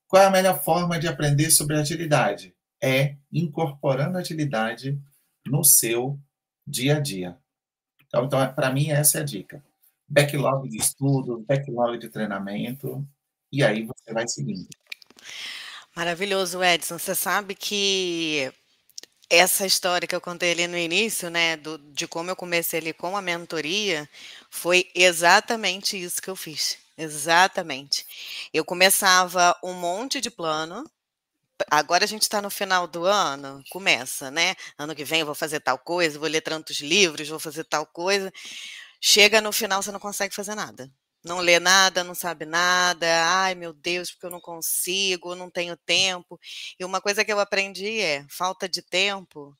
Qual 0.07 0.21
é 0.21 0.25
a 0.25 0.31
melhor 0.31 0.61
forma 0.63 0.99
de 0.99 1.07
aprender 1.07 1.49
sobre 1.49 1.77
agilidade? 1.77 2.55
É 2.81 3.17
incorporando 3.31 4.17
agilidade 4.17 5.01
no 5.45 5.63
seu 5.63 6.19
dia 6.65 6.97
a 6.97 6.99
dia. 6.99 7.37
Então, 8.05 8.25
então 8.25 8.53
para 8.53 8.71
mim, 8.71 8.89
essa 8.89 9.19
é 9.19 9.21
a 9.21 9.25
dica. 9.25 9.63
Backlog 10.07 10.69
de 10.69 10.77
estudo, 10.77 11.43
backlog 11.47 11.97
de 11.97 12.09
treinamento, 12.09 13.05
e 13.51 13.63
aí 13.63 13.83
você 13.85 14.13
vai 14.13 14.27
seguindo. 14.27 14.67
Maravilhoso, 15.95 16.61
Edson. 16.63 16.97
Você 16.99 17.15
sabe 17.15 17.55
que 17.55 18.51
essa 19.29 19.65
história 19.65 20.07
que 20.07 20.15
eu 20.15 20.21
contei 20.21 20.51
ali 20.51 20.67
no 20.67 20.77
início, 20.77 21.29
né, 21.29 21.57
do, 21.57 21.77
de 21.77 22.07
como 22.07 22.29
eu 22.29 22.35
comecei 22.35 22.79
ali 22.79 22.93
com 22.93 23.15
a 23.17 23.21
mentoria, 23.21 24.07
foi 24.49 24.89
exatamente 24.93 26.01
isso 26.01 26.21
que 26.21 26.29
eu 26.29 26.35
fiz. 26.35 26.77
Exatamente. 26.97 28.05
Eu 28.53 28.63
começava 28.63 29.57
um 29.63 29.73
monte 29.73 30.21
de 30.21 30.29
plano. 30.29 30.89
Agora 31.71 32.03
a 32.03 32.07
gente 32.07 32.23
está 32.23 32.41
no 32.41 32.49
final 32.49 32.87
do 32.87 33.05
ano, 33.05 33.63
começa, 33.69 34.29
né? 34.29 34.55
Ano 34.77 34.93
que 34.93 35.05
vem 35.05 35.21
eu 35.21 35.25
vou 35.25 35.35
fazer 35.35 35.61
tal 35.61 35.77
coisa, 35.77 36.19
vou 36.19 36.27
ler 36.27 36.41
tantos 36.41 36.81
livros, 36.81 37.29
vou 37.29 37.39
fazer 37.39 37.63
tal 37.63 37.85
coisa. 37.85 38.31
Chega 39.07 39.39
no 39.39 39.51
final, 39.51 39.83
você 39.83 39.91
não 39.91 39.99
consegue 39.99 40.33
fazer 40.33 40.55
nada 40.55 40.91
não 41.25 41.39
lê 41.39 41.59
nada, 41.59 42.03
não 42.03 42.13
sabe 42.13 42.45
nada, 42.45 43.07
ai 43.25 43.55
meu 43.55 43.73
Deus, 43.73 44.11
porque 44.11 44.27
eu 44.27 44.29
não 44.29 44.39
consigo, 44.39 45.35
não 45.35 45.49
tenho 45.49 45.75
tempo. 45.75 46.39
E 46.79 46.85
uma 46.85 47.01
coisa 47.01 47.25
que 47.25 47.33
eu 47.33 47.39
aprendi 47.39 47.99
é: 47.99 48.23
falta 48.29 48.69
de 48.69 48.83
tempo 48.83 49.57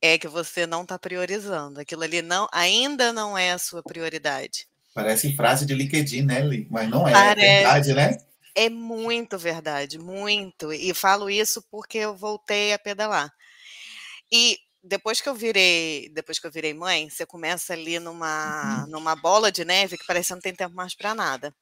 é 0.00 0.16
que 0.16 0.28
você 0.28 0.64
não 0.64 0.82
está 0.82 0.98
priorizando. 0.98 1.80
Aquilo 1.80 2.04
ali 2.04 2.22
não, 2.22 2.48
ainda 2.52 3.12
não 3.12 3.36
é 3.36 3.50
a 3.50 3.58
sua 3.58 3.82
prioridade. 3.82 4.68
Parece 4.94 5.34
frase 5.34 5.66
de 5.66 5.74
LinkedIn, 5.74 6.22
né, 6.22 6.40
Li? 6.40 6.68
Mas 6.70 6.88
não 6.88 7.08
é, 7.08 7.12
Parece, 7.12 7.46
é 7.46 7.54
verdade, 7.62 7.94
né? 7.94 8.18
É 8.54 8.68
muito 8.68 9.38
verdade, 9.38 9.98
muito. 9.98 10.72
E 10.72 10.94
falo 10.94 11.28
isso 11.28 11.64
porque 11.70 11.98
eu 11.98 12.14
voltei 12.14 12.72
a 12.72 12.78
pedalar. 12.78 13.32
E 14.30 14.58
depois 14.82 15.20
que 15.20 15.28
eu 15.28 15.34
virei, 15.34 16.08
depois 16.08 16.38
que 16.38 16.46
eu 16.46 16.50
virei 16.50 16.74
mãe, 16.74 17.08
você 17.08 17.24
começa 17.24 17.72
ali 17.72 17.98
numa, 18.00 18.82
uhum. 18.82 18.90
numa 18.90 19.14
bola 19.14 19.52
de 19.52 19.64
neve 19.64 19.96
que 19.96 20.06
parece 20.06 20.28
que 20.28 20.34
não 20.34 20.40
tem 20.40 20.54
tempo 20.54 20.74
mais 20.74 20.94
para 20.94 21.14
nada. 21.14 21.54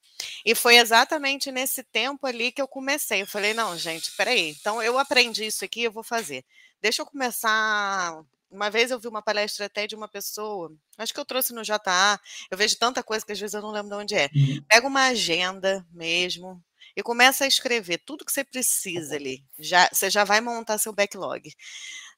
E 0.45 0.55
foi 0.55 0.77
exatamente 0.77 1.53
nesse 1.53 1.83
tempo 1.83 2.27
ali 2.27 2.51
que 2.51 2.63
eu 2.63 2.69
comecei. 2.69 3.23
Eu 3.23 3.27
falei, 3.27 3.53
não, 3.53 3.77
gente, 3.77 4.11
peraí. 4.17 4.57
Então 4.59 4.83
eu 4.83 4.99
aprendi 4.99 5.45
isso 5.45 5.65
aqui, 5.65 5.83
eu 5.83 5.93
vou 5.93 6.03
fazer. 6.03 6.45
Deixa 6.81 7.03
eu 7.03 7.07
começar. 7.07 8.23
Uma 8.51 8.71
vez 8.71 8.91
eu 8.91 8.99
vi 8.99 9.07
uma 9.07 9.23
palestra 9.23 9.67
até 9.67 9.87
de 9.87 9.95
uma 9.95 10.09
pessoa, 10.09 10.73
acho 10.99 11.15
que 11.15 11.21
eu 11.21 11.25
trouxe 11.25 11.53
no 11.53 11.63
JA. 11.63 12.19
Eu 12.51 12.57
vejo 12.57 12.77
tanta 12.79 13.03
coisa 13.03 13.25
que 13.25 13.33
às 13.33 13.39
vezes 13.39 13.55
eu 13.55 13.63
não 13.63 13.71
lembro 13.71 13.91
de 13.91 14.03
onde 14.03 14.15
é. 14.15 14.31
Uhum. 14.35 14.63
Pega 14.67 14.87
uma 14.87 15.07
agenda 15.07 15.87
mesmo, 15.93 16.61
e 16.97 17.03
começa 17.03 17.45
a 17.45 17.47
escrever 17.47 17.99
tudo 17.99 18.25
que 18.25 18.33
você 18.33 18.45
precisa 18.45 19.15
ali. 19.15 19.45
Já, 19.59 19.89
você 19.93 20.11
já 20.11 20.25
vai 20.25 20.41
montar 20.41 20.79
seu 20.79 20.93
backlog. 20.93 21.55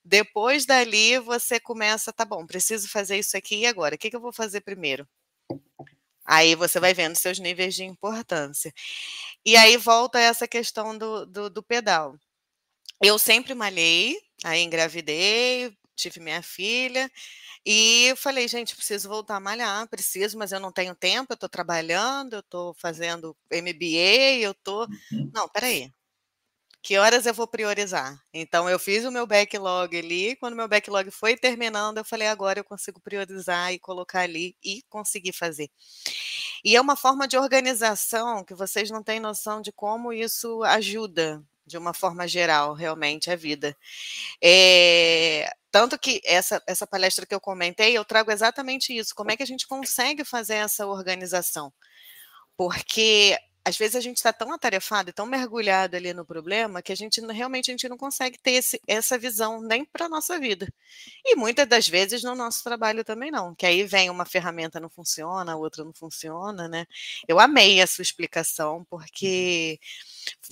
Depois 0.04 0.66
dali, 0.66 1.18
você 1.18 1.60
começa, 1.60 2.12
tá 2.12 2.24
bom, 2.24 2.46
preciso 2.46 2.88
fazer 2.88 3.18
isso 3.18 3.36
aqui 3.36 3.60
e 3.60 3.66
agora? 3.66 3.94
O 3.94 3.98
que, 3.98 4.10
que 4.10 4.16
eu 4.16 4.20
vou 4.20 4.32
fazer 4.32 4.60
primeiro? 4.60 5.06
Aí 6.24 6.54
você 6.54 6.78
vai 6.80 6.94
vendo 6.94 7.16
seus 7.16 7.38
níveis 7.38 7.74
de 7.74 7.84
importância. 7.84 8.72
E 9.44 9.56
aí 9.56 9.76
volta 9.76 10.18
essa 10.18 10.46
questão 10.46 10.96
do, 10.96 11.26
do, 11.26 11.50
do 11.50 11.62
pedal. 11.62 12.16
Eu 13.02 13.18
sempre 13.18 13.54
malhei, 13.54 14.16
aí 14.44 14.62
engravidei, 14.62 15.76
tive 15.96 16.20
minha 16.20 16.42
filha, 16.42 17.10
e 17.64 18.14
falei, 18.16 18.48
gente, 18.48 18.74
preciso 18.74 19.08
voltar 19.08 19.36
a 19.36 19.40
malhar, 19.40 19.88
preciso, 19.88 20.36
mas 20.36 20.52
eu 20.52 20.60
não 20.60 20.72
tenho 20.72 20.94
tempo, 20.94 21.32
eu 21.32 21.34
estou 21.34 21.48
trabalhando, 21.48 22.34
eu 22.34 22.40
estou 22.40 22.74
fazendo 22.74 23.36
MBA, 23.50 24.40
eu 24.40 24.52
estou. 24.52 24.86
Uhum. 25.12 25.30
Não, 25.32 25.48
peraí. 25.48 25.92
Que 26.82 26.98
horas 26.98 27.26
eu 27.26 27.32
vou 27.32 27.46
priorizar? 27.46 28.20
Então, 28.34 28.68
eu 28.68 28.76
fiz 28.76 29.04
o 29.04 29.12
meu 29.12 29.24
backlog 29.24 29.96
ali. 29.96 30.34
Quando 30.36 30.56
meu 30.56 30.66
backlog 30.66 31.10
foi 31.12 31.36
terminando, 31.36 31.98
eu 31.98 32.04
falei, 32.04 32.26
agora 32.26 32.58
eu 32.58 32.64
consigo 32.64 33.00
priorizar 33.00 33.72
e 33.72 33.78
colocar 33.78 34.20
ali 34.20 34.56
e 34.62 34.82
conseguir 34.90 35.32
fazer. 35.32 35.70
E 36.64 36.74
é 36.74 36.80
uma 36.80 36.96
forma 36.96 37.28
de 37.28 37.38
organização 37.38 38.44
que 38.44 38.52
vocês 38.54 38.90
não 38.90 39.00
têm 39.00 39.20
noção 39.20 39.60
de 39.60 39.70
como 39.70 40.12
isso 40.12 40.62
ajuda, 40.64 41.40
de 41.64 41.78
uma 41.78 41.94
forma 41.94 42.26
geral, 42.26 42.74
realmente, 42.74 43.30
a 43.30 43.36
vida. 43.36 43.76
É, 44.42 45.48
tanto 45.70 45.96
que 45.96 46.20
essa, 46.24 46.60
essa 46.66 46.86
palestra 46.86 47.24
que 47.24 47.34
eu 47.34 47.40
comentei, 47.40 47.96
eu 47.96 48.04
trago 48.04 48.32
exatamente 48.32 48.96
isso. 48.96 49.14
Como 49.14 49.30
é 49.30 49.36
que 49.36 49.42
a 49.44 49.46
gente 49.46 49.68
consegue 49.68 50.24
fazer 50.24 50.54
essa 50.56 50.84
organização? 50.86 51.72
Porque 52.56 53.38
às 53.64 53.76
vezes 53.76 53.94
a 53.94 54.00
gente 54.00 54.16
está 54.16 54.32
tão 54.32 54.52
atarefado 54.52 55.10
e 55.10 55.12
tão 55.12 55.24
mergulhado 55.24 55.96
ali 55.96 56.12
no 56.12 56.24
problema 56.24 56.82
que 56.82 56.92
a 56.92 56.96
gente 56.96 57.20
realmente 57.20 57.70
a 57.70 57.72
gente 57.72 57.88
não 57.88 57.96
consegue 57.96 58.36
ter 58.38 58.52
esse, 58.52 58.80
essa 58.86 59.16
visão 59.16 59.60
nem 59.62 59.84
para 59.84 60.06
a 60.06 60.08
nossa 60.08 60.38
vida. 60.38 60.68
E 61.24 61.36
muitas 61.36 61.66
das 61.68 61.86
vezes 61.88 62.22
no 62.22 62.34
nosso 62.34 62.64
trabalho 62.64 63.04
também 63.04 63.30
não, 63.30 63.54
que 63.54 63.64
aí 63.64 63.84
vem 63.84 64.10
uma 64.10 64.24
ferramenta 64.24 64.80
não 64.80 64.90
funciona, 64.90 65.52
a 65.52 65.56
outra 65.56 65.84
não 65.84 65.92
funciona, 65.92 66.68
né? 66.68 66.86
Eu 67.28 67.38
amei 67.38 67.80
a 67.80 67.86
sua 67.86 68.02
explicação, 68.02 68.84
porque 68.90 69.78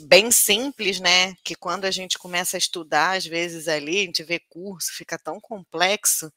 bem 0.01 0.31
simples, 0.31 1.01
né? 1.01 1.35
Que 1.43 1.55
quando 1.55 1.87
a 1.87 1.91
gente 1.91 2.19
começa 2.19 2.57
a 2.57 2.59
estudar, 2.59 3.17
às 3.17 3.27
vezes 3.27 3.67
ali, 3.69 3.99
a 3.99 4.05
gente 4.05 4.23
vê 4.23 4.39
curso, 4.39 4.93
fica 4.93 5.19
tão 5.19 5.41
complexo 5.41 6.33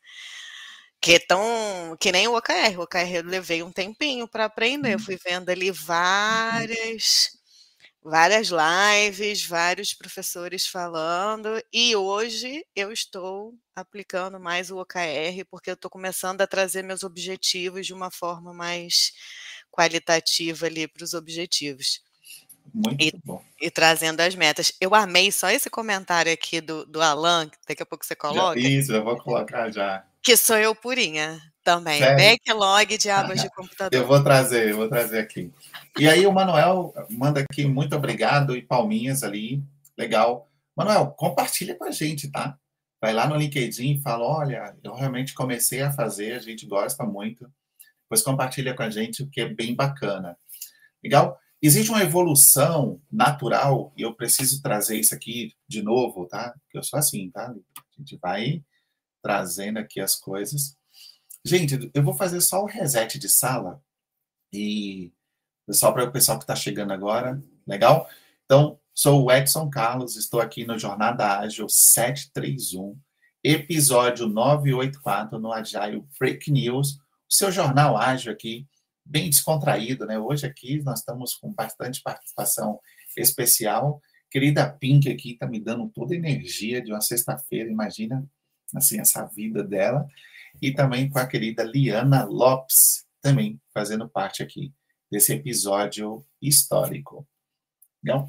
que 1.04 1.16
é 1.16 1.20
tão 1.20 1.98
que 2.00 2.14
nem 2.14 2.30
o 2.30 2.38
OKR. 2.38 2.80
O 2.80 2.84
OKR 2.84 3.16
eu 3.16 3.24
levei 3.26 3.62
um 3.62 3.74
tempinho 3.74 4.26
para 4.26 4.46
aprender. 4.46 4.94
Eu 4.94 5.00
fui 5.00 5.18
vendo 5.18 5.50
ali 5.50 5.70
várias 5.70 7.30
várias 8.02 8.50
lives, 8.50 9.46
vários 9.46 9.94
professores 9.94 10.68
falando, 10.68 11.62
e 11.72 11.96
hoje 11.96 12.66
eu 12.76 12.92
estou 12.92 13.54
aplicando 13.74 14.38
mais 14.42 14.70
o 14.72 14.78
OKR 14.78 15.46
porque 15.50 15.70
eu 15.70 15.74
estou 15.74 15.90
começando 15.90 16.42
a 16.42 16.48
trazer 16.48 16.84
meus 16.84 17.04
objetivos 17.04 17.86
de 17.86 17.94
uma 17.94 18.12
forma 18.12 18.54
mais 18.54 19.14
qualitativa 19.72 20.66
ali 20.66 20.86
para 20.86 21.04
os 21.04 21.14
objetivos. 21.14 22.02
Muito 22.74 23.02
e, 23.02 23.14
bom. 23.24 23.44
E 23.60 23.70
trazendo 23.70 24.22
as 24.22 24.36
metas. 24.36 24.74
Eu 24.80 24.96
amei 24.96 25.32
só 25.32 25.50
esse 25.50 25.70
comentário 25.70 26.32
aqui 26.32 26.60
do, 26.62 26.86
do 26.86 27.02
Alan, 27.02 27.50
que 27.50 27.58
daqui 27.68 27.84
a 27.84 27.86
pouco 27.86 28.06
você 28.06 28.16
coloca. 28.16 28.60
Já, 28.60 28.68
isso, 28.68 28.94
eu 28.94 29.04
vou 29.04 29.18
colocar 29.18 29.70
já. 29.70 30.06
Que 30.24 30.38
sou 30.38 30.58
eu 30.58 30.74
purinha 30.74 31.42
também. 31.64 32.00
Sério? 32.00 32.18
Backlog 32.18 32.98
de 32.98 33.10
abas 33.12 33.42
de 33.42 33.50
computador. 33.50 34.00
Eu 34.00 34.08
vou 34.08 34.24
trazer, 34.24 34.70
eu 34.70 34.78
vou 34.78 34.88
trazer 34.90 35.20
aqui. 35.20 35.52
E 36.00 36.08
aí 36.08 36.26
o 36.26 36.32
Manuel 36.32 36.94
manda 37.10 37.42
aqui 37.42 37.66
muito 37.66 37.96
obrigado 37.96 38.56
e 38.56 38.62
palminhas 38.62 39.22
ali. 39.22 39.62
Legal. 39.98 40.50
Manuel, 40.76 41.08
compartilha 41.12 41.76
com 41.76 41.84
a 41.84 41.92
gente, 41.92 42.32
tá? 42.32 42.58
Vai 43.02 43.14
lá 43.14 43.28
no 43.28 43.36
LinkedIn 43.36 43.96
e 43.96 44.02
fala: 44.02 44.24
olha, 44.24 44.76
eu 44.82 44.96
realmente 44.96 45.34
comecei 45.34 45.82
a 45.82 45.92
fazer, 45.92 46.34
a 46.34 46.40
gente 46.40 46.66
gosta 46.66 47.04
muito. 47.04 47.52
Depois 48.04 48.22
compartilha 48.22 48.74
com 48.74 48.84
a 48.84 48.90
gente, 48.90 49.24
o 49.24 49.30
que 49.30 49.42
é 49.42 49.50
bem 49.50 49.76
bacana. 49.76 50.38
Legal? 51.04 51.38
Existe 51.62 51.90
uma 51.90 52.02
evolução 52.02 53.02
natural, 53.12 53.94
e 53.98 54.02
eu 54.02 54.14
preciso 54.14 54.62
trazer 54.62 54.98
isso 54.98 55.14
aqui 55.16 55.54
de 55.68 55.82
novo, 55.82 56.26
tá? 56.28 56.54
Porque 56.64 56.78
eu 56.78 56.84
sou 56.84 57.00
assim, 57.00 57.30
tá? 57.30 57.52
A 57.52 58.00
gente 58.00 58.18
vai 58.22 58.62
trazendo 59.24 59.80
aqui 59.80 60.02
as 60.02 60.16
coisas. 60.16 60.78
Gente, 61.44 61.90
eu 61.94 62.04
vou 62.04 62.14
fazer 62.14 62.42
só 62.42 62.62
o 62.62 62.68
reset 62.68 63.18
de 63.18 63.30
sala 63.30 63.82
e 64.52 65.12
só 65.72 65.92
para 65.92 66.04
o 66.04 66.12
pessoal 66.12 66.38
que 66.38 66.44
está 66.44 66.56
chegando 66.56 66.92
agora, 66.92 67.42
legal? 67.66 68.08
Então, 68.46 68.78
sou 68.94 69.24
o 69.24 69.32
Edson 69.32 69.70
Carlos, 69.70 70.18
estou 70.18 70.42
aqui 70.42 70.66
no 70.66 70.78
Jornada 70.78 71.40
Ágil 71.40 71.70
731, 71.70 73.00
episódio 73.42 74.28
984 74.28 75.40
no 75.40 75.52
Agile 75.54 76.06
Break 76.20 76.52
News, 76.52 76.96
o 76.96 77.34
seu 77.34 77.52
jornal 77.52 77.98
ágil 77.98 78.32
aqui, 78.32 78.68
bem 79.06 79.30
descontraído, 79.30 80.06
né? 80.06 80.20
Hoje 80.20 80.46
aqui 80.46 80.84
nós 80.84 81.00
estamos 81.00 81.34
com 81.34 81.52
bastante 81.52 82.02
participação 82.02 82.80
especial. 83.18 84.02
Querida 84.30 84.70
Pink 84.70 85.10
aqui 85.10 85.32
está 85.34 85.48
me 85.48 85.60
dando 85.60 85.90
toda 85.90 86.14
a 86.14 86.18
energia 86.18 86.82
de 86.82 86.92
uma 86.92 87.02
sexta-feira, 87.02 87.70
imagina 87.70 88.26
assim, 88.76 89.00
essa 89.00 89.26
vida 89.26 89.64
dela, 89.64 90.08
e 90.62 90.72
também 90.72 91.10
com 91.10 91.20
a 91.20 91.28
querida 91.28 91.64
Liana 91.64 92.24
Lopes, 92.26 93.06
também 93.22 93.60
fazendo 93.74 94.08
parte 94.08 94.44
aqui 94.44 94.74
desse 95.12 95.34
episódio 95.34 96.26
histórico. 96.42 97.28
Então, 98.02 98.28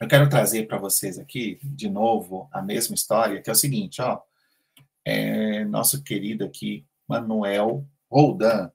eu 0.00 0.08
quero 0.08 0.28
trazer 0.28 0.66
para 0.66 0.78
vocês 0.78 1.18
aqui, 1.18 1.58
de 1.62 1.88
novo, 1.88 2.48
a 2.52 2.60
mesma 2.60 2.94
história, 2.94 3.40
que 3.40 3.48
é 3.48 3.52
o 3.52 3.56
seguinte, 3.56 4.02
ó, 4.02 4.20
é, 5.04 5.64
nosso 5.64 6.02
querido 6.02 6.44
aqui, 6.44 6.84
Manuel 7.08 7.86
Roldan. 8.10 8.70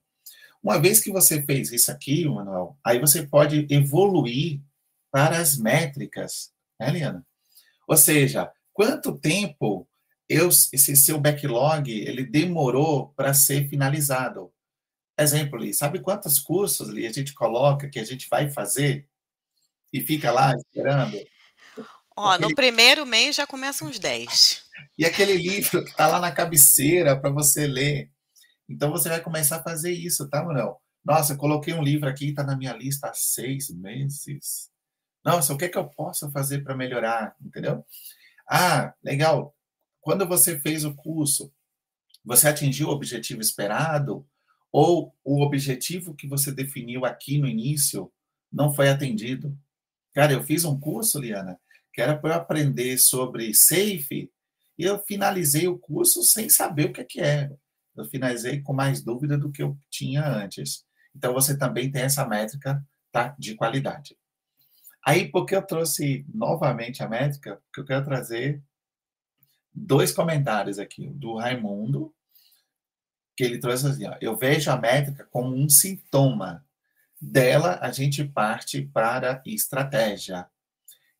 Uma 0.62 0.80
vez 0.80 1.00
que 1.00 1.12
você 1.12 1.42
fez 1.42 1.70
isso 1.72 1.92
aqui, 1.92 2.24
Manuel, 2.24 2.76
aí 2.84 2.98
você 2.98 3.26
pode 3.26 3.66
evoluir 3.70 4.60
para 5.10 5.38
as 5.38 5.56
métricas, 5.56 6.52
né, 6.80 6.90
Liana? 6.90 7.26
Ou 7.86 7.96
seja, 7.96 8.50
quanto 8.72 9.18
tempo 9.18 9.86
eu, 10.28 10.48
esse 10.48 10.96
seu 10.96 11.18
backlog 11.18 11.90
ele 11.90 12.24
demorou 12.24 13.08
para 13.10 13.34
ser 13.34 13.68
finalizado. 13.68 14.52
Exemplo, 15.18 15.58
ali, 15.58 15.74
sabe 15.74 16.00
quantos 16.00 16.38
cursos 16.38 16.88
ali 16.88 17.06
a 17.06 17.12
gente 17.12 17.34
coloca 17.34 17.88
que 17.88 17.98
a 17.98 18.04
gente 18.04 18.28
vai 18.30 18.50
fazer 18.50 19.06
e 19.92 20.00
fica 20.00 20.30
lá 20.30 20.54
esperando? 20.54 21.18
Ó, 22.16 22.30
aquele... 22.30 22.48
no 22.48 22.54
primeiro 22.54 23.04
mês 23.04 23.36
já 23.36 23.46
começa 23.46 23.84
uns 23.84 23.98
10. 23.98 24.64
E 24.98 25.04
aquele 25.04 25.34
livro 25.34 25.84
que 25.84 25.90
está 25.90 26.06
lá 26.06 26.18
na 26.18 26.32
cabeceira 26.32 27.18
para 27.18 27.30
você 27.30 27.66
ler. 27.66 28.10
Então 28.68 28.90
você 28.90 29.08
vai 29.08 29.20
começar 29.20 29.56
a 29.56 29.62
fazer 29.62 29.92
isso, 29.92 30.28
tá, 30.28 30.42
Manuel? 30.42 30.80
Nossa, 31.04 31.34
eu 31.34 31.36
coloquei 31.36 31.74
um 31.74 31.82
livro 31.82 32.08
aqui, 32.08 32.30
está 32.30 32.42
na 32.42 32.56
minha 32.56 32.72
lista 32.72 33.08
há 33.08 33.14
seis 33.14 33.68
meses. 33.70 34.70
Nossa, 35.24 35.52
o 35.52 35.58
que 35.58 35.66
é 35.66 35.68
que 35.68 35.78
eu 35.78 35.88
posso 35.88 36.30
fazer 36.30 36.62
para 36.62 36.76
melhorar? 36.76 37.34
Entendeu? 37.40 37.84
Ah, 38.48 38.94
legal 39.02 39.54
quando 40.02 40.26
você 40.26 40.58
fez 40.58 40.84
o 40.84 40.94
curso, 40.94 41.50
você 42.24 42.48
atingiu 42.48 42.88
o 42.88 42.92
objetivo 42.92 43.40
esperado? 43.40 44.26
Ou 44.70 45.14
o 45.24 45.42
objetivo 45.42 46.14
que 46.14 46.26
você 46.26 46.50
definiu 46.50 47.04
aqui 47.04 47.38
no 47.38 47.46
início 47.46 48.12
não 48.50 48.74
foi 48.74 48.88
atendido? 48.88 49.56
Cara, 50.12 50.32
eu 50.32 50.42
fiz 50.42 50.64
um 50.64 50.78
curso, 50.78 51.18
Liana, 51.18 51.58
que 51.92 52.02
era 52.02 52.18
para 52.18 52.34
eu 52.34 52.38
aprender 52.38 52.98
sobre 52.98 53.54
SAFE, 53.54 54.30
e 54.78 54.84
eu 54.84 54.98
finalizei 54.98 55.68
o 55.68 55.78
curso 55.78 56.22
sem 56.22 56.48
saber 56.48 56.86
o 56.86 56.92
que, 56.92 57.00
é 57.00 57.04
que 57.04 57.20
era. 57.20 57.56
Eu 57.94 58.04
finalizei 58.06 58.60
com 58.60 58.72
mais 58.72 59.02
dúvida 59.02 59.38
do 59.38 59.52
que 59.52 59.62
eu 59.62 59.78
tinha 59.90 60.26
antes. 60.26 60.84
Então, 61.14 61.32
você 61.32 61.56
também 61.56 61.90
tem 61.90 62.02
essa 62.02 62.26
métrica 62.26 62.84
tá, 63.12 63.36
de 63.38 63.54
qualidade. 63.54 64.16
Aí, 65.04 65.30
porque 65.30 65.54
eu 65.54 65.62
trouxe 65.62 66.24
novamente 66.32 67.02
a 67.02 67.08
métrica, 67.08 67.60
porque 67.66 67.80
eu 67.80 67.84
quero 67.84 68.04
trazer 68.04 68.62
dois 69.74 70.12
comentários 70.12 70.78
aqui. 70.78 71.08
Do 71.08 71.36
Raimundo, 71.36 72.14
que 73.36 73.44
ele 73.44 73.58
trouxe 73.58 73.86
assim: 73.86 74.06
ó, 74.06 74.16
eu 74.20 74.36
vejo 74.36 74.70
a 74.70 74.76
métrica 74.76 75.26
como 75.30 75.54
um 75.54 75.68
sintoma. 75.68 76.64
Dela, 77.24 77.78
a 77.80 77.92
gente 77.92 78.24
parte 78.24 78.82
para 78.82 79.40
estratégia. 79.46 80.48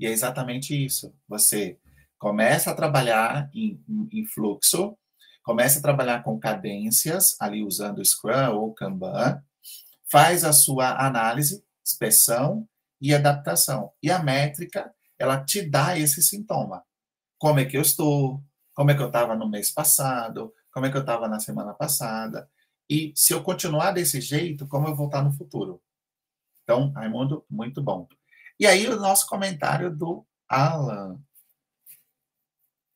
E 0.00 0.06
é 0.06 0.10
exatamente 0.10 0.74
isso. 0.74 1.14
Você 1.28 1.78
começa 2.18 2.72
a 2.72 2.74
trabalhar 2.74 3.48
em, 3.54 3.80
em 4.12 4.26
fluxo, 4.26 4.98
começa 5.44 5.78
a 5.78 5.82
trabalhar 5.82 6.24
com 6.24 6.40
cadências, 6.40 7.36
ali 7.40 7.62
usando 7.62 8.04
Scrum 8.04 8.52
ou 8.52 8.74
Kanban, 8.74 9.40
faz 10.10 10.42
a 10.42 10.52
sua 10.52 11.06
análise, 11.06 11.64
inspeção 11.86 12.68
e 13.00 13.14
adaptação. 13.14 13.92
E 14.02 14.10
a 14.10 14.20
métrica, 14.20 14.92
ela 15.16 15.44
te 15.44 15.62
dá 15.62 15.96
esse 15.96 16.20
sintoma 16.20 16.82
como 17.42 17.58
é 17.58 17.64
que 17.64 17.76
eu 17.76 17.82
estou, 17.82 18.40
como 18.72 18.92
é 18.92 18.94
que 18.94 19.02
eu 19.02 19.08
estava 19.08 19.34
no 19.34 19.48
mês 19.48 19.68
passado, 19.68 20.54
como 20.70 20.86
é 20.86 20.90
que 20.92 20.96
eu 20.96 21.00
estava 21.00 21.26
na 21.26 21.40
semana 21.40 21.74
passada. 21.74 22.48
E 22.88 23.12
se 23.16 23.34
eu 23.34 23.42
continuar 23.42 23.90
desse 23.90 24.20
jeito, 24.20 24.64
como 24.68 24.86
eu 24.86 24.94
vou 24.94 25.06
estar 25.06 25.24
no 25.24 25.32
futuro? 25.32 25.82
Então, 26.62 26.92
Raimundo, 26.92 27.44
muito 27.50 27.82
bom. 27.82 28.06
E 28.60 28.64
aí, 28.64 28.86
o 28.86 28.94
nosso 28.94 29.26
comentário 29.26 29.90
do 29.90 30.24
Alan, 30.48 31.20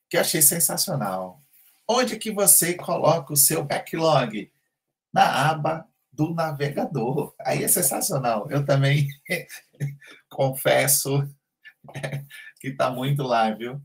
que 0.08 0.16
eu 0.16 0.20
achei 0.20 0.40
sensacional. 0.40 1.42
Onde 1.88 2.16
que 2.16 2.30
você 2.30 2.74
coloca 2.74 3.32
o 3.32 3.36
seu 3.36 3.64
backlog? 3.64 4.52
Na 5.12 5.50
aba 5.50 5.88
do 6.12 6.32
navegador. 6.32 7.34
Aí 7.40 7.64
é 7.64 7.68
sensacional. 7.68 8.48
Eu 8.48 8.64
também 8.64 9.08
confesso 10.30 11.28
que 12.60 12.68
está 12.68 12.90
muito 12.90 13.24
lá, 13.24 13.50
viu? 13.50 13.82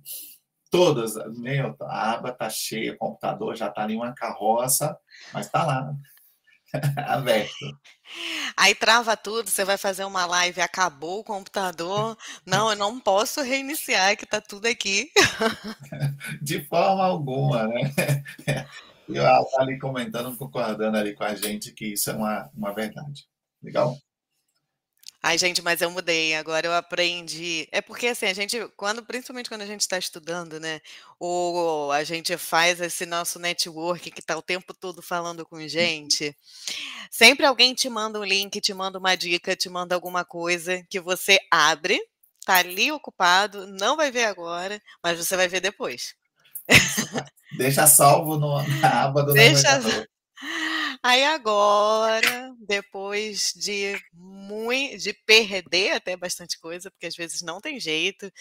Todas. 0.72 1.14
Meu, 1.38 1.76
a 1.82 2.14
aba 2.14 2.32
tá 2.32 2.50
cheia, 2.50 2.94
o 2.94 2.98
computador 2.98 3.56
já 3.56 3.70
tá 3.70 3.84
ali 3.84 3.96
uma 3.96 4.14
carroça, 4.14 4.98
mas 5.34 5.50
tá 5.50 5.64
lá, 5.66 5.94
aberto. 7.08 7.78
Aí 8.58 8.74
trava 8.74 9.16
tudo, 9.16 9.50
você 9.50 9.64
vai 9.64 9.78
fazer 9.78 10.06
uma 10.06 10.26
live, 10.26 10.62
acabou 10.62 11.20
o 11.20 11.24
computador. 11.24 12.18
Não, 12.46 12.70
eu 12.70 12.76
não 12.76 13.00
posso 13.00 13.42
reiniciar, 13.42 14.18
que 14.18 14.26
tá 14.26 14.42
tudo 14.42 14.66
aqui. 14.66 15.12
De 16.42 16.66
forma 16.66 17.04
alguma, 17.04 17.68
né? 17.68 17.94
E 19.10 19.16
tá 19.16 19.44
ali 19.60 19.78
comentando, 19.78 20.38
concordando 20.38 20.96
ali 20.96 21.14
com 21.14 21.26
a 21.26 21.36
gente 21.36 21.74
que 21.74 21.94
isso 21.94 22.10
é 22.10 22.14
uma, 22.14 22.50
uma 22.56 22.74
verdade. 22.74 23.26
Legal? 23.62 23.98
Ai, 25.24 25.38
gente, 25.38 25.62
mas 25.62 25.82
eu 25.82 25.92
mudei, 25.92 26.34
agora 26.34 26.66
eu 26.66 26.74
aprendi. 26.74 27.68
É 27.72 27.80
porque 27.80 28.08
assim, 28.08 28.26
a 28.26 28.34
gente, 28.34 28.58
quando, 28.76 29.04
principalmente 29.04 29.50
quando 29.50 29.62
a 29.62 29.68
gente 29.68 29.82
está 29.82 29.98
estudando, 29.98 30.60
né? 30.60 30.82
Ou 31.20 31.92
a 31.92 32.04
gente 32.04 32.36
faz 32.38 32.82
esse 32.82 33.06
nosso 33.06 33.38
network 33.38 34.10
que 34.10 34.20
está 34.20 34.36
o 34.36 34.42
tempo 34.42 34.74
todo 34.74 35.00
falando 35.00 35.46
com 35.46 35.68
gente, 35.68 36.36
sempre 37.12 37.46
alguém 37.46 37.76
te 37.76 37.88
manda 37.88 38.20
um 38.20 38.24
link, 38.24 38.60
te 38.60 38.74
manda 38.74 38.98
uma 38.98 39.16
dica, 39.16 39.56
te 39.56 39.70
manda 39.70 39.94
alguma 39.94 40.26
coisa 40.26 40.84
que 40.90 41.00
você 41.00 41.40
abre, 41.52 42.02
tá 42.44 42.56
ali 42.56 42.92
ocupado, 42.92 43.68
não 43.68 43.96
vai 43.96 44.10
ver 44.10 44.26
agora, 44.26 44.82
mas 45.04 45.20
você 45.20 45.36
vai 45.36 45.48
ver 45.48 45.60
depois. 45.60 46.16
Deixa 47.58 47.86
salvo 47.86 48.38
no, 48.38 48.60
na 48.80 49.04
aba 49.04 49.24
do 49.24 49.34
Deixa... 49.34 49.80
Aí 51.04 51.24
agora, 51.26 52.54
depois 52.60 53.54
de 53.56 54.00
muito, 54.14 54.98
de 55.00 55.14
perder 55.26 55.94
até 55.94 56.16
bastante 56.16 56.60
coisa, 56.60 56.92
porque 56.92 57.08
às 57.08 57.16
vezes 57.16 57.42
não 57.42 57.60
tem 57.60 57.80
jeito. 57.80 58.32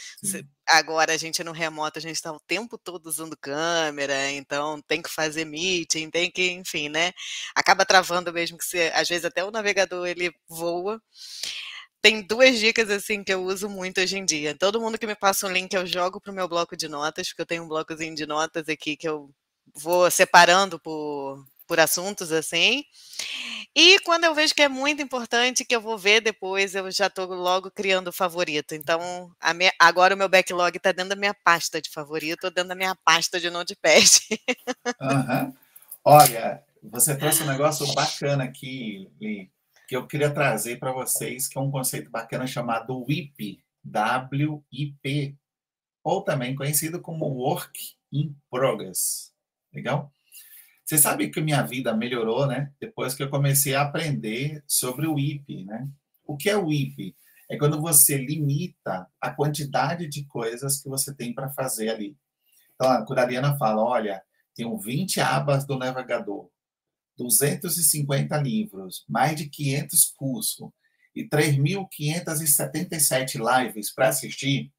Agora 0.68 1.14
a 1.14 1.16
gente 1.16 1.42
no 1.42 1.52
remoto, 1.52 1.98
a 1.98 2.02
gente 2.02 2.16
está 2.16 2.30
o 2.32 2.38
tempo 2.40 2.76
todo 2.78 3.06
usando 3.06 3.34
câmera, 3.36 4.30
então 4.32 4.80
tem 4.82 5.00
que 5.02 5.08
fazer 5.11 5.46
meeting, 5.46 6.11
tem 6.11 6.30
que, 6.30 6.50
enfim, 6.50 6.88
né? 6.90 7.12
Acaba 7.54 7.86
travando 7.86 8.30
mesmo 8.32 8.58
que 8.58 8.64
você, 8.64 8.92
às 8.94 9.08
vezes 9.08 9.24
até 9.24 9.42
o 9.42 9.50
navegador 9.50 10.06
ele 10.06 10.30
voa. 10.46 11.00
Tem 12.02 12.22
duas 12.22 12.58
dicas 12.58 12.88
assim 12.90 13.22
que 13.22 13.32
eu 13.32 13.42
uso 13.44 13.68
muito 13.68 14.00
hoje 14.00 14.16
em 14.18 14.24
dia. 14.24 14.56
Todo 14.56 14.80
mundo 14.80 14.98
que 14.98 15.06
me 15.06 15.14
passa 15.14 15.46
um 15.46 15.52
link 15.52 15.72
eu 15.74 15.86
jogo 15.86 16.20
pro 16.20 16.32
meu 16.32 16.48
bloco 16.48 16.76
de 16.76 16.88
notas, 16.88 17.28
porque 17.28 17.42
eu 17.42 17.46
tenho 17.46 17.64
um 17.64 17.68
blocozinho 17.68 18.14
de 18.14 18.26
notas 18.26 18.68
aqui 18.68 18.96
que 18.96 19.08
eu 19.08 19.30
vou 19.74 20.11
separando 20.11 20.80
por 20.80 21.44
por 21.70 21.78
assuntos 21.78 22.32
assim. 22.32 22.84
E 23.76 24.00
quando 24.00 24.24
eu 24.24 24.34
vejo 24.34 24.52
que 24.52 24.62
é 24.62 24.68
muito 24.68 25.00
importante, 25.00 25.64
que 25.64 25.76
eu 25.76 25.80
vou 25.80 25.96
ver 25.96 26.20
depois, 26.20 26.74
eu 26.74 26.90
já 26.90 27.06
estou 27.06 27.26
logo 27.26 27.70
criando 27.70 28.12
favorito. 28.12 28.74
Então, 28.74 29.30
minha, 29.54 29.72
agora 29.78 30.16
o 30.16 30.18
meu 30.18 30.28
backlog 30.28 30.76
está 30.76 30.90
dentro 30.90 31.10
da 31.10 31.14
minha 31.14 31.32
pasta 31.32 31.80
de 31.80 31.88
favorito, 31.88 32.42
ou 32.42 32.50
dentro 32.50 32.70
da 32.70 32.74
minha 32.74 32.96
pasta 33.04 33.38
de 33.38 33.48
notepad. 33.50 34.04
Uhum. 35.00 35.54
Olha, 36.04 36.60
você 36.82 37.16
trouxe 37.16 37.44
um 37.44 37.46
negócio 37.46 37.86
bacana 37.94 38.42
aqui, 38.42 39.08
Li, 39.20 39.48
que 39.86 39.94
eu 39.94 40.08
queria 40.08 40.34
trazer 40.34 40.80
para 40.80 40.90
vocês, 40.90 41.46
que 41.46 41.56
é 41.56 41.60
um 41.60 41.70
conceito 41.70 42.10
bacana 42.10 42.48
chamado 42.48 43.04
WIP, 43.08 43.62
W-I-P, 43.84 45.36
ou 46.02 46.20
também 46.24 46.56
conhecido 46.56 47.00
como 47.00 47.26
Work 47.26 47.94
in 48.12 48.34
Progress. 48.50 49.32
Legal? 49.72 50.12
Você 50.91 50.99
sabe 50.99 51.30
que 51.30 51.41
minha 51.41 51.62
vida 51.62 51.97
melhorou, 51.97 52.49
né? 52.49 52.72
Depois 52.80 53.14
que 53.14 53.22
eu 53.22 53.30
comecei 53.30 53.76
a 53.76 53.82
aprender 53.82 54.61
sobre 54.66 55.07
o 55.07 55.20
IP, 55.20 55.64
né? 55.64 55.88
O 56.24 56.36
que 56.36 56.51
é 56.51 56.57
o 56.57 56.72
IP? 56.72 57.14
É 57.49 57.57
quando 57.57 57.80
você 57.80 58.16
limita 58.16 59.07
a 59.20 59.30
quantidade 59.30 60.09
de 60.09 60.24
coisas 60.24 60.82
que 60.82 60.88
você 60.88 61.14
tem 61.14 61.32
para 61.32 61.49
fazer 61.51 61.91
ali. 61.91 62.16
Então, 62.74 63.05
quando 63.05 63.20
a 63.20 63.22
Ariana 63.22 63.57
fala, 63.57 63.84
olha, 63.84 64.20
tenho 64.53 64.76
20 64.76 65.20
abas 65.20 65.64
do 65.64 65.78
navegador, 65.78 66.51
250 67.16 68.36
livros, 68.38 69.05
mais 69.09 69.36
de 69.36 69.49
500 69.49 70.07
cursos 70.16 70.70
e 71.14 71.22
3.577 71.28 73.38
lives 73.38 73.95
para 73.95 74.09
assistir, 74.09 74.72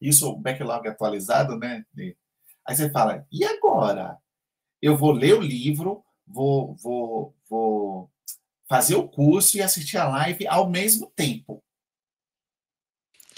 isso 0.00 0.30
o 0.30 0.34
backlog 0.34 0.88
atualizado, 0.88 1.58
né? 1.58 1.84
Aí 2.66 2.74
você 2.74 2.90
fala, 2.90 3.26
e 3.30 3.44
agora? 3.44 4.16
Eu 4.82 4.96
vou 4.96 5.12
ler 5.12 5.34
o 5.34 5.40
livro, 5.40 6.04
vou, 6.26 6.74
vou, 6.74 7.34
vou 7.48 8.10
fazer 8.68 8.96
o 8.96 9.08
curso 9.08 9.56
e 9.56 9.62
assistir 9.62 9.96
a 9.96 10.08
live 10.08 10.46
ao 10.48 10.68
mesmo 10.68 11.10
tempo. 11.14 11.62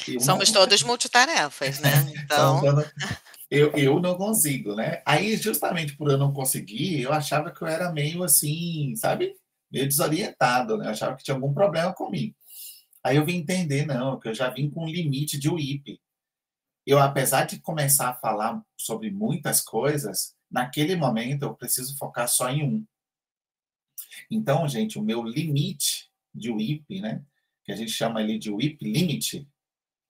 Eu 0.08 0.20
Somos 0.20 0.50
não... 0.50 0.60
todos 0.60 0.82
multitarefas, 0.82 1.80
né? 1.80 1.90
Então... 2.24 2.62
eu, 3.50 3.70
eu 3.72 4.00
não 4.00 4.16
consigo, 4.16 4.74
né? 4.74 5.02
Aí, 5.04 5.36
justamente 5.36 5.96
por 5.96 6.10
eu 6.10 6.18
não 6.18 6.32
conseguir, 6.32 7.02
eu 7.02 7.12
achava 7.12 7.52
que 7.52 7.62
eu 7.62 7.68
era 7.68 7.92
meio 7.92 8.24
assim, 8.24 8.96
sabe? 8.96 9.34
Meio 9.70 9.86
desorientado, 9.86 10.78
né? 10.78 10.86
Eu 10.86 10.90
achava 10.90 11.16
que 11.16 11.22
tinha 11.22 11.34
algum 11.34 11.52
problema 11.52 11.92
comigo. 11.92 12.34
Aí 13.02 13.16
eu 13.16 13.24
vim 13.24 13.36
entender, 13.36 13.84
não, 13.84 14.18
que 14.18 14.28
eu 14.28 14.34
já 14.34 14.48
vim 14.48 14.70
com 14.70 14.84
um 14.84 14.88
limite 14.88 15.38
de 15.38 15.50
WIP. 15.50 16.00
Eu, 16.86 16.98
apesar 16.98 17.44
de 17.44 17.60
começar 17.60 18.08
a 18.08 18.14
falar 18.14 18.62
sobre 18.76 19.10
muitas 19.10 19.60
coisas, 19.60 20.34
naquele 20.54 20.94
momento 20.94 21.42
eu 21.42 21.54
preciso 21.54 21.98
focar 21.98 22.28
só 22.28 22.48
em 22.48 22.62
um. 22.62 22.86
Então, 24.30 24.68
gente, 24.68 25.00
o 25.00 25.02
meu 25.02 25.24
limite 25.24 26.08
de 26.32 26.48
WIP, 26.48 27.00
né, 27.00 27.24
que 27.64 27.72
a 27.72 27.76
gente 27.76 27.90
chama 27.90 28.20
ali 28.20 28.38
de 28.38 28.52
WIP 28.52 28.84
limit, 28.84 29.48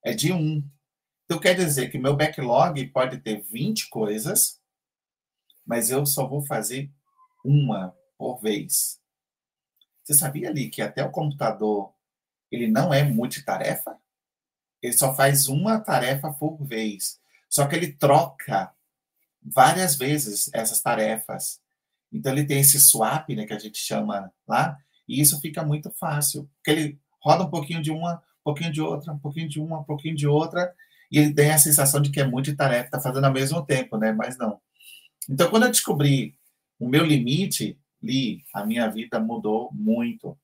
é 0.04 0.12
de 0.12 0.34
um. 0.34 0.62
Então, 1.24 1.40
quer 1.40 1.54
dizer 1.54 1.90
que 1.90 1.96
meu 1.96 2.14
backlog 2.14 2.86
pode 2.88 3.18
ter 3.22 3.40
20 3.40 3.88
coisas, 3.88 4.60
mas 5.64 5.88
eu 5.88 6.04
só 6.04 6.26
vou 6.28 6.42
fazer 6.42 6.92
uma 7.42 7.96
por 8.18 8.38
vez. 8.38 9.00
Você 10.02 10.12
sabia 10.12 10.50
ali 10.50 10.68
que 10.68 10.82
até 10.82 11.02
o 11.02 11.10
computador 11.10 11.90
ele 12.50 12.68
não 12.68 12.92
é 12.92 13.02
multitarefa? 13.02 13.98
Ele 14.82 14.92
só 14.92 15.14
faz 15.14 15.48
uma 15.48 15.80
tarefa 15.80 16.30
por 16.34 16.62
vez. 16.62 17.18
Só 17.48 17.66
que 17.66 17.74
ele 17.74 17.94
troca 17.94 18.74
várias 19.44 19.96
vezes 19.96 20.50
essas 20.54 20.80
tarefas. 20.80 21.60
Então 22.12 22.32
ele 22.32 22.44
tem 22.44 22.60
esse 22.60 22.80
swap, 22.80 23.28
né, 23.30 23.44
que 23.44 23.52
a 23.52 23.58
gente 23.58 23.78
chama 23.78 24.32
lá, 24.46 24.78
e 25.06 25.20
isso 25.20 25.40
fica 25.40 25.64
muito 25.64 25.90
fácil, 25.90 26.48
porque 26.56 26.70
ele 26.70 26.98
roda 27.20 27.44
um 27.44 27.50
pouquinho 27.50 27.82
de 27.82 27.90
uma, 27.90 28.14
um 28.14 28.44
pouquinho 28.44 28.72
de 28.72 28.80
outra, 28.80 29.12
um 29.12 29.18
pouquinho 29.18 29.48
de 29.48 29.60
uma, 29.60 29.80
um 29.80 29.84
pouquinho 29.84 30.14
de 30.16 30.26
outra, 30.26 30.72
e 31.10 31.18
ele 31.18 31.34
tem 31.34 31.50
a 31.50 31.58
sensação 31.58 32.00
de 32.00 32.10
que 32.10 32.20
é 32.20 32.26
multitarefa, 32.26 32.86
está 32.86 33.00
fazendo 33.00 33.24
ao 33.24 33.32
mesmo 33.32 33.64
tempo, 33.64 33.96
né? 33.96 34.12
Mas 34.12 34.38
não. 34.38 34.60
Então, 35.28 35.50
quando 35.50 35.64
eu 35.64 35.70
descobri 35.70 36.34
o 36.78 36.88
meu 36.88 37.04
limite, 37.04 37.78
li, 38.02 38.42
a 38.52 38.64
minha 38.64 38.88
vida 38.88 39.20
mudou 39.20 39.70
muito. 39.72 40.36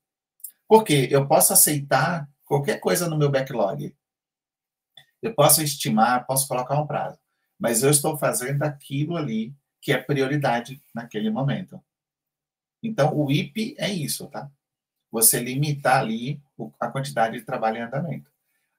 Porque 0.69 1.09
eu 1.11 1.27
posso 1.27 1.53
aceitar 1.53 2.29
qualquer 2.45 2.79
coisa 2.79 3.09
no 3.09 3.19
meu 3.19 3.31
backlog. 3.31 3.95
Eu 5.21 5.35
posso 5.35 5.63
estimar, 5.63 6.27
posso 6.27 6.47
colocar 6.47 6.81
um 6.81 6.87
prazo 6.87 7.19
mas 7.61 7.83
eu 7.83 7.91
estou 7.91 8.17
fazendo 8.17 8.63
aquilo 8.63 9.17
ali 9.17 9.55
que 9.83 9.93
é 9.93 9.99
prioridade 9.99 10.83
naquele 10.95 11.31
momento. 11.31 11.81
Então, 12.83 13.15
o 13.15 13.31
IP 13.31 13.75
é 13.79 13.91
isso, 13.91 14.27
tá? 14.29 14.51
Você 15.11 15.39
limitar 15.39 16.01
ali 16.01 16.41
a 16.79 16.89
quantidade 16.89 17.39
de 17.39 17.45
trabalho 17.45 17.77
em 17.77 17.83
andamento. 17.83 18.31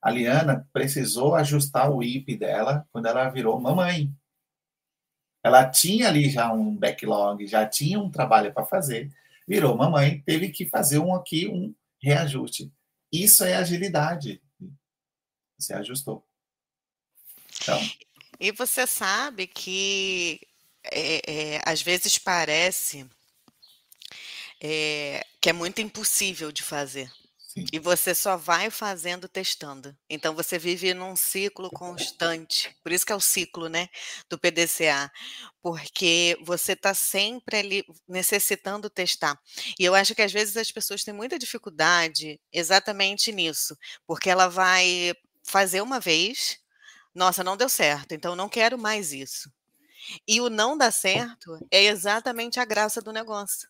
A 0.01 0.09
Liana 0.09 0.67
precisou 0.73 1.35
ajustar 1.35 1.91
o 1.91 2.01
IP 2.01 2.35
dela 2.35 2.87
quando 2.91 3.05
ela 3.05 3.29
virou 3.29 3.59
mamãe. 3.61 4.11
Ela 5.43 5.69
tinha 5.69 6.07
ali 6.07 6.29
já 6.29 6.51
um 6.51 6.75
backlog, 6.75 7.45
já 7.45 7.67
tinha 7.67 7.99
um 7.99 8.09
trabalho 8.09 8.51
para 8.51 8.65
fazer, 8.65 9.11
virou 9.47 9.77
mamãe, 9.77 10.21
teve 10.21 10.49
que 10.49 10.65
fazer 10.65 10.97
um 10.97 11.13
aqui, 11.13 11.47
um 11.47 11.73
reajuste. 12.01 12.71
Isso 13.11 13.43
é 13.43 13.55
agilidade. 13.55 14.41
Você 15.57 15.73
ajustou. 15.73 16.25
Então, 17.61 17.79
e 18.41 18.51
você 18.51 18.87
sabe 18.87 19.45
que 19.45 20.41
é, 20.83 21.21
é, 21.55 21.61
às 21.63 21.83
vezes 21.83 22.17
parece 22.17 23.07
é, 24.59 25.23
que 25.39 25.49
é 25.49 25.53
muito 25.53 25.79
impossível 25.79 26.51
de 26.51 26.63
fazer. 26.63 27.11
Sim. 27.37 27.65
E 27.71 27.77
você 27.77 28.15
só 28.15 28.37
vai 28.37 28.71
fazendo 28.71 29.27
testando. 29.27 29.95
Então 30.09 30.33
você 30.33 30.57
vive 30.57 30.91
num 30.93 31.15
ciclo 31.15 31.69
constante. 31.69 32.75
Por 32.81 32.91
isso 32.91 33.05
que 33.05 33.11
é 33.11 33.15
o 33.15 33.19
ciclo, 33.19 33.67
né, 33.67 33.89
do 34.27 34.39
PDCA, 34.39 35.11
porque 35.61 36.35
você 36.41 36.71
está 36.71 36.95
sempre 36.95 37.57
ali 37.57 37.85
necessitando 38.07 38.89
testar. 38.89 39.37
E 39.77 39.83
eu 39.83 39.93
acho 39.93 40.15
que 40.15 40.21
às 40.21 40.31
vezes 40.31 40.57
as 40.57 40.71
pessoas 40.71 41.03
têm 41.03 41.13
muita 41.13 41.37
dificuldade 41.37 42.39
exatamente 42.51 43.31
nisso, 43.31 43.77
porque 44.07 44.29
ela 44.29 44.47
vai 44.47 45.13
fazer 45.43 45.81
uma 45.81 45.99
vez, 45.99 46.60
nossa, 47.15 47.43
não 47.43 47.57
deu 47.57 47.69
certo, 47.69 48.13
então 48.13 48.35
não 48.35 48.49
quero 48.49 48.77
mais 48.77 49.13
isso. 49.13 49.51
E 50.27 50.41
o 50.41 50.49
não 50.49 50.77
dar 50.77 50.91
certo 50.91 51.57
é 51.71 51.83
exatamente 51.85 52.59
a 52.59 52.65
graça 52.65 53.01
do 53.01 53.13
negócio. 53.13 53.69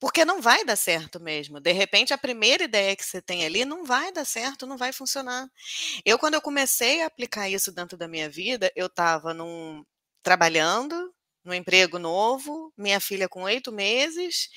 porque 0.00 0.24
não 0.24 0.40
vai 0.40 0.64
dar 0.64 0.76
certo 0.76 1.18
mesmo. 1.20 1.60
De 1.60 1.72
repente, 1.72 2.14
a 2.14 2.18
primeira 2.18 2.64
ideia 2.64 2.94
que 2.94 3.04
você 3.04 3.20
tem 3.20 3.44
ali 3.44 3.64
não 3.64 3.84
vai 3.84 4.12
dar 4.12 4.24
certo, 4.24 4.66
não 4.66 4.76
vai 4.76 4.92
funcionar. 4.92 5.48
Eu, 6.04 6.18
quando 6.18 6.34
eu 6.34 6.42
comecei 6.42 7.02
a 7.02 7.06
aplicar 7.06 7.48
isso 7.48 7.72
dentro 7.72 7.96
da 7.98 8.06
minha 8.08 8.28
vida, 8.30 8.70
eu 8.76 8.86
estava 8.86 9.34
num 9.34 9.84
trabalhando 10.22 11.12
no 11.44 11.54
emprego 11.54 11.98
novo, 11.98 12.72
minha 12.76 13.00
filha 13.00 13.28
com 13.28 13.42
oito 13.44 13.72
meses 13.72 14.48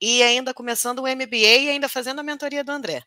e 0.00 0.22
ainda 0.22 0.54
começando 0.54 1.00
o 1.00 1.06
MBA 1.08 1.36
e 1.36 1.68
ainda 1.70 1.88
fazendo 1.88 2.20
a 2.20 2.22
mentoria 2.22 2.64
do 2.64 2.72
André. 2.72 3.02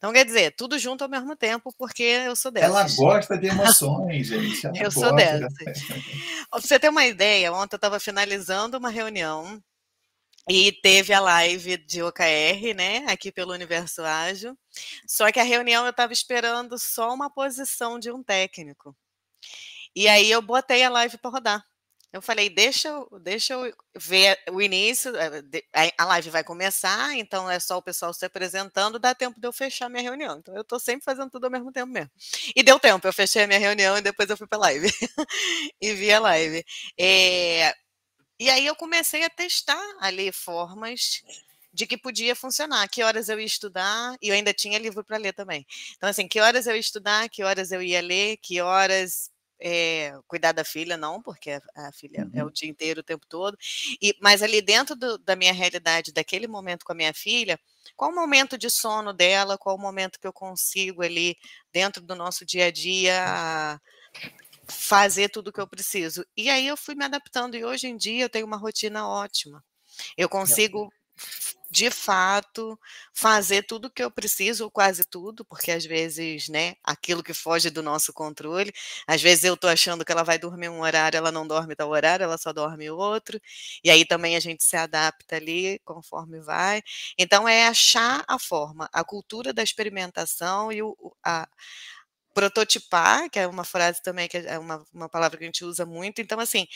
Então, 0.00 0.14
quer 0.14 0.24
dizer, 0.24 0.54
tudo 0.56 0.78
junto 0.78 1.04
ao 1.04 1.10
mesmo 1.10 1.36
tempo, 1.36 1.70
porque 1.76 2.02
eu 2.02 2.34
sou 2.34 2.50
dessas. 2.50 2.70
Ela 2.70 2.88
gosta 2.96 3.36
de 3.36 3.48
emoções, 3.52 4.28
gente. 4.28 4.66
Ela 4.66 4.78
eu 4.78 4.90
sou 4.90 5.14
dessas. 5.14 5.52
Pra 5.52 6.58
você 6.58 6.78
ter 6.78 6.88
uma 6.88 7.04
ideia, 7.04 7.52
ontem 7.52 7.74
eu 7.74 7.76
estava 7.76 8.00
finalizando 8.00 8.78
uma 8.78 8.88
reunião 8.88 9.62
e 10.48 10.72
teve 10.72 11.12
a 11.12 11.20
live 11.20 11.76
de 11.76 12.02
OKR, 12.02 12.74
né, 12.74 13.04
aqui 13.08 13.30
pelo 13.30 13.52
Universo 13.52 14.02
Ágil. 14.02 14.56
Só 15.06 15.30
que 15.30 15.38
a 15.38 15.44
reunião 15.44 15.84
eu 15.84 15.90
estava 15.90 16.14
esperando 16.14 16.78
só 16.78 17.12
uma 17.12 17.28
posição 17.28 17.98
de 17.98 18.10
um 18.10 18.22
técnico. 18.22 18.96
E 19.94 20.08
aí 20.08 20.30
eu 20.30 20.40
botei 20.40 20.82
a 20.82 20.88
live 20.88 21.18
para 21.18 21.30
rodar. 21.30 21.69
Eu 22.12 22.20
falei, 22.20 22.50
deixa, 22.50 22.90
deixa 23.22 23.54
eu 23.54 23.72
ver 23.96 24.36
o 24.50 24.60
início, 24.60 25.12
eh, 25.16 25.92
a 25.96 26.04
live 26.06 26.28
vai 26.30 26.42
começar, 26.42 27.14
então 27.14 27.48
é 27.48 27.60
só 27.60 27.78
o 27.78 27.82
pessoal 27.82 28.12
se 28.12 28.24
apresentando, 28.24 28.98
dá 28.98 29.14
tempo 29.14 29.40
de 29.40 29.46
eu 29.46 29.52
fechar 29.52 29.88
minha 29.88 30.02
reunião. 30.02 30.38
Então 30.38 30.54
eu 30.54 30.62
estou 30.62 30.80
sempre 30.80 31.04
fazendo 31.04 31.30
tudo 31.30 31.44
ao 31.44 31.50
mesmo 31.50 31.70
tempo 31.70 31.92
mesmo. 31.92 32.10
E 32.56 32.62
deu 32.64 32.80
tempo, 32.80 33.06
eu 33.06 33.12
fechei 33.12 33.44
a 33.44 33.46
minha 33.46 33.60
reunião 33.60 33.96
e 33.96 34.02
depois 34.02 34.28
eu 34.28 34.36
fui 34.36 34.46
para 34.48 34.58
a 34.58 34.62
live. 34.62 34.88
e 35.80 35.94
vi 35.94 36.12
a 36.12 36.18
live. 36.18 36.64
É, 36.98 37.74
e 38.40 38.50
aí 38.50 38.66
eu 38.66 38.74
comecei 38.74 39.24
a 39.24 39.30
testar 39.30 39.80
ali 40.00 40.32
formas 40.32 41.22
de 41.72 41.86
que 41.86 41.96
podia 41.96 42.34
funcionar, 42.34 42.88
que 42.88 43.02
horas 43.02 43.28
eu 43.28 43.38
ia 43.38 43.46
estudar, 43.46 44.16
e 44.20 44.28
eu 44.28 44.34
ainda 44.34 44.52
tinha 44.52 44.78
livro 44.78 45.04
para 45.04 45.16
ler 45.16 45.32
também. 45.32 45.64
Então, 45.96 46.08
assim, 46.08 46.26
que 46.26 46.40
horas 46.40 46.66
eu 46.66 46.74
ia 46.74 46.80
estudar, 46.80 47.28
que 47.28 47.44
horas 47.44 47.70
eu 47.70 47.82
ia 47.82 48.00
ler, 48.00 48.36
que 48.38 48.60
horas 48.60 49.30
é, 49.60 50.12
cuidar 50.26 50.52
da 50.52 50.64
filha, 50.64 50.96
não, 50.96 51.20
porque 51.20 51.60
a, 51.76 51.92
filha 51.92 52.24
uhum. 52.24 52.30
é 52.34 52.42
o 52.42 52.46
uhum. 52.46 52.52
dia 52.52 52.68
inteiro, 52.68 53.00
o 53.00 53.04
tempo 53.04 53.26
todo. 53.28 53.56
E, 54.00 54.16
mas 54.20 54.42
ali 54.42 54.62
dentro 54.62 54.96
do, 54.96 55.18
da 55.18 55.36
minha 55.36 55.52
realidade, 55.52 56.12
daquele 56.12 56.46
momento 56.46 56.84
com 56.84 56.92
a 56.92 56.94
minha 56.94 57.12
filha, 57.12 57.58
qual 57.96 58.10
o 58.10 58.14
momento 58.14 58.56
de 58.56 58.70
sono 58.70 59.12
dela, 59.12 59.58
qual 59.58 59.76
o 59.76 59.80
momento 59.80 60.18
que 60.18 60.26
eu 60.26 60.32
consigo 60.32 61.02
ali, 61.02 61.36
dentro 61.72 62.02
do 62.02 62.14
nosso 62.14 62.44
dia 62.46 62.66
a 62.66 62.70
dia, 62.70 63.80
fazer 64.66 65.28
tudo 65.28 65.48
o 65.48 65.52
que 65.52 65.60
eu 65.60 65.68
preciso. 65.68 66.24
E 66.36 66.48
aí 66.48 66.66
eu 66.66 66.76
fui 66.76 66.94
me 66.94 67.04
adaptando, 67.04 67.56
e 67.56 67.64
hoje 67.64 67.86
em 67.86 67.96
dia 67.96 68.24
eu 68.24 68.30
tenho 68.30 68.46
uma 68.46 68.56
rotina 68.56 69.06
ótima. 69.06 69.62
Eu 70.16 70.28
consigo 70.28 70.90
de 71.70 71.90
fato 71.90 72.78
fazer 73.14 73.62
tudo 73.62 73.86
o 73.86 73.90
que 73.90 74.02
eu 74.02 74.10
preciso, 74.10 74.64
ou 74.64 74.70
quase 74.70 75.04
tudo, 75.04 75.44
porque 75.44 75.70
às 75.70 75.84
vezes, 75.84 76.48
né, 76.48 76.74
aquilo 76.84 77.22
que 77.22 77.32
foge 77.34 77.70
do 77.70 77.82
nosso 77.82 78.12
controle, 78.12 78.72
às 79.06 79.22
vezes 79.22 79.44
eu 79.44 79.54
estou 79.54 79.70
achando 79.70 80.04
que 80.04 80.12
ela 80.12 80.22
vai 80.24 80.38
dormir 80.38 80.68
um 80.68 80.80
horário, 80.82 81.16
ela 81.18 81.30
não 81.32 81.46
dorme 81.46 81.76
tal 81.76 81.90
horário, 81.90 82.24
ela 82.24 82.38
só 82.38 82.52
dorme 82.52 82.90
outro, 82.90 83.40
e 83.84 83.90
aí 83.90 84.04
também 84.04 84.36
a 84.36 84.40
gente 84.40 84.64
se 84.64 84.76
adapta 84.76 85.36
ali 85.36 85.78
conforme 85.84 86.40
vai. 86.40 86.82
Então 87.18 87.48
é 87.48 87.66
achar 87.68 88.24
a 88.28 88.38
forma, 88.38 88.88
a 88.92 89.04
cultura 89.04 89.52
da 89.52 89.62
experimentação 89.62 90.72
e 90.72 90.82
o, 90.82 90.96
a, 91.24 91.48
prototipar, 92.34 93.28
que 93.30 93.38
é 93.38 93.46
uma 93.46 93.64
frase 93.64 94.02
também 94.02 94.28
que 94.28 94.36
é 94.38 94.58
uma, 94.58 94.84
uma 94.92 95.08
palavra 95.08 95.36
que 95.38 95.44
a 95.44 95.46
gente 95.46 95.64
usa 95.64 95.84
muito. 95.86 96.20
Então, 96.20 96.38
assim, 96.40 96.66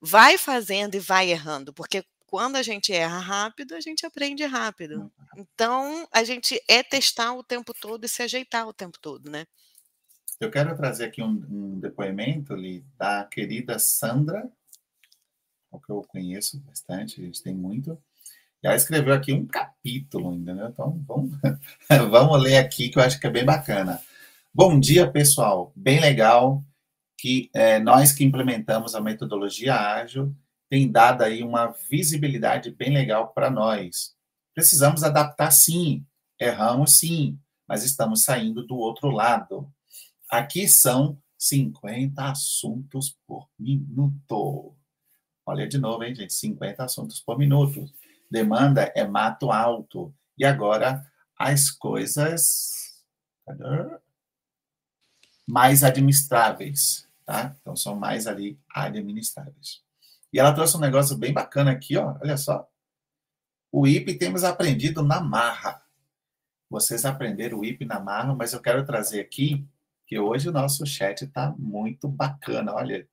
vai 0.00 0.36
fazendo 0.38 0.94
e 0.96 1.00
vai 1.00 1.30
errando, 1.30 1.72
porque 1.72 2.04
quando 2.26 2.56
a 2.56 2.62
gente 2.62 2.92
erra 2.92 3.18
rápido, 3.18 3.74
a 3.74 3.80
gente 3.80 4.04
aprende 4.04 4.44
rápido. 4.44 5.10
Então, 5.36 6.06
a 6.12 6.24
gente 6.24 6.60
é 6.68 6.82
testar 6.82 7.34
o 7.34 7.44
tempo 7.44 7.72
todo 7.72 8.04
e 8.04 8.08
se 8.08 8.22
ajeitar 8.22 8.66
o 8.66 8.72
tempo 8.72 8.98
todo, 9.00 9.30
né? 9.30 9.46
Eu 10.40 10.50
quero 10.50 10.76
trazer 10.76 11.04
aqui 11.04 11.22
um, 11.22 11.44
um 11.48 11.78
depoimento 11.78 12.54
da 12.98 13.24
querida 13.24 13.78
Sandra, 13.78 14.50
que 15.84 15.90
eu 15.90 16.04
conheço 16.08 16.58
bastante, 16.60 17.20
a 17.20 17.24
gente 17.24 17.42
tem 17.42 17.54
muito. 17.54 17.98
E 18.62 18.66
ela 18.66 18.76
escreveu 18.76 19.12
aqui 19.12 19.32
um 19.32 19.46
capítulo 19.46 20.36
né? 20.36 20.68
Então, 20.72 21.02
vamos, 21.06 21.38
vamos 22.10 22.42
ler 22.42 22.56
aqui, 22.56 22.88
que 22.88 22.98
eu 22.98 23.02
acho 23.02 23.20
que 23.20 23.26
é 23.26 23.30
bem 23.30 23.44
bacana. 23.44 24.00
Bom 24.52 24.78
dia, 24.78 25.10
pessoal. 25.10 25.72
Bem 25.74 26.00
legal 26.00 26.62
que 27.16 27.50
é, 27.54 27.78
nós 27.78 28.12
que 28.12 28.24
implementamos 28.24 28.94
a 28.94 29.00
metodologia 29.00 29.74
ágil 29.74 30.34
tem 30.74 30.90
dado 30.90 31.22
aí 31.22 31.40
uma 31.44 31.68
visibilidade 31.88 32.72
bem 32.72 32.92
legal 32.92 33.28
para 33.28 33.48
nós. 33.48 34.12
Precisamos 34.52 35.04
adaptar 35.04 35.52
sim, 35.52 36.04
erramos 36.36 36.98
sim, 36.98 37.38
mas 37.64 37.84
estamos 37.84 38.24
saindo 38.24 38.66
do 38.66 38.74
outro 38.74 39.08
lado. 39.08 39.72
Aqui 40.28 40.66
são 40.66 41.16
50 41.38 42.28
assuntos 42.28 43.16
por 43.24 43.48
minuto. 43.56 44.74
Olha 45.46 45.68
de 45.68 45.78
novo, 45.78 46.02
hein, 46.02 46.12
gente? 46.12 46.34
50 46.34 46.82
assuntos 46.82 47.20
por 47.20 47.38
minuto. 47.38 47.88
Demanda 48.28 48.92
é 48.96 49.06
mato 49.06 49.52
alto. 49.52 50.12
E 50.36 50.44
agora 50.44 51.08
as 51.38 51.70
coisas 51.70 53.00
mais 55.46 55.84
administráveis, 55.84 57.08
tá? 57.24 57.56
Então 57.60 57.76
são 57.76 57.94
mais 57.94 58.26
ali 58.26 58.58
administráveis. 58.68 59.83
E 60.34 60.38
ela 60.40 60.52
trouxe 60.52 60.76
um 60.76 60.80
negócio 60.80 61.16
bem 61.16 61.32
bacana 61.32 61.70
aqui, 61.70 61.96
ó. 61.96 62.18
Olha 62.20 62.36
só. 62.36 62.68
O 63.70 63.86
IP 63.86 64.14
temos 64.18 64.42
aprendido 64.42 65.00
na 65.00 65.20
marra. 65.20 65.80
Vocês 66.68 67.04
aprenderam 67.04 67.60
o 67.60 67.64
IP 67.64 67.84
na 67.84 68.00
marra, 68.00 68.34
mas 68.34 68.52
eu 68.52 68.60
quero 68.60 68.84
trazer 68.84 69.20
aqui 69.20 69.64
que 70.04 70.18
hoje 70.18 70.48
o 70.48 70.52
nosso 70.52 70.84
chat 70.84 71.22
está 71.22 71.54
muito 71.56 72.08
bacana. 72.08 72.74
Olha, 72.74 73.08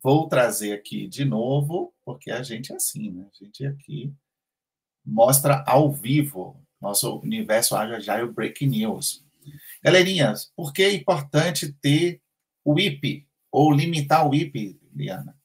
vou 0.00 0.28
trazer 0.28 0.74
aqui 0.74 1.08
de 1.08 1.24
novo, 1.24 1.92
porque 2.04 2.30
a 2.30 2.40
gente 2.40 2.72
é 2.72 2.76
assim, 2.76 3.10
né? 3.10 3.26
A 3.28 3.44
gente 3.44 3.66
aqui 3.66 4.14
mostra 5.04 5.64
ao 5.66 5.90
vivo 5.90 6.56
nosso 6.80 7.18
universo 7.18 7.74
Agile 7.74 8.30
Break 8.30 8.64
News. 8.64 9.26
Galerinhas, 9.82 10.52
por 10.54 10.72
que 10.72 10.84
é 10.84 10.94
importante 10.94 11.72
ter 11.72 12.22
o 12.64 12.78
IP 12.78 13.26
ou 13.50 13.72
limitar 13.72 14.24
o 14.28 14.32
IP, 14.32 14.80
Liana? 14.94 15.39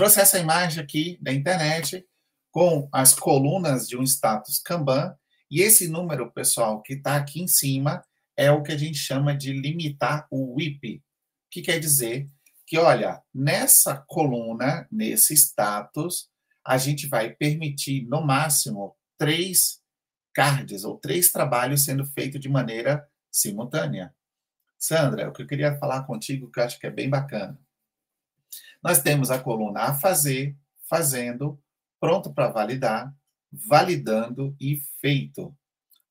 Trouxe 0.00 0.18
essa 0.18 0.38
imagem 0.38 0.82
aqui 0.82 1.18
da 1.20 1.30
internet 1.30 2.06
com 2.50 2.88
as 2.90 3.12
colunas 3.12 3.86
de 3.86 3.98
um 3.98 4.02
status 4.02 4.58
Kanban. 4.58 5.14
E 5.50 5.60
esse 5.60 5.88
número, 5.88 6.32
pessoal, 6.32 6.80
que 6.80 6.94
está 6.94 7.16
aqui 7.16 7.42
em 7.42 7.46
cima, 7.46 8.02
é 8.34 8.50
o 8.50 8.62
que 8.62 8.72
a 8.72 8.78
gente 8.78 8.96
chama 8.96 9.36
de 9.36 9.52
limitar 9.52 10.26
o 10.30 10.54
WIP. 10.54 11.02
que 11.50 11.60
quer 11.60 11.78
dizer? 11.78 12.26
Que, 12.66 12.78
olha, 12.78 13.22
nessa 13.34 13.94
coluna, 14.08 14.88
nesse 14.90 15.34
status, 15.34 16.30
a 16.66 16.78
gente 16.78 17.06
vai 17.06 17.34
permitir, 17.34 18.06
no 18.08 18.22
máximo, 18.22 18.96
três 19.18 19.82
cards 20.32 20.82
ou 20.82 20.96
três 20.96 21.30
trabalhos 21.30 21.84
sendo 21.84 22.06
feitos 22.06 22.40
de 22.40 22.48
maneira 22.48 23.06
simultânea. 23.30 24.14
Sandra, 24.78 25.28
o 25.28 25.32
que 25.34 25.42
eu 25.42 25.46
queria 25.46 25.76
falar 25.76 26.04
contigo, 26.04 26.50
que 26.50 26.58
eu 26.58 26.64
acho 26.64 26.78
que 26.78 26.86
é 26.86 26.90
bem 26.90 27.10
bacana. 27.10 27.60
Nós 28.82 29.02
temos 29.02 29.30
a 29.30 29.38
coluna 29.38 29.80
a 29.80 29.94
fazer, 29.94 30.56
fazendo, 30.88 31.60
pronto 32.00 32.32
para 32.32 32.48
validar, 32.48 33.14
validando 33.52 34.56
e 34.58 34.80
feito. 35.00 35.54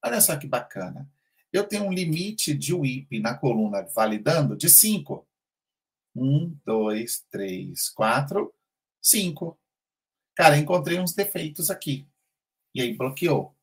Olha 0.03 0.21
só 0.21 0.37
que 0.37 0.47
bacana. 0.47 1.09
Eu 1.51 1.67
tenho 1.67 1.85
um 1.85 1.91
limite 1.91 2.53
de 2.53 2.73
WIP 2.73 3.19
na 3.19 3.33
coluna 3.35 3.81
validando 3.95 4.55
de 4.55 4.69
5. 4.69 5.27
1, 6.15 6.57
2, 6.65 7.25
3, 7.31 7.89
4, 7.89 8.53
5. 9.01 9.59
Cara, 10.35 10.57
encontrei 10.57 10.99
uns 10.99 11.13
defeitos 11.13 11.69
aqui. 11.69 12.07
E 12.73 12.81
aí 12.81 12.95
bloqueou. 12.95 13.55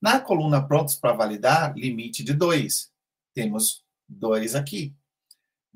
Na 0.00 0.20
coluna 0.20 0.66
prontos 0.66 0.94
para 0.94 1.12
validar, 1.12 1.76
limite 1.76 2.24
de 2.24 2.32
2. 2.32 2.90
Temos 3.34 3.84
2 4.08 4.54
aqui. 4.54 4.94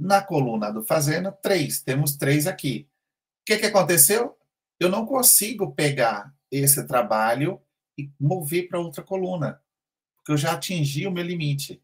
Na 0.01 0.23
coluna 0.23 0.73
do 0.73 0.83
fazendo, 0.83 1.31
três. 1.43 1.83
Temos 1.83 2.17
três 2.17 2.47
aqui. 2.47 2.89
O 3.43 3.45
que, 3.45 3.59
que 3.59 3.67
aconteceu? 3.67 4.35
Eu 4.79 4.89
não 4.89 5.05
consigo 5.05 5.75
pegar 5.75 6.35
esse 6.51 6.87
trabalho 6.87 7.61
e 7.99 8.11
mover 8.19 8.67
para 8.67 8.81
outra 8.81 9.05
coluna, 9.05 9.61
porque 10.17 10.33
eu 10.33 10.39
já 10.39 10.53
atingi 10.53 11.07
o 11.07 11.11
meu 11.11 11.23
limite. 11.23 11.83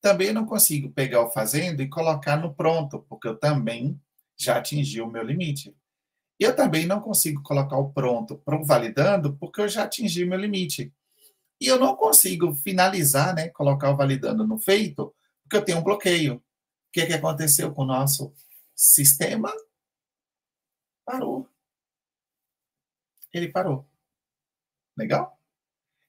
Também 0.00 0.32
não 0.32 0.44
consigo 0.44 0.90
pegar 0.90 1.22
o 1.22 1.30
fazendo 1.30 1.80
e 1.80 1.88
colocar 1.88 2.36
no 2.36 2.52
pronto, 2.52 3.06
porque 3.08 3.28
eu 3.28 3.38
também 3.38 3.96
já 4.36 4.56
atingi 4.56 5.00
o 5.00 5.06
meu 5.06 5.22
limite. 5.22 5.72
Eu 6.40 6.56
também 6.56 6.84
não 6.84 7.00
consigo 7.00 7.44
colocar 7.44 7.76
o 7.76 7.92
pronto 7.92 8.38
para 8.38 8.60
o 8.60 8.64
validando, 8.64 9.36
porque 9.36 9.60
eu 9.60 9.68
já 9.68 9.84
atingi 9.84 10.24
o 10.24 10.28
meu 10.28 10.38
limite. 10.40 10.92
E 11.60 11.68
eu 11.68 11.78
não 11.78 11.94
consigo 11.94 12.56
finalizar, 12.56 13.36
né, 13.36 13.50
colocar 13.50 13.92
o 13.92 13.96
validando 13.96 14.44
no 14.44 14.58
feito, 14.58 15.14
porque 15.44 15.56
eu 15.58 15.64
tenho 15.64 15.78
um 15.78 15.84
bloqueio 15.84 16.42
que, 16.92 17.06
que 17.06 17.12
aconteceu 17.14 17.72
com 17.72 17.82
o 17.82 17.86
nosso 17.86 18.32
sistema? 18.76 19.52
Parou. 21.04 21.48
ele 23.32 23.48
parou. 23.48 23.86
Legal? 24.96 25.38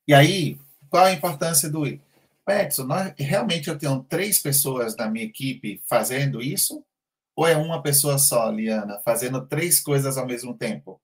E 0.05 0.13
aí, 0.13 0.59
qual 0.89 1.05
a 1.05 1.13
importância 1.13 1.69
do? 1.69 1.85
Edson, 1.87 2.83
nós, 2.83 3.13
realmente 3.17 3.69
eu 3.69 3.77
tenho 3.77 4.03
três 4.03 4.39
pessoas 4.39 4.97
na 4.97 5.09
minha 5.09 5.25
equipe 5.25 5.81
fazendo 5.87 6.41
isso? 6.41 6.85
Ou 7.35 7.47
é 7.47 7.55
uma 7.55 7.81
pessoa 7.81 8.17
só, 8.19 8.49
Liana, 8.51 8.99
fazendo 8.99 9.47
três 9.47 9.79
coisas 9.79 10.17
ao 10.17 10.27
mesmo 10.27 10.55
tempo? 10.55 11.01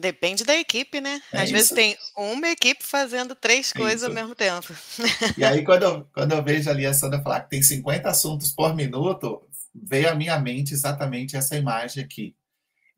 Depende 0.00 0.44
da 0.44 0.56
equipe, 0.56 1.00
né? 1.00 1.20
É 1.32 1.38
Às 1.38 1.44
isso? 1.44 1.52
vezes 1.52 1.70
tem 1.70 1.96
uma 2.16 2.48
equipe 2.48 2.82
fazendo 2.82 3.34
três 3.34 3.70
é 3.74 3.78
coisas 3.78 4.02
isso. 4.02 4.06
ao 4.08 4.14
mesmo 4.14 4.34
tempo. 4.34 4.74
E 5.36 5.44
aí, 5.44 5.62
quando 5.64 5.82
eu, 5.82 6.04
quando 6.12 6.32
eu 6.32 6.42
vejo 6.42 6.70
ali 6.70 6.86
a 6.86 6.94
Sandra 6.94 7.22
falar 7.22 7.42
que 7.42 7.50
tem 7.50 7.62
50 7.62 8.08
assuntos 8.08 8.50
por 8.50 8.74
minuto, 8.74 9.42
veio 9.74 10.10
à 10.10 10.14
minha 10.14 10.38
mente 10.38 10.72
exatamente 10.72 11.36
essa 11.36 11.56
imagem 11.56 12.02
aqui. 12.02 12.34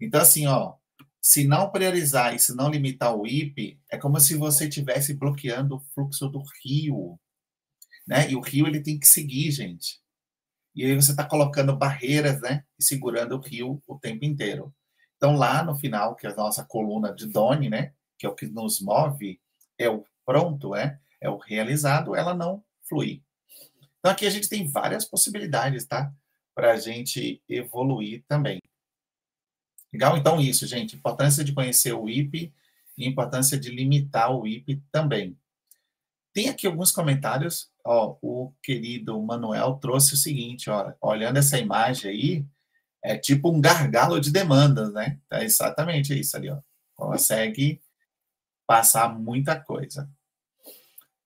Então, 0.00 0.20
assim, 0.20 0.46
ó, 0.46 0.74
se 1.20 1.46
não 1.46 1.70
priorizar 1.70 2.34
e 2.34 2.38
se 2.38 2.54
não 2.54 2.70
limitar 2.70 3.14
o 3.16 3.26
IP, 3.26 3.78
é 3.90 3.98
como 3.98 4.18
se 4.18 4.36
você 4.36 4.68
estivesse 4.68 5.14
bloqueando 5.14 5.76
o 5.76 5.80
fluxo 5.94 6.28
do 6.28 6.42
rio, 6.64 7.18
né? 8.06 8.30
E 8.30 8.36
o 8.36 8.40
rio 8.40 8.66
ele 8.66 8.80
tem 8.80 8.98
que 8.98 9.06
seguir, 9.06 9.50
gente. 9.50 10.00
E 10.74 10.84
aí 10.84 10.94
você 10.94 11.10
está 11.10 11.24
colocando 11.24 11.76
barreiras, 11.76 12.40
né? 12.40 12.64
E 12.78 12.82
segurando 12.82 13.36
o 13.36 13.40
rio 13.40 13.82
o 13.86 13.98
tempo 13.98 14.24
inteiro. 14.24 14.74
Então 15.22 15.36
lá 15.36 15.62
no 15.62 15.76
final, 15.76 16.16
que 16.16 16.26
é 16.26 16.30
a 16.30 16.34
nossa 16.34 16.64
coluna 16.64 17.14
de 17.14 17.28
Doni, 17.28 17.70
né? 17.70 17.92
Que 18.18 18.26
é 18.26 18.28
o 18.28 18.34
que 18.34 18.44
nos 18.44 18.80
move, 18.80 19.40
é 19.78 19.88
o 19.88 20.04
pronto, 20.26 20.74
é, 20.74 20.98
é 21.20 21.30
o 21.30 21.36
realizado, 21.36 22.16
ela 22.16 22.34
não 22.34 22.60
flui. 22.88 23.22
Então 24.00 24.10
aqui 24.10 24.26
a 24.26 24.30
gente 24.30 24.48
tem 24.48 24.66
várias 24.66 25.04
possibilidades, 25.04 25.86
tá? 25.86 26.12
Para 26.52 26.72
a 26.72 26.76
gente 26.76 27.40
evoluir 27.48 28.24
também. 28.26 28.60
Legal? 29.92 30.16
Então, 30.16 30.40
isso, 30.40 30.66
gente. 30.66 30.96
Importância 30.96 31.44
de 31.44 31.52
conhecer 31.52 31.92
o 31.92 32.08
IP 32.08 32.52
e 32.98 33.06
importância 33.06 33.56
de 33.56 33.70
limitar 33.70 34.34
o 34.34 34.44
IP 34.44 34.82
também. 34.90 35.38
Tem 36.32 36.48
aqui 36.48 36.66
alguns 36.66 36.90
comentários. 36.90 37.70
Ó, 37.84 38.16
o 38.20 38.52
querido 38.60 39.22
Manuel 39.22 39.74
trouxe 39.74 40.14
o 40.14 40.16
seguinte: 40.16 40.68
ó, 40.68 40.92
olhando 41.00 41.36
essa 41.36 41.60
imagem 41.60 42.10
aí, 42.10 42.46
é 43.02 43.16
tipo 43.16 43.50
um 43.50 43.60
gargalo 43.60 44.20
de 44.20 44.30
demandas, 44.30 44.92
né? 44.92 45.18
É 45.30 45.44
exatamente 45.44 46.18
isso 46.18 46.36
ali, 46.36 46.50
ó. 46.50 46.58
Consegue 46.94 47.80
passar 48.66 49.08
muita 49.08 49.58
coisa. 49.58 50.08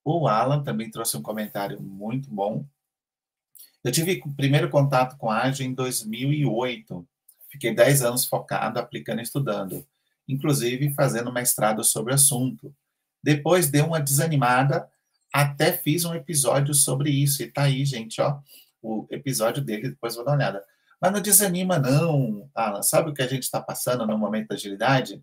O 0.05 0.27
Alan 0.27 0.63
também 0.63 0.91
trouxe 0.91 1.17
um 1.17 1.23
comentário 1.23 1.81
muito 1.81 2.31
bom. 2.31 2.65
Eu 3.85 3.93
tive 3.93 4.23
o 4.25 4.35
primeiro 4.35 4.71
contato 4.71 5.17
com 5.17 5.31
a 5.31 5.43
Agile 5.43 5.69
em 5.69 5.75
2008 5.75 7.07
Fiquei 7.57 7.75
10 7.75 8.03
anos 8.03 8.27
focado, 8.27 8.79
aplicando 8.79 9.21
e 9.21 9.23
estudando, 9.23 9.87
inclusive 10.29 10.93
fazendo 10.95 11.33
mestrado 11.33 11.83
sobre 11.83 12.13
o 12.13 12.15
assunto. 12.15 12.75
Depois 13.23 13.71
deu 13.71 13.87
uma 13.87 14.01
desanimada, 14.01 14.87
até 15.33 15.73
fiz 15.73 16.05
um 16.05 16.15
episódio 16.15 16.75
sobre 16.75 17.11
isso, 17.11 17.43
e 17.43 17.51
tá 17.51 17.63
aí, 17.63 17.85
gente, 17.85 18.21
ó, 18.21 18.41
o 18.83 19.07
episódio 19.11 19.65
dele, 19.65 19.89
depois 19.91 20.15
vou 20.15 20.25
dar 20.25 20.33
uma 20.33 20.37
olhada. 20.37 20.65
Mas 21.01 21.13
não 21.13 21.21
desanima, 21.21 21.79
não, 21.79 22.51
Alan. 22.55 22.83
Sabe 22.83 23.11
o 23.11 23.15
que 23.15 23.23
a 23.23 23.27
gente 23.27 23.43
está 23.43 23.61
passando 23.61 24.07
no 24.07 24.19
momento 24.19 24.49
da 24.49 24.55
agilidade? 24.55 25.23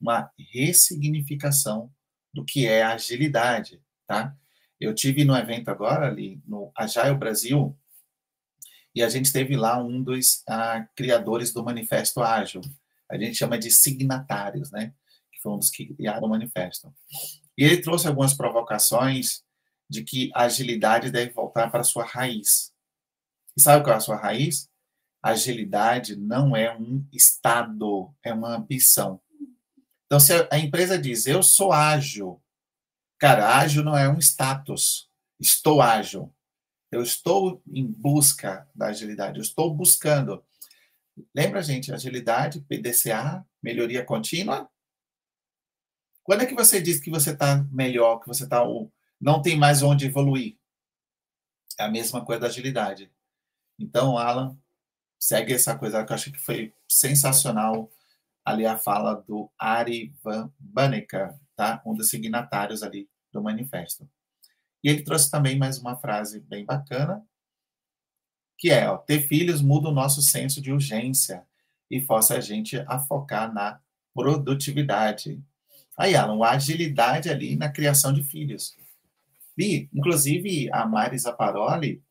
Uma 0.00 0.30
ressignificação 0.52 1.90
do 2.34 2.44
que 2.44 2.66
é 2.66 2.82
agilidade, 2.82 3.82
tá? 4.06 4.34
Eu 4.78 4.94
tive 4.94 5.24
no 5.24 5.34
evento 5.34 5.70
agora 5.70 6.06
ali 6.06 6.42
no 6.46 6.70
Agile 6.76 7.14
Brasil, 7.14 7.74
e 8.96 9.02
a 9.02 9.10
gente 9.10 9.30
teve 9.30 9.54
lá 9.56 9.76
um 9.78 10.02
dos 10.02 10.42
ah, 10.48 10.88
criadores 10.96 11.52
do 11.52 11.62
Manifesto 11.62 12.22
Ágil. 12.22 12.62
A 13.10 13.18
gente 13.18 13.34
chama 13.34 13.58
de 13.58 13.70
signatários, 13.70 14.70
né? 14.70 14.94
Que 15.30 15.38
foi 15.42 15.52
um 15.52 15.58
dos 15.58 15.68
que 15.68 15.94
criaram 15.94 16.26
o 16.26 16.30
manifesto. 16.30 16.90
E 17.58 17.62
ele 17.62 17.82
trouxe 17.82 18.08
algumas 18.08 18.32
provocações 18.32 19.44
de 19.88 20.02
que 20.02 20.30
a 20.34 20.44
agilidade 20.44 21.10
deve 21.10 21.30
voltar 21.30 21.70
para 21.70 21.84
sua 21.84 22.06
raiz. 22.06 22.72
E 23.54 23.60
sabe 23.60 23.84
qual 23.84 23.92
é 23.92 23.98
a 23.98 24.00
sua 24.00 24.16
raiz? 24.16 24.66
Agilidade 25.22 26.16
não 26.16 26.54
é 26.54 26.76
um 26.76 27.04
estado, 27.12 28.14
é 28.22 28.32
uma 28.32 28.56
ambição. 28.56 29.20
Então, 30.06 30.20
se 30.20 30.32
a 30.50 30.58
empresa 30.58 30.98
diz, 30.98 31.26
eu 31.26 31.42
sou 31.42 31.72
ágil, 31.72 32.40
cara, 33.18 33.56
ágil 33.58 33.82
não 33.82 33.96
é 33.96 34.08
um 34.08 34.18
status, 34.18 35.10
estou 35.40 35.82
ágil. 35.82 36.32
Eu 36.90 37.02
estou 37.02 37.60
em 37.66 37.84
busca 37.84 38.68
da 38.74 38.86
agilidade, 38.86 39.38
eu 39.38 39.42
estou 39.42 39.74
buscando. 39.74 40.44
Lembra, 41.34 41.62
gente, 41.62 41.92
agilidade, 41.92 42.60
PDCA, 42.60 43.44
melhoria 43.60 44.04
contínua? 44.04 44.70
Quando 46.22 46.42
é 46.42 46.46
que 46.46 46.54
você 46.54 46.80
diz 46.80 47.00
que 47.00 47.10
você 47.10 47.32
está 47.32 47.64
melhor, 47.70 48.20
que 48.20 48.28
você 48.28 48.44
está 48.44 48.62
não 49.20 49.42
tem 49.42 49.56
mais 49.56 49.82
onde 49.82 50.06
evoluir? 50.06 50.56
É 51.78 51.84
a 51.84 51.90
mesma 51.90 52.24
coisa 52.24 52.42
da 52.42 52.46
agilidade. 52.46 53.10
Então, 53.78 54.16
Alan, 54.16 54.56
segue 55.18 55.52
essa 55.54 55.76
coisa 55.76 56.04
que 56.04 56.12
eu 56.12 56.14
acho 56.14 56.32
que 56.32 56.38
foi 56.38 56.72
sensacional 56.88 57.90
ali 58.44 58.64
a 58.64 58.78
fala 58.78 59.14
do 59.14 59.50
Ari 59.58 60.14
Van 60.22 60.52
Banneker, 60.58 61.34
tá? 61.56 61.82
Um 61.84 61.94
dos 61.94 62.08
signatários 62.08 62.82
ali 62.82 63.08
do 63.32 63.42
manifesto. 63.42 64.08
E 64.84 64.88
ele 64.88 65.02
trouxe 65.02 65.30
também 65.30 65.58
mais 65.58 65.78
uma 65.78 65.96
frase 65.96 66.40
bem 66.40 66.64
bacana, 66.64 67.26
que 68.58 68.70
é, 68.70 68.88
ó, 68.88 68.96
ter 68.96 69.20
filhos 69.26 69.60
muda 69.60 69.88
o 69.88 69.92
nosso 69.92 70.22
senso 70.22 70.60
de 70.62 70.72
urgência 70.72 71.44
e 71.90 72.00
força 72.00 72.36
a 72.36 72.40
gente 72.40 72.78
a 72.86 72.98
focar 72.98 73.52
na 73.52 73.80
produtividade. 74.14 75.42
Aí, 75.96 76.14
Alan, 76.14 76.42
a 76.44 76.52
agilidade 76.52 77.28
ali 77.28 77.56
na 77.56 77.68
criação 77.68 78.12
de 78.12 78.22
filhos. 78.22 78.76
E, 79.58 79.88
inclusive, 79.92 80.70
a 80.72 80.86
Mari 80.86 81.18
Zaparoli, 81.18 82.02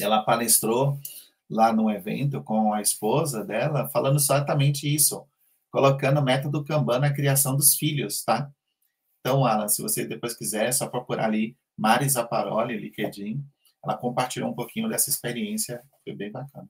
ela 0.00 0.22
palestrou 0.22 0.98
lá 1.48 1.72
no 1.72 1.90
evento 1.90 2.42
com 2.42 2.72
a 2.72 2.80
esposa 2.80 3.44
dela, 3.44 3.88
falando 3.88 4.16
exatamente 4.16 4.92
isso, 4.92 5.26
colocando 5.70 6.20
o 6.20 6.24
método 6.24 6.64
Kanban 6.64 6.98
na 6.98 7.12
criação 7.12 7.56
dos 7.56 7.74
filhos, 7.76 8.22
tá? 8.24 8.50
Então, 9.20 9.44
Alan, 9.44 9.68
se 9.68 9.82
você 9.82 10.06
depois 10.06 10.34
quiser, 10.34 10.66
é 10.66 10.72
só 10.72 10.86
procurar 10.86 11.24
ali 11.24 11.56
Mari 11.76 12.08
Zaparoli, 12.08 12.76
LinkedIn, 12.76 13.44
ela 13.84 13.96
compartilhou 13.96 14.50
um 14.50 14.54
pouquinho 14.54 14.88
dessa 14.88 15.10
experiência, 15.10 15.82
foi 16.04 16.14
bem 16.14 16.30
bacana. 16.30 16.68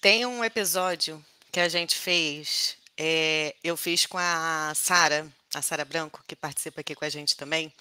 Tem 0.00 0.26
um 0.26 0.44
episódio 0.44 1.24
que 1.50 1.60
a 1.60 1.68
gente 1.68 1.96
fez, 1.96 2.76
é, 2.98 3.54
eu 3.62 3.76
fiz 3.76 4.06
com 4.06 4.18
a 4.18 4.72
Sara, 4.74 5.26
a 5.54 5.62
Sara 5.62 5.84
Branco, 5.84 6.22
que 6.26 6.34
participa 6.34 6.80
aqui 6.80 6.94
com 6.94 7.04
a 7.04 7.08
gente 7.08 7.36
também, 7.36 7.72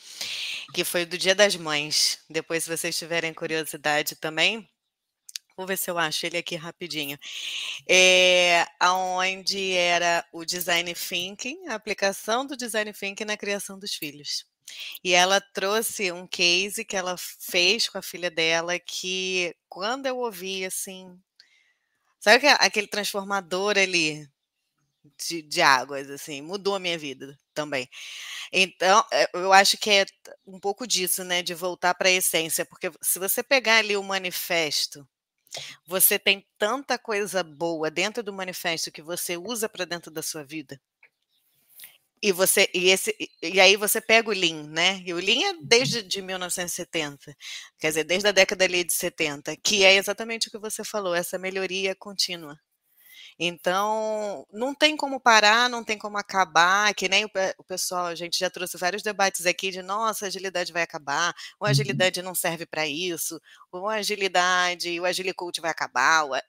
que 0.73 0.83
foi 0.83 1.05
do 1.05 1.17
Dia 1.17 1.33
das 1.33 1.55
Mães. 1.55 2.19
Depois, 2.29 2.63
se 2.63 2.69
vocês 2.69 2.97
tiverem 2.97 3.33
curiosidade 3.33 4.15
também, 4.15 4.67
vou 5.61 5.67
ver 5.67 5.77
se 5.77 5.91
eu 5.91 5.97
acho 5.97 6.25
ele 6.25 6.37
aqui 6.37 6.55
rapidinho. 6.55 7.17
É, 7.87 8.65
aonde 8.79 9.73
era 9.73 10.25
o 10.31 10.43
design 10.43 10.93
thinking, 10.95 11.67
a 11.67 11.75
aplicação 11.75 12.45
do 12.45 12.57
design 12.57 12.91
thinking 12.93 13.25
na 13.25 13.37
criação 13.37 13.77
dos 13.77 13.93
filhos. 13.93 14.45
E 15.03 15.13
ela 15.13 15.41
trouxe 15.41 16.11
um 16.11 16.27
case 16.27 16.85
que 16.85 16.95
ela 16.97 17.15
fez 17.17 17.87
com 17.89 17.97
a 17.97 18.01
filha 18.01 18.31
dela 18.31 18.79
que 18.79 19.55
quando 19.69 20.07
eu 20.07 20.17
ouvi 20.17 20.65
assim, 20.65 21.19
sabe 22.19 22.47
aquele 22.47 22.87
transformador 22.87 23.77
ali 23.77 24.27
de, 25.27 25.41
de 25.41 25.61
águas 25.61 26.09
assim, 26.09 26.41
mudou 26.41 26.75
a 26.75 26.79
minha 26.79 26.97
vida 26.97 27.37
também. 27.53 27.89
Então, 28.51 29.05
eh, 29.11 29.29
eu 29.33 29.53
acho 29.53 29.77
que 29.77 29.89
é 29.89 30.05
um 30.45 30.59
pouco 30.59 30.87
disso, 30.87 31.23
né, 31.23 31.41
de 31.43 31.53
voltar 31.53 31.93
para 31.95 32.09
a 32.09 32.11
essência, 32.11 32.65
porque 32.65 32.91
se 33.01 33.19
você 33.19 33.43
pegar 33.43 33.77
ali 33.77 33.97
o 33.97 34.03
manifesto, 34.03 35.07
você 35.85 36.17
tem 36.17 36.45
tanta 36.57 36.97
coisa 36.97 37.43
boa 37.43 37.89
dentro 37.91 38.23
do 38.23 38.33
manifesto 38.33 38.91
que 38.91 39.01
você 39.01 39.37
usa 39.37 39.67
para 39.67 39.85
dentro 39.85 40.11
da 40.11 40.21
sua 40.21 40.43
vida. 40.43 40.79
E 42.23 42.31
você 42.31 42.69
e 42.73 42.89
esse 42.89 43.15
e 43.41 43.59
aí 43.59 43.75
você 43.75 43.99
pega 43.99 44.29
o 44.29 44.33
Lean, 44.33 44.67
né? 44.67 45.01
E 45.03 45.13
o 45.13 45.17
Lean 45.17 45.41
é 45.41 45.51
uhum. 45.53 45.59
desde 45.63 46.03
de 46.03 46.21
1970, 46.21 47.35
quer 47.79 47.87
dizer, 47.87 48.03
desde 48.03 48.27
a 48.27 48.31
década 48.31 48.63
ali 48.63 48.83
de 48.83 48.93
70, 48.93 49.57
que 49.57 49.83
é 49.83 49.95
exatamente 49.95 50.47
o 50.47 50.51
que 50.51 50.59
você 50.59 50.83
falou, 50.83 51.15
essa 51.15 51.39
melhoria 51.39 51.95
contínua. 51.95 52.59
Então, 53.43 54.45
não 54.53 54.71
tem 54.75 54.95
como 54.95 55.19
parar, 55.19 55.67
não 55.67 55.83
tem 55.83 55.97
como 55.97 56.15
acabar, 56.15 56.93
que 56.93 57.09
nem 57.09 57.25
o, 57.25 57.29
o, 57.57 57.63
pessoal, 57.63 58.05
a 58.05 58.13
gente 58.13 58.37
já 58.37 58.51
trouxe 58.51 58.77
vários 58.77 59.01
debates 59.01 59.47
aqui 59.47 59.71
de, 59.71 59.81
nossa, 59.81 60.25
a 60.25 60.27
agilidade 60.27 60.71
vai 60.71 60.83
acabar, 60.83 61.33
ou 61.59 61.65
a 61.65 61.69
uhum. 61.69 61.71
agilidade 61.71 62.21
não 62.21 62.35
serve 62.35 62.67
para 62.67 62.85
isso, 62.85 63.41
ou 63.71 63.89
a 63.89 63.95
agilidade, 63.95 64.99
o 64.99 65.05
Agilicoach 65.05 65.59
vai 65.59 65.71
acabar. 65.71 66.25
O, 66.25 66.33
uhum. 66.33 66.39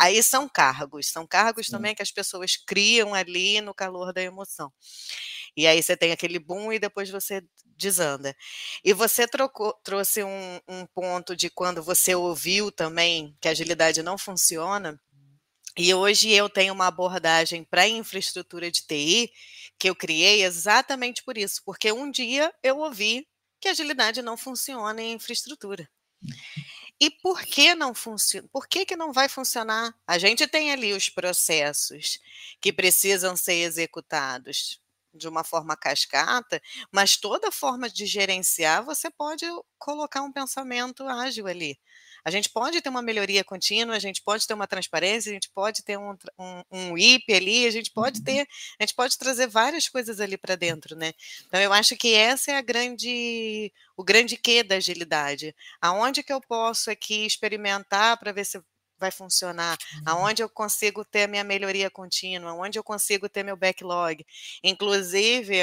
Aí 0.00 0.22
são 0.22 0.48
cargos, 0.48 1.08
são 1.08 1.26
cargos 1.26 1.66
uhum. 1.68 1.72
também 1.72 1.94
que 1.94 2.00
as 2.00 2.10
pessoas 2.10 2.56
criam 2.56 3.12
ali 3.12 3.60
no 3.60 3.74
calor 3.74 4.10
da 4.14 4.22
emoção. 4.22 4.72
E 5.54 5.66
aí 5.66 5.82
você 5.82 5.98
tem 5.98 6.12
aquele 6.12 6.38
boom 6.38 6.72
e 6.72 6.78
depois 6.78 7.10
você 7.10 7.42
desanda. 7.76 8.34
E 8.82 8.94
você 8.94 9.28
trocou, 9.28 9.74
trouxe 9.84 10.24
um, 10.24 10.60
um 10.66 10.86
ponto 10.86 11.36
de 11.36 11.50
quando 11.50 11.82
você 11.82 12.14
ouviu 12.14 12.72
também 12.72 13.36
que 13.38 13.48
a 13.48 13.50
agilidade 13.50 14.02
não 14.02 14.16
funciona, 14.16 14.98
E 15.78 15.94
hoje 15.94 16.30
eu 16.32 16.48
tenho 16.48 16.74
uma 16.74 16.88
abordagem 16.88 17.62
para 17.62 17.86
infraestrutura 17.86 18.68
de 18.68 18.82
TI 18.82 19.32
que 19.78 19.88
eu 19.88 19.94
criei 19.94 20.42
exatamente 20.42 21.22
por 21.22 21.38
isso, 21.38 21.62
porque 21.64 21.92
um 21.92 22.10
dia 22.10 22.52
eu 22.64 22.78
ouvi 22.78 23.28
que 23.60 23.68
agilidade 23.68 24.20
não 24.20 24.36
funciona 24.36 25.00
em 25.00 25.12
infraestrutura. 25.12 25.88
E 27.00 27.10
por 27.10 27.42
que 27.42 27.76
não 27.76 27.94
funciona? 27.94 28.48
Por 28.52 28.66
que, 28.66 28.84
que 28.84 28.96
não 28.96 29.12
vai 29.12 29.28
funcionar? 29.28 29.94
A 30.04 30.18
gente 30.18 30.48
tem 30.48 30.72
ali 30.72 30.92
os 30.92 31.08
processos 31.08 32.18
que 32.60 32.72
precisam 32.72 33.36
ser 33.36 33.54
executados 33.62 34.80
de 35.14 35.28
uma 35.28 35.44
forma 35.44 35.76
cascata, 35.76 36.60
mas 36.90 37.16
toda 37.16 37.52
forma 37.52 37.88
de 37.88 38.04
gerenciar 38.04 38.84
você 38.84 39.08
pode 39.10 39.46
colocar 39.78 40.22
um 40.22 40.32
pensamento 40.32 41.04
ágil 41.04 41.46
ali. 41.46 41.78
A 42.24 42.30
gente 42.30 42.50
pode 42.50 42.80
ter 42.80 42.88
uma 42.88 43.02
melhoria 43.02 43.44
contínua, 43.44 43.96
a 43.96 43.98
gente 43.98 44.22
pode 44.22 44.46
ter 44.46 44.54
uma 44.54 44.66
transparência, 44.66 45.30
a 45.30 45.34
gente 45.34 45.50
pode 45.50 45.82
ter 45.82 45.98
um, 45.98 46.16
um, 46.38 46.62
um 46.70 46.98
IP 46.98 47.32
ali, 47.32 47.66
a 47.66 47.70
gente 47.70 47.90
pode 47.90 48.18
uhum. 48.18 48.24
ter, 48.24 48.46
a 48.78 48.82
gente 48.82 48.94
pode 48.94 49.16
trazer 49.18 49.46
várias 49.46 49.88
coisas 49.88 50.20
ali 50.20 50.36
para 50.36 50.56
dentro, 50.56 50.96
né? 50.96 51.12
Então 51.46 51.60
eu 51.60 51.72
acho 51.72 51.96
que 51.96 52.14
essa 52.14 52.52
é 52.52 52.56
a 52.56 52.62
grande, 52.62 53.72
o 53.96 54.04
grande 54.04 54.36
quê 54.36 54.62
da 54.62 54.76
agilidade. 54.76 55.54
Aonde 55.80 56.22
que 56.22 56.32
eu 56.32 56.40
posso 56.40 56.90
aqui 56.90 57.26
experimentar 57.26 58.16
para 58.18 58.32
ver 58.32 58.44
se 58.44 58.60
vai 58.98 59.10
funcionar, 59.10 59.76
uhum. 59.94 60.02
aonde 60.06 60.42
eu 60.42 60.48
consigo 60.48 61.04
ter 61.04 61.24
a 61.24 61.28
minha 61.28 61.44
melhoria 61.44 61.90
contínua, 61.90 62.52
onde 62.52 62.78
eu 62.78 62.84
consigo 62.84 63.28
ter 63.28 63.42
meu 63.42 63.56
backlog. 63.56 64.24
Inclusive, 64.62 65.56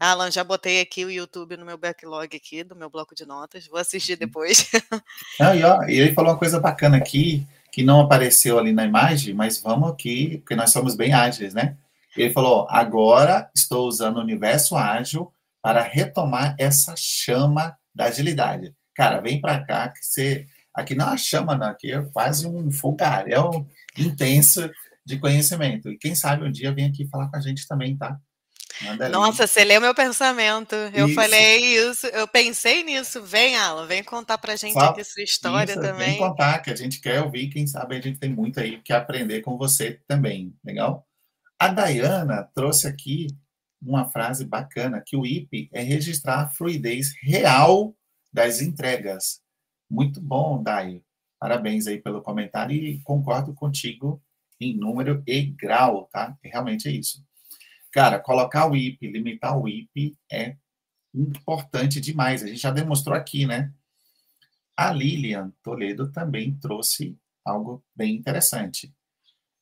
Alan, 0.00 0.30
já 0.30 0.42
botei 0.42 0.80
aqui 0.80 1.04
o 1.04 1.10
YouTube 1.10 1.56
no 1.56 1.64
meu 1.64 1.78
backlog 1.78 2.36
aqui, 2.36 2.64
do 2.64 2.76
meu 2.76 2.90
bloco 2.90 3.14
de 3.14 3.26
notas, 3.26 3.66
vou 3.66 3.78
assistir 3.78 4.12
uhum. 4.12 4.18
depois. 4.18 4.70
Ah, 5.38 5.54
e, 5.54 5.62
ó, 5.62 5.82
ele 5.84 6.14
falou 6.14 6.32
uma 6.32 6.38
coisa 6.38 6.58
bacana 6.58 6.96
aqui, 6.96 7.46
que 7.70 7.82
não 7.82 8.00
apareceu 8.00 8.58
ali 8.58 8.72
na 8.72 8.84
imagem, 8.84 9.34
mas 9.34 9.60
vamos 9.60 9.90
aqui, 9.90 10.38
porque 10.38 10.56
nós 10.56 10.72
somos 10.72 10.94
bem 10.94 11.12
ágeis, 11.12 11.52
né? 11.52 11.76
Ele 12.16 12.32
falou, 12.32 12.66
agora 12.70 13.50
estou 13.54 13.86
usando 13.86 14.16
o 14.16 14.22
universo 14.22 14.76
ágil 14.76 15.30
para 15.60 15.82
retomar 15.82 16.54
essa 16.58 16.94
chama 16.96 17.76
da 17.94 18.06
agilidade. 18.06 18.74
Cara, 18.94 19.20
vem 19.20 19.40
para 19.40 19.62
cá 19.62 19.88
que 19.88 20.04
você 20.04 20.46
Aqui 20.76 20.94
não 20.94 21.12
é 21.12 21.16
chama, 21.16 21.56
não, 21.56 21.68
aqui 21.68 21.90
é 21.90 22.02
quase 22.12 22.46
um 22.46 22.70
fogaréu 22.70 23.66
intenso 23.96 24.70
de 25.04 25.18
conhecimento. 25.18 25.90
E 25.90 25.96
quem 25.96 26.14
sabe 26.14 26.44
um 26.44 26.52
dia 26.52 26.74
vem 26.74 26.86
aqui 26.86 27.08
falar 27.08 27.30
com 27.30 27.36
a 27.36 27.40
gente 27.40 27.66
também, 27.66 27.96
tá? 27.96 28.18
Nossa, 29.10 29.46
você 29.46 29.64
leu 29.64 29.80
meu 29.80 29.94
pensamento. 29.94 30.74
Eu 30.92 31.06
isso. 31.06 31.14
falei 31.14 31.78
isso, 31.78 32.06
eu 32.08 32.28
pensei 32.28 32.84
nisso. 32.84 33.22
Vem, 33.22 33.56
Alan, 33.56 33.86
vem 33.86 34.04
contar 34.04 34.36
pra 34.36 34.54
gente 34.54 34.74
Só, 34.74 34.90
aqui 34.90 35.02
sua 35.02 35.22
história 35.22 35.72
isso, 35.72 35.80
também. 35.80 36.10
Vem 36.10 36.18
contar, 36.18 36.58
que 36.58 36.70
a 36.70 36.76
gente 36.76 37.00
quer 37.00 37.22
ouvir, 37.22 37.48
quem 37.48 37.66
sabe 37.66 37.96
a 37.96 38.00
gente 38.00 38.18
tem 38.18 38.28
muito 38.28 38.60
aí 38.60 38.82
que 38.82 38.92
aprender 38.92 39.40
com 39.40 39.56
você 39.56 40.00
também, 40.06 40.54
legal? 40.62 41.06
A 41.58 41.68
Dayana 41.68 42.46
trouxe 42.54 42.86
aqui 42.86 43.28
uma 43.80 44.10
frase 44.10 44.44
bacana, 44.44 45.02
que 45.04 45.16
o 45.16 45.24
IP 45.24 45.70
é 45.72 45.80
registrar 45.80 46.42
a 46.42 46.48
fluidez 46.48 47.14
real 47.22 47.94
das 48.30 48.60
entregas. 48.60 49.40
Muito 49.88 50.20
bom, 50.20 50.62
Dai. 50.62 51.02
Parabéns 51.38 51.86
aí 51.86 52.00
pelo 52.00 52.22
comentário 52.22 52.74
e 52.74 53.00
concordo 53.00 53.54
contigo 53.54 54.22
em 54.60 54.74
número 54.74 55.22
e 55.26 55.42
grau, 55.42 56.08
tá? 56.10 56.36
Realmente 56.42 56.88
é 56.88 56.92
isso. 56.92 57.24
Cara, 57.92 58.18
colocar 58.18 58.70
o 58.70 58.76
IP, 58.76 59.06
limitar 59.08 59.58
o 59.58 59.68
IP 59.68 60.16
é 60.30 60.56
importante 61.14 62.00
demais. 62.00 62.42
A 62.42 62.46
gente 62.46 62.60
já 62.60 62.70
demonstrou 62.70 63.16
aqui, 63.16 63.46
né? 63.46 63.72
A 64.76 64.92
Lilian 64.92 65.52
Toledo 65.62 66.10
também 66.10 66.54
trouxe 66.58 67.16
algo 67.44 67.82
bem 67.94 68.14
interessante. 68.14 68.92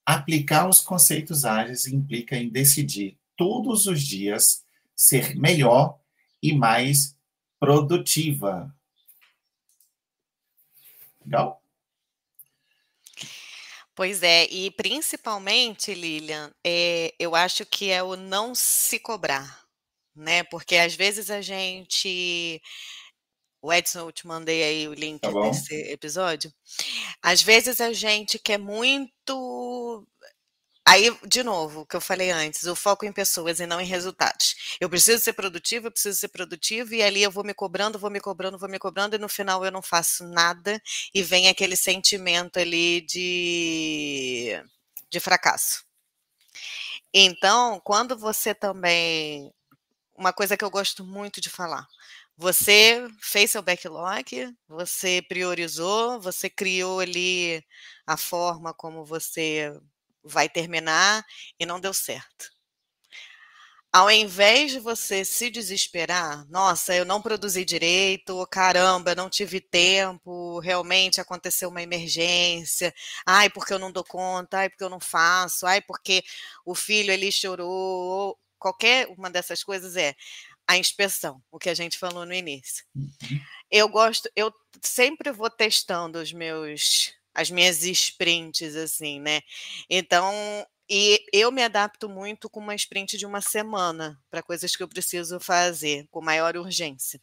Aplicar 0.04 0.68
os 0.68 0.80
conceitos 0.80 1.44
ágeis 1.44 1.86
implica 1.86 2.36
em 2.36 2.48
decidir 2.50 3.18
todos 3.36 3.86
os 3.86 4.02
dias 4.02 4.64
ser 4.94 5.36
melhor 5.36 5.98
e 6.42 6.52
mais 6.52 7.16
produtiva. 7.58 8.74
Legal? 11.24 11.60
Pois 13.94 14.22
é, 14.24 14.46
e 14.50 14.70
principalmente, 14.72 15.94
Lilian, 15.94 16.52
é, 16.64 17.14
eu 17.18 17.36
acho 17.36 17.64
que 17.64 17.90
é 17.90 18.02
o 18.02 18.16
não 18.16 18.52
se 18.52 18.98
cobrar, 18.98 19.64
né? 20.14 20.42
Porque 20.44 20.76
às 20.76 20.94
vezes 20.94 21.30
a 21.30 21.40
gente. 21.40 22.60
O 23.62 23.72
Edson, 23.72 24.00
eu 24.00 24.12
te 24.12 24.26
mandei 24.26 24.62
aí 24.62 24.88
o 24.88 24.92
link 24.92 25.20
tá 25.20 25.30
desse 25.30 25.74
episódio. 25.90 26.52
Às 27.22 27.40
vezes 27.40 27.80
a 27.80 27.92
gente 27.92 28.38
quer 28.38 28.58
muito 28.58 30.06
Aí, 30.86 31.10
de 31.26 31.42
novo, 31.42 31.80
o 31.80 31.86
que 31.86 31.96
eu 31.96 32.00
falei 32.00 32.30
antes, 32.30 32.64
o 32.64 32.76
foco 32.76 33.06
em 33.06 33.12
pessoas 33.12 33.58
e 33.58 33.66
não 33.66 33.80
em 33.80 33.86
resultados. 33.86 34.76
Eu 34.78 34.90
preciso 34.90 35.22
ser 35.22 35.32
produtivo, 35.32 35.86
eu 35.86 35.90
preciso 35.90 36.18
ser 36.18 36.28
produtivo, 36.28 36.94
e 36.94 37.02
ali 37.02 37.22
eu 37.22 37.30
vou 37.30 37.42
me 37.42 37.54
cobrando, 37.54 37.98
vou 37.98 38.10
me 38.10 38.20
cobrando, 38.20 38.58
vou 38.58 38.68
me 38.68 38.78
cobrando, 38.78 39.16
e 39.16 39.18
no 39.18 39.28
final 39.28 39.64
eu 39.64 39.72
não 39.72 39.80
faço 39.82 40.24
nada, 40.28 40.80
e 41.14 41.22
vem 41.22 41.48
aquele 41.48 41.74
sentimento 41.76 42.58
ali 42.58 43.00
de, 43.00 44.62
de 45.10 45.20
fracasso. 45.20 45.84
Então, 47.12 47.80
quando 47.84 48.16
você 48.18 48.54
também. 48.54 49.52
Uma 50.16 50.32
coisa 50.32 50.56
que 50.56 50.64
eu 50.64 50.70
gosto 50.70 51.04
muito 51.04 51.40
de 51.40 51.50
falar. 51.50 51.86
Você 52.36 53.06
fez 53.20 53.52
seu 53.52 53.62
backlog, 53.62 54.54
você 54.68 55.22
priorizou, 55.28 56.20
você 56.20 56.50
criou 56.50 57.00
ali 57.00 57.64
a 58.06 58.16
forma 58.16 58.74
como 58.74 59.04
você 59.04 59.72
vai 60.24 60.48
terminar 60.48 61.24
e 61.58 61.66
não 61.66 61.80
deu 61.80 61.92
certo. 61.92 62.54
Ao 63.92 64.10
invés 64.10 64.72
de 64.72 64.80
você 64.80 65.24
se 65.24 65.48
desesperar, 65.48 66.44
nossa, 66.50 66.92
eu 66.92 67.04
não 67.04 67.22
produzi 67.22 67.64
direito, 67.64 68.44
caramba, 68.48 69.14
não 69.14 69.30
tive 69.30 69.60
tempo, 69.60 70.58
realmente 70.58 71.20
aconteceu 71.20 71.68
uma 71.68 71.80
emergência, 71.80 72.92
ai, 73.24 73.48
porque 73.48 73.72
eu 73.72 73.78
não 73.78 73.92
dou 73.92 74.02
conta, 74.02 74.58
ai, 74.58 74.68
porque 74.68 74.82
eu 74.82 74.90
não 74.90 74.98
faço, 74.98 75.64
ai, 75.64 75.80
porque 75.80 76.24
o 76.66 76.74
filho 76.74 77.12
ali 77.12 77.30
chorou, 77.30 78.36
qualquer 78.58 79.06
uma 79.16 79.30
dessas 79.30 79.62
coisas 79.62 79.96
é 79.96 80.16
a 80.66 80.76
inspeção, 80.76 81.40
o 81.48 81.58
que 81.58 81.70
a 81.70 81.74
gente 81.74 81.96
falou 81.96 82.26
no 82.26 82.34
início. 82.34 82.84
Uhum. 82.96 83.40
Eu 83.70 83.88
gosto, 83.88 84.28
eu 84.34 84.52
sempre 84.82 85.30
vou 85.30 85.48
testando 85.48 86.18
os 86.18 86.32
meus 86.32 87.12
as 87.34 87.50
minhas 87.50 87.82
sprints, 87.82 88.76
assim, 88.76 89.20
né? 89.20 89.40
Então, 89.90 90.32
e 90.88 91.24
eu 91.32 91.50
me 91.50 91.62
adapto 91.62 92.08
muito 92.08 92.48
com 92.50 92.60
uma 92.60 92.74
sprint 92.74 93.16
de 93.16 93.26
uma 93.26 93.40
semana 93.40 94.20
para 94.30 94.42
coisas 94.42 94.76
que 94.76 94.82
eu 94.82 94.88
preciso 94.88 95.40
fazer 95.40 96.06
com 96.10 96.20
maior 96.20 96.56
urgência. 96.56 97.20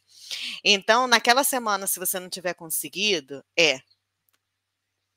Então, 0.63 1.07
naquela 1.07 1.43
semana, 1.43 1.87
se 1.87 1.99
você 1.99 2.19
não 2.19 2.29
tiver 2.29 2.53
conseguido, 2.55 3.43
é 3.57 3.81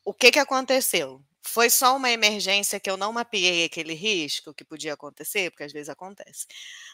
o 0.05 0.13
que, 0.13 0.31
que 0.31 0.39
aconteceu? 0.39 1.23
Foi 1.43 1.69
só 1.71 1.97
uma 1.97 2.11
emergência 2.11 2.81
que 2.81 2.91
eu 2.91 2.97
não 2.97 3.13
mapeei 3.13 3.65
aquele 3.65 3.95
risco 3.95 4.55
que 4.55 4.65
podia 4.65 4.95
acontecer, 4.95 5.51
porque 5.51 5.65
às 5.65 5.73
vezes 5.73 5.89
acontece. 5.89 6.47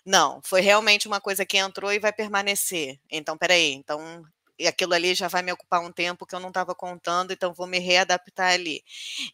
Não, 0.04 0.40
foi 0.42 0.60
realmente 0.60 1.06
uma 1.08 1.20
coisa 1.20 1.46
que 1.46 1.56
entrou 1.58 1.92
e 1.92 1.98
vai 2.00 2.12
permanecer. 2.12 2.98
Então, 3.10 3.36
peraí, 3.38 3.72
então 3.72 4.24
e 4.60 4.68
aquilo 4.68 4.92
ali 4.92 5.14
já 5.14 5.26
vai 5.26 5.42
me 5.42 5.50
ocupar 5.50 5.80
um 5.80 5.90
tempo 5.90 6.26
que 6.26 6.34
eu 6.34 6.38
não 6.38 6.48
estava 6.50 6.74
contando, 6.74 7.32
então 7.32 7.54
vou 7.54 7.66
me 7.66 7.78
readaptar 7.78 8.52
ali. 8.52 8.84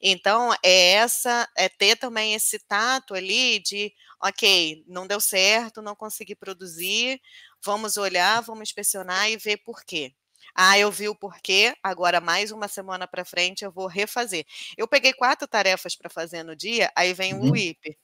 Então, 0.01 0.55
é 0.63 0.93
essa, 0.93 1.49
é 1.57 1.69
ter 1.69 1.97
também 1.97 2.33
esse 2.33 2.61
tato 2.61 3.13
ali 3.13 3.59
de, 3.59 3.93
ok, 4.23 4.85
não 4.87 5.05
deu 5.05 5.21
certo, 5.21 5.83
não 5.83 5.97
consegui 5.97 6.37
produzir, 6.37 7.21
vamos 7.61 7.97
olhar, 7.97 8.41
vamos 8.41 8.69
inspecionar 8.69 9.29
e 9.29 9.37
ver 9.37 9.57
por 9.57 9.85
quê. 9.85 10.15
Ah, 10.55 10.79
eu 10.79 10.93
vi 10.93 11.09
o 11.09 11.15
porquê, 11.15 11.75
agora 11.83 12.21
mais 12.21 12.53
uma 12.53 12.69
semana 12.69 13.09
para 13.09 13.25
frente 13.25 13.65
eu 13.65 13.73
vou 13.73 13.89
refazer. 13.89 14.47
Eu 14.77 14.87
peguei 14.87 15.13
quatro 15.13 15.49
tarefas 15.49 15.97
para 15.97 16.09
fazer 16.09 16.45
no 16.45 16.55
dia, 16.55 16.89
aí 16.95 17.13
vem 17.13 17.35
uhum. 17.35 17.51
o 17.51 17.57
IP. 17.57 17.99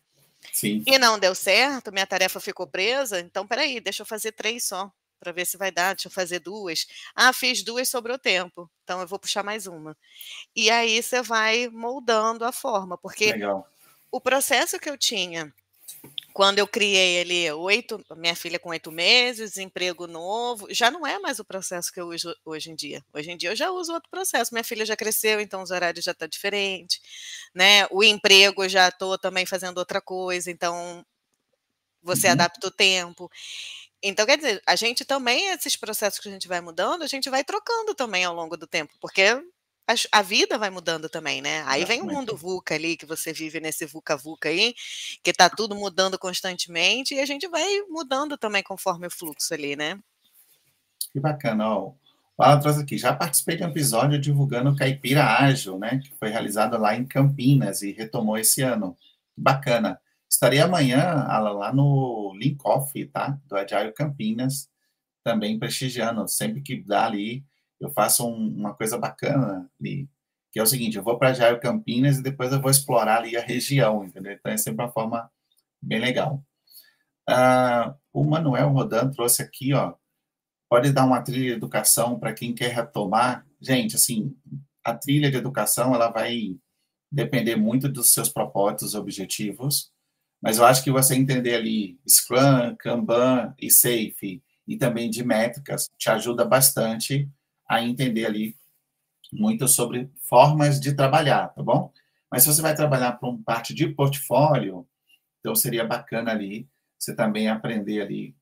Sim. 0.53 0.83
E 0.89 0.99
não 0.99 1.21
deu 1.21 1.37
certo, 1.37 1.93
minha 1.93 2.07
tarefa 2.07 2.41
ficou 2.41 2.67
presa, 2.67 3.21
então 3.21 3.47
peraí, 3.47 3.81
deixa 3.81 4.03
eu 4.03 4.07
fazer 4.07 4.33
três 4.33 4.67
só 4.67 4.93
para 5.23 5.31
ver 5.31 5.47
se 5.47 5.57
vai 5.57 5.71
dar, 5.71 5.95
deixa 5.95 6.09
eu 6.09 6.13
fazer 6.13 6.41
duas. 6.41 6.85
Ah, 7.15 7.33
fiz 7.33 7.63
duas, 7.63 7.89
sobrou 7.89 8.19
tempo, 8.19 8.69
então 8.83 9.01
eu 9.01 9.07
vou 9.07 9.21
puxar 9.21 9.45
mais 9.45 9.69
uma. 9.69 9.97
E 10.57 10.69
aí 10.69 11.01
você 11.01 11.23
vai 11.23 11.69
moldando 11.69 12.45
a 12.45 12.51
forma, 12.51 12.99
porque 12.99 13.27
Legal. 13.27 13.65
o 14.11 14.21
processo 14.21 14.81
que 14.81 14.91
eu 14.91 14.99
tinha 14.99 15.55
quando 16.33 16.59
eu 16.59 16.67
criei 16.67 17.21
ali 17.21 17.53
oito, 17.53 18.03
minha 18.17 18.35
filha 18.35 18.59
com 18.59 18.71
oito 18.71 18.91
meses, 18.91 19.59
emprego 19.59 20.07
novo, 20.07 20.67
já 20.73 20.91
não 20.91 21.07
é 21.07 21.19
mais 21.19 21.39
o 21.39 21.45
processo 21.45 21.93
que 21.93 22.01
eu 22.01 22.09
uso 22.09 22.35
hoje 22.45 22.71
em 22.71 22.75
dia. 22.75 23.05
Hoje 23.13 23.31
em 23.31 23.37
dia 23.37 23.51
eu 23.51 23.57
já 23.57 23.71
uso 23.71 23.93
outro 23.93 24.11
processo. 24.11 24.53
Minha 24.53 24.65
filha 24.65 24.85
já 24.85 24.97
cresceu, 24.97 25.41
então 25.41 25.63
os 25.63 25.71
horários 25.71 26.05
já 26.05 26.13
estão 26.13 26.27
tá 26.27 26.31
diferentes, 26.31 27.01
né? 27.55 27.87
O 27.91 28.03
emprego 28.03 28.67
já 28.69 28.89
estou 28.89 29.19
também 29.19 29.45
fazendo 29.45 29.79
outra 29.79 30.01
coisa, 30.01 30.51
então 30.51 31.05
você 32.03 32.27
uhum. 32.27 32.33
adapta 32.33 32.67
o 32.67 32.71
tempo. 32.71 33.31
Então, 34.03 34.27
quer 34.27 34.37
dizer, 34.37 34.63
a 34.67 34.75
gente 34.75 35.05
também, 35.05 35.49
esses 35.51 35.77
processos 35.77 36.19
que 36.19 36.29
a 36.29 36.33
gente 36.33 36.49
vai 36.49 36.61
mudando, 36.61 37.03
a 37.03 37.07
gente 37.07 37.31
vai 37.31 37.45
trocando 37.45 37.95
também 37.95 38.25
ao 38.25 38.35
longo 38.35 38.57
do 38.57 38.67
tempo, 38.67 38.93
porque 39.01 39.41
a, 40.11 40.23
vida 40.23 40.59
vai 40.59 40.71
mudando 40.71 41.09
também, 41.09 41.41
né? 41.41 41.63
Aí 41.67 41.85
vem 41.85 42.01
o 42.01 42.07
mundo 42.07 42.37
VUCA 42.37 42.75
ali, 42.75 42.97
que 42.97 43.07
você 43.07 43.33
vive 43.33 43.61
nesse 43.61 43.85
VUCA-VUCA 43.87 44.49
aí, 44.49 44.75
que 45.23 45.33
tá 45.33 45.49
tudo 45.49 45.75
mudando 45.75 46.19
constantemente, 46.19 47.15
e 47.15 47.21
a 47.21 47.27
gente 47.27 47.47
vai 47.49 47.83
mudando 47.89 48.37
também 48.37 48.63
conforme 48.63 49.07
o 49.07 49.11
fluxo 49.11 49.53
ali, 49.55 49.77
né? 49.77 49.99
Que 51.13 51.21
bacana, 51.21 51.69
ó. 51.69 51.93
Alan 52.39 52.59
trouxe 52.59 52.81
aqui, 52.81 52.99
já 52.99 53.15
participei 53.15 53.57
de 53.57 53.63
um 53.63 53.69
episódio 53.69 54.19
divulgando 54.19 54.71
o 54.71 54.77
Caipira 54.77 55.25
Ágil, 55.25 55.79
né? 55.79 56.01
Que 56.03 56.13
foi 56.19 56.29
realizado 56.29 56.77
lá 56.77 56.97
em 56.97 57.07
Campinas 57.07 57.83
e 57.83 57.93
retomou 57.93 58.37
esse 58.37 58.63
ano. 58.63 58.97
Que 59.35 59.41
bacana. 59.41 60.01
Estarei 60.43 60.59
amanhã, 60.59 61.25
lá 61.29 61.73
no 61.73 62.35
Link 62.35 62.59
Off, 62.65 63.07
tá? 63.07 63.39
Do 63.47 63.57
Agile 63.57 63.93
Campinas, 63.93 64.69
também 65.23 65.57
prestigiando. 65.57 66.27
Sempre 66.27 66.61
que 66.61 66.83
dá 66.83 67.07
ali, 67.07 67.45
eu 67.79 67.89
faço 67.91 68.27
um, 68.27 68.49
uma 68.49 68.75
coisa 68.75 68.99
bacana 68.99 69.71
ali, 69.79 70.11
que 70.51 70.59
é 70.59 70.63
o 70.65 70.67
seguinte, 70.67 70.97
eu 70.97 71.03
vou 71.05 71.17
para 71.17 71.33
Jair 71.33 71.61
Campinas 71.61 72.19
e 72.19 72.25
depois 72.25 72.53
eu 72.53 72.61
vou 72.61 72.73
explorar 72.73 73.19
ali 73.19 73.37
a 73.37 73.41
região, 73.41 74.05
entendeu? 74.05 74.33
Então 74.33 74.51
é 74.51 74.57
sempre 74.57 74.85
uma 74.85 74.91
forma 74.91 75.31
bem 75.81 76.01
legal. 76.01 76.43
Uh, 77.31 77.95
o 78.13 78.25
Manuel 78.25 78.71
Rodan 78.71 79.11
trouxe 79.11 79.43
aqui, 79.43 79.73
ó, 79.73 79.95
pode 80.69 80.91
dar 80.91 81.05
uma 81.05 81.23
trilha 81.23 81.51
de 81.51 81.53
educação 81.53 82.19
para 82.19 82.35
quem 82.35 82.53
quer 82.53 82.75
retomar. 82.75 83.47
Gente, 83.61 83.95
assim, 83.95 84.37
a 84.83 84.93
trilha 84.93 85.31
de 85.31 85.37
educação, 85.37 85.95
ela 85.95 86.11
vai 86.11 86.57
depender 87.13 87.55
muito 87.55 87.89
dos 87.89 88.13
seus 88.13 88.29
propósitos, 88.29 88.97
objetivos, 88.97 89.93
mas 90.43 90.59
eu 90.59 90.65
acho 90.65 90.83
que 90.83 90.91
você 90.91 91.15
entender 91.15 91.55
ali 91.55 92.01
Scrum, 92.07 92.75
Kanban 92.77 93.55
e 93.61 93.71
Safe, 93.71 94.43
e 94.67 94.77
também 94.77 95.09
de 95.09 95.25
métricas, 95.25 95.89
te 95.97 96.11
ajuda 96.11 96.45
bastante 96.45 97.31
a 97.69 97.81
entender 97.83 98.27
ali 98.27 98.57
muito 99.33 99.69
sobre 99.69 100.11
formas 100.29 100.81
de 100.81 100.95
trabalhar, 100.95 101.49
tá 101.49 101.63
bom? 101.63 101.93
Mas 102.31 102.43
se 102.43 102.49
você 102.49 102.61
vai 102.61 102.75
trabalhar 102.75 103.13
para 103.13 103.29
um 103.29 103.43
parte 103.43 103.73
de 103.73 103.89
portfólio, 103.89 104.87
então 105.39 105.55
seria 105.55 105.85
bacana 105.85 106.33
ali 106.33 106.69
você 106.99 107.15
também 107.15 107.49
aprender 107.49 108.01
ali 108.01 108.37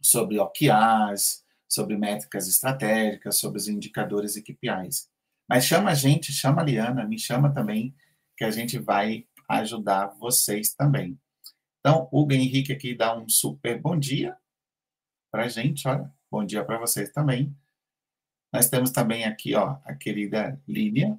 sobre 0.00 0.38
OKRs, 0.38 1.44
sobre 1.68 1.96
métricas 1.96 2.48
estratégicas, 2.48 3.38
sobre 3.38 3.58
os 3.58 3.68
indicadores 3.68 4.36
e 4.36 4.42
KPIs. 4.42 5.08
Mas 5.48 5.64
chama 5.64 5.90
a 5.90 5.94
gente, 5.94 6.32
chama 6.32 6.62
a 6.62 6.64
Liana, 6.64 7.04
me 7.04 7.18
chama 7.18 7.52
também, 7.52 7.94
que 8.36 8.44
a 8.44 8.50
gente 8.50 8.78
vai 8.78 9.26
ajudar 9.48 10.14
vocês 10.18 10.72
também. 10.72 11.18
Então, 11.80 12.08
Hugo 12.12 12.32
Henrique 12.32 12.72
aqui 12.72 12.94
dá 12.94 13.16
um 13.16 13.28
super 13.28 13.80
bom 13.80 13.98
dia 13.98 14.36
para 15.30 15.44
a 15.44 15.48
gente, 15.48 15.86
olha, 15.86 16.12
bom 16.30 16.44
dia 16.44 16.64
para 16.64 16.78
vocês 16.78 17.10
também. 17.10 17.54
Nós 18.52 18.68
temos 18.68 18.90
também 18.90 19.24
aqui, 19.24 19.54
ó, 19.54 19.76
a 19.84 19.94
querida 19.94 20.60
Línia, 20.66 21.18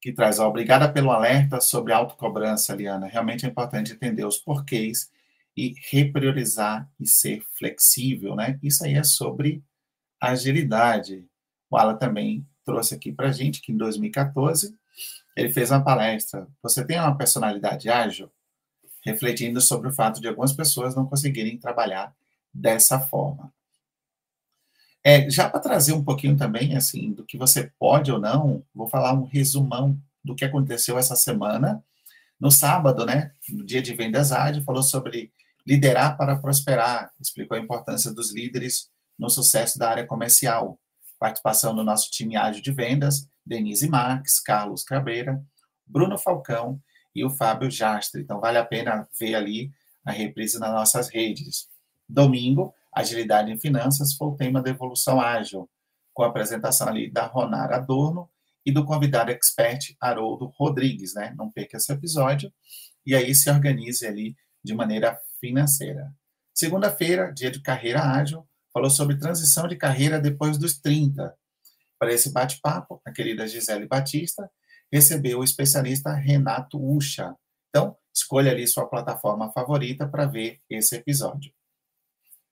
que 0.00 0.12
traz, 0.12 0.38
ó, 0.38 0.48
obrigada 0.48 0.92
pelo 0.92 1.10
alerta 1.10 1.60
sobre 1.60 1.92
autocobrança, 1.92 2.74
Liana. 2.74 3.06
Realmente 3.06 3.46
é 3.46 3.48
importante 3.48 3.92
entender 3.92 4.24
os 4.24 4.38
porquês 4.38 5.10
e 5.56 5.74
repriorizar 5.90 6.88
e 7.00 7.06
ser 7.06 7.42
flexível, 7.56 8.36
né? 8.36 8.58
Isso 8.62 8.84
aí 8.84 8.94
é 8.94 9.02
sobre 9.02 9.64
agilidade. 10.20 11.26
O 11.70 11.76
Alan 11.76 11.96
também 11.96 12.46
trouxe 12.64 12.94
aqui 12.94 13.10
para 13.10 13.32
gente 13.32 13.60
que 13.60 13.72
em 13.72 13.76
2014 13.76 14.76
ele 15.34 15.50
fez 15.50 15.70
uma 15.70 15.82
palestra. 15.82 16.46
Você 16.62 16.86
tem 16.86 16.98
uma 16.98 17.16
personalidade 17.16 17.88
ágil? 17.88 18.30
Refletindo 19.06 19.60
sobre 19.60 19.88
o 19.88 19.92
fato 19.92 20.20
de 20.20 20.26
algumas 20.26 20.52
pessoas 20.52 20.96
não 20.96 21.06
conseguirem 21.06 21.56
trabalhar 21.56 22.12
dessa 22.52 22.98
forma. 22.98 23.52
É, 25.04 25.30
já 25.30 25.48
para 25.48 25.60
trazer 25.60 25.92
um 25.92 26.02
pouquinho 26.02 26.36
também, 26.36 26.76
assim, 26.76 27.12
do 27.12 27.24
que 27.24 27.38
você 27.38 27.70
pode 27.78 28.10
ou 28.10 28.18
não, 28.18 28.64
vou 28.74 28.88
falar 28.88 29.12
um 29.12 29.22
resumão 29.22 29.96
do 30.24 30.34
que 30.34 30.44
aconteceu 30.44 30.98
essa 30.98 31.14
semana. 31.14 31.80
No 32.40 32.50
sábado, 32.50 33.06
né, 33.06 33.30
no 33.48 33.64
dia 33.64 33.80
de 33.80 33.94
vendas 33.94 34.32
ágil, 34.32 34.64
falou 34.64 34.82
sobre 34.82 35.32
liderar 35.64 36.16
para 36.16 36.36
prosperar, 36.36 37.12
explicou 37.20 37.56
a 37.56 37.60
importância 37.60 38.12
dos 38.12 38.34
líderes 38.34 38.90
no 39.16 39.30
sucesso 39.30 39.78
da 39.78 39.90
área 39.90 40.04
comercial. 40.04 40.76
Participação 41.20 41.74
do 41.74 41.84
nosso 41.84 42.10
time 42.10 42.36
ágil 42.36 42.60
de 42.60 42.72
vendas, 42.72 43.28
Denise 43.44 43.88
Marques, 43.88 44.40
Carlos 44.40 44.82
Cabreira, 44.82 45.40
Bruno 45.86 46.18
Falcão 46.18 46.80
e 47.16 47.24
o 47.24 47.30
Fábio 47.30 47.70
Jastre. 47.70 48.20
Então, 48.20 48.38
vale 48.38 48.58
a 48.58 48.64
pena 48.64 49.08
ver 49.18 49.34
ali 49.34 49.72
a 50.04 50.12
reprise 50.12 50.58
nas 50.60 50.70
nossas 50.70 51.08
redes. 51.08 51.66
Domingo, 52.06 52.74
Agilidade 52.92 53.50
em 53.50 53.58
Finanças 53.58 54.14
foi 54.14 54.28
o 54.28 54.36
tema 54.36 54.62
da 54.62 54.70
evolução 54.70 55.18
ágil, 55.18 55.68
com 56.12 56.22
a 56.22 56.28
apresentação 56.28 56.88
ali 56.88 57.10
da 57.10 57.26
Ronara 57.26 57.76
Adorno 57.76 58.28
e 58.64 58.70
do 58.70 58.84
convidado 58.84 59.30
expert 59.30 59.96
Haroldo 60.00 60.52
Rodrigues, 60.58 61.14
né? 61.14 61.34
Não 61.36 61.50
perca 61.50 61.78
esse 61.78 61.90
episódio. 61.90 62.52
E 63.04 63.14
aí 63.14 63.34
se 63.34 63.50
organize 63.50 64.06
ali 64.06 64.36
de 64.62 64.74
maneira 64.74 65.18
financeira. 65.40 66.12
Segunda-feira, 66.54 67.32
dia 67.32 67.50
de 67.50 67.60
carreira 67.60 68.02
ágil, 68.02 68.46
falou 68.72 68.90
sobre 68.90 69.18
transição 69.18 69.66
de 69.66 69.76
carreira 69.76 70.20
depois 70.20 70.58
dos 70.58 70.78
30. 70.78 71.34
Para 71.98 72.12
esse 72.12 72.30
bate-papo, 72.30 73.00
a 73.06 73.10
querida 73.10 73.46
Gisele 73.46 73.86
Batista 73.86 74.50
recebeu 74.92 75.40
o 75.40 75.44
especialista 75.44 76.12
Renato 76.12 76.78
Ucha. 76.78 77.34
Então, 77.68 77.96
escolha 78.14 78.50
ali 78.50 78.66
sua 78.66 78.86
plataforma 78.86 79.52
favorita 79.52 80.08
para 80.08 80.26
ver 80.26 80.60
esse 80.68 80.96
episódio. 80.96 81.52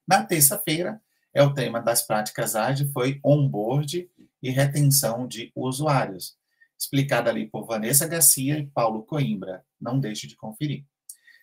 Na 0.07 0.23
terça-feira, 0.23 1.01
é 1.33 1.43
o 1.43 1.53
tema 1.53 1.81
das 1.81 2.05
práticas 2.05 2.55
ágeis, 2.55 2.91
foi 2.93 3.19
onboard 3.23 4.09
e 4.41 4.49
retenção 4.49 5.27
de 5.27 5.51
usuários, 5.55 6.37
explicado 6.79 7.29
ali 7.29 7.47
por 7.47 7.65
Vanessa 7.65 8.07
Garcia 8.07 8.57
e 8.57 8.67
Paulo 8.67 9.03
Coimbra. 9.03 9.65
Não 9.81 9.99
deixe 9.99 10.27
de 10.27 10.35
conferir. 10.35 10.85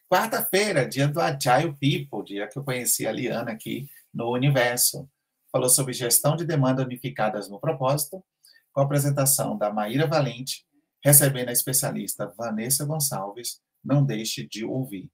Quarta-feira, 0.08 0.88
dia 0.88 1.08
do 1.08 1.20
Agile 1.20 1.76
People, 1.80 2.24
dia 2.24 2.46
que 2.46 2.58
eu 2.58 2.64
conheci 2.64 3.06
a 3.06 3.12
Liana 3.12 3.52
aqui 3.52 3.88
no 4.12 4.30
Universo. 4.30 5.08
Falou 5.50 5.68
sobre 5.68 5.92
gestão 5.92 6.36
de 6.36 6.46
demanda 6.46 6.82
unificadas 6.82 7.50
no 7.50 7.60
propósito, 7.60 8.24
com 8.72 8.80
a 8.80 8.84
apresentação 8.84 9.58
da 9.58 9.70
Maíra 9.72 10.06
Valente, 10.06 10.64
recebendo 11.02 11.48
a 11.48 11.52
especialista 11.52 12.32
Vanessa 12.36 12.84
Gonçalves. 12.84 13.60
Não 13.84 14.04
deixe 14.04 14.46
de 14.46 14.64
ouvir. 14.64 15.10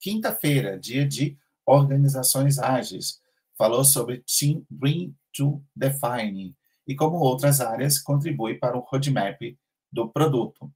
Quinta-feira, 0.00 0.78
dia 0.78 1.06
de 1.06 1.36
organizações 1.66 2.58
ágeis. 2.58 3.20
Falou 3.56 3.84
sobre 3.84 4.24
Team 4.26 4.64
Bring 4.70 5.14
to 5.32 5.62
Define 5.76 6.56
e 6.86 6.94
como 6.94 7.18
outras 7.18 7.60
áreas 7.60 7.98
contribuem 7.98 8.58
para 8.58 8.76
o 8.76 8.80
roadmap 8.80 9.38
do 9.92 10.08
produto. 10.08 10.72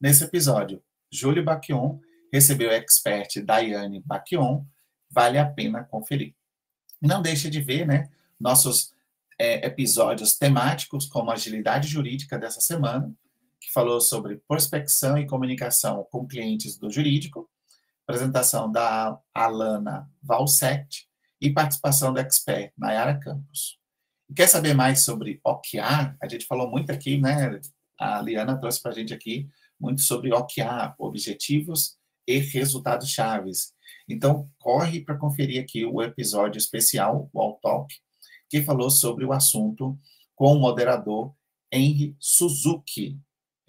Nesse 0.00 0.24
episódio, 0.24 0.82
Júlio 1.12 1.44
Baquion 1.44 1.98
recebeu 2.32 2.70
a 2.70 2.74
expert 2.74 3.42
Daiane 3.44 4.00
Baquion. 4.00 4.64
Vale 5.10 5.38
a 5.38 5.46
pena 5.46 5.84
conferir. 5.84 6.34
Não 7.02 7.20
deixe 7.20 7.50
de 7.50 7.60
ver 7.60 7.86
né, 7.86 8.08
nossos 8.38 8.92
é, 9.38 9.66
episódios 9.66 10.36
temáticos, 10.36 11.06
como 11.06 11.30
agilidade 11.30 11.88
jurídica 11.88 12.38
dessa 12.38 12.60
semana, 12.60 13.12
que 13.60 13.70
falou 13.72 14.00
sobre 14.00 14.40
prospecção 14.48 15.18
e 15.18 15.26
comunicação 15.26 16.06
com 16.10 16.26
clientes 16.26 16.78
do 16.78 16.90
jurídico, 16.90 17.48
apresentação 18.06 18.70
da 18.70 19.18
Alana 19.34 20.10
Valsect 20.22 21.06
e 21.40 21.50
participação 21.50 22.12
da 22.12 22.22
expert 22.22 22.72
Nayara 22.76 23.18
Campos. 23.18 23.78
Quer 24.34 24.48
saber 24.48 24.74
mais 24.74 25.04
sobre 25.04 25.40
OKR? 25.44 26.16
A 26.22 26.28
gente 26.28 26.46
falou 26.46 26.70
muito 26.70 26.90
aqui, 26.90 27.18
né? 27.18 27.60
A 27.98 28.22
Liana 28.22 28.58
trouxe 28.58 28.80
para 28.80 28.92
a 28.92 28.94
gente 28.94 29.12
aqui 29.12 29.48
muito 29.78 30.02
sobre 30.02 30.32
OKR, 30.32 30.94
objetivos 30.98 31.96
e 32.26 32.38
resultados 32.38 33.08
chaves. 33.08 33.72
Então, 34.08 34.48
corre 34.58 35.00
para 35.00 35.16
conferir 35.16 35.62
aqui 35.62 35.84
o 35.84 36.02
episódio 36.02 36.58
especial, 36.58 37.30
o 37.32 37.40
All 37.40 37.58
Talk, 37.62 37.94
que 38.48 38.62
falou 38.62 38.90
sobre 38.90 39.24
o 39.24 39.32
assunto 39.32 39.98
com 40.34 40.52
o 40.54 40.58
moderador 40.58 41.34
Henry 41.72 42.16
Suzuki. 42.18 43.18